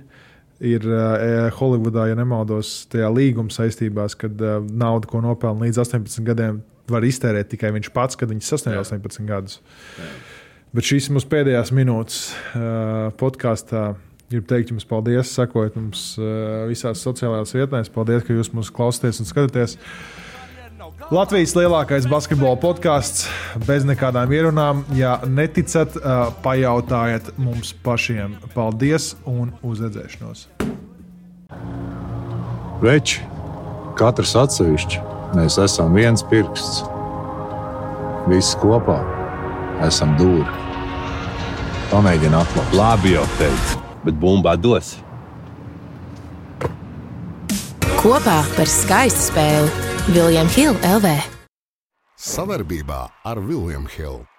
[0.72, 6.24] ir uh, Holivudā, ja nemaldos, tajā līguma saistībās, kad uh, naudu, ko nopelna līdz 18
[6.24, 8.96] gadiem, var iztērēt tikai viņš pats, kad viņš sasniedz Jā.
[8.96, 9.60] 18 gadus.
[10.72, 12.22] Bet šīs mūsu pēdējās minūtes
[12.56, 13.90] uh, podkāstā.
[14.32, 17.90] Gribu teikt jums paldies, sekojot mums uh, visās sociālajās vietnēs.
[17.92, 19.74] Paldies, ka jūs mūs klausāties un skatāties.
[21.12, 23.26] Latvijas lielākais basketbola podkāsts
[23.66, 24.80] bez nekādām ierunām.
[24.96, 28.38] Ja neticat, uh, pajautājiet mums pašiem.
[28.54, 30.46] Paldies un uz redzēšanos!
[32.80, 33.20] Veči,
[34.00, 35.04] katrs atsevišķi,
[35.36, 36.80] mēs esam viens pirksts.
[38.32, 38.96] Visi kopā
[39.84, 40.48] esam dūri.
[41.92, 42.76] Pamēģini atklāt.
[42.80, 44.96] Labi jau teicu, bet bumbā dos.
[48.02, 49.70] Kopā par skaistu spēli
[50.10, 51.14] Viljams Hilde LV.
[52.18, 54.31] Savarbībā ar Vilnius Hilu.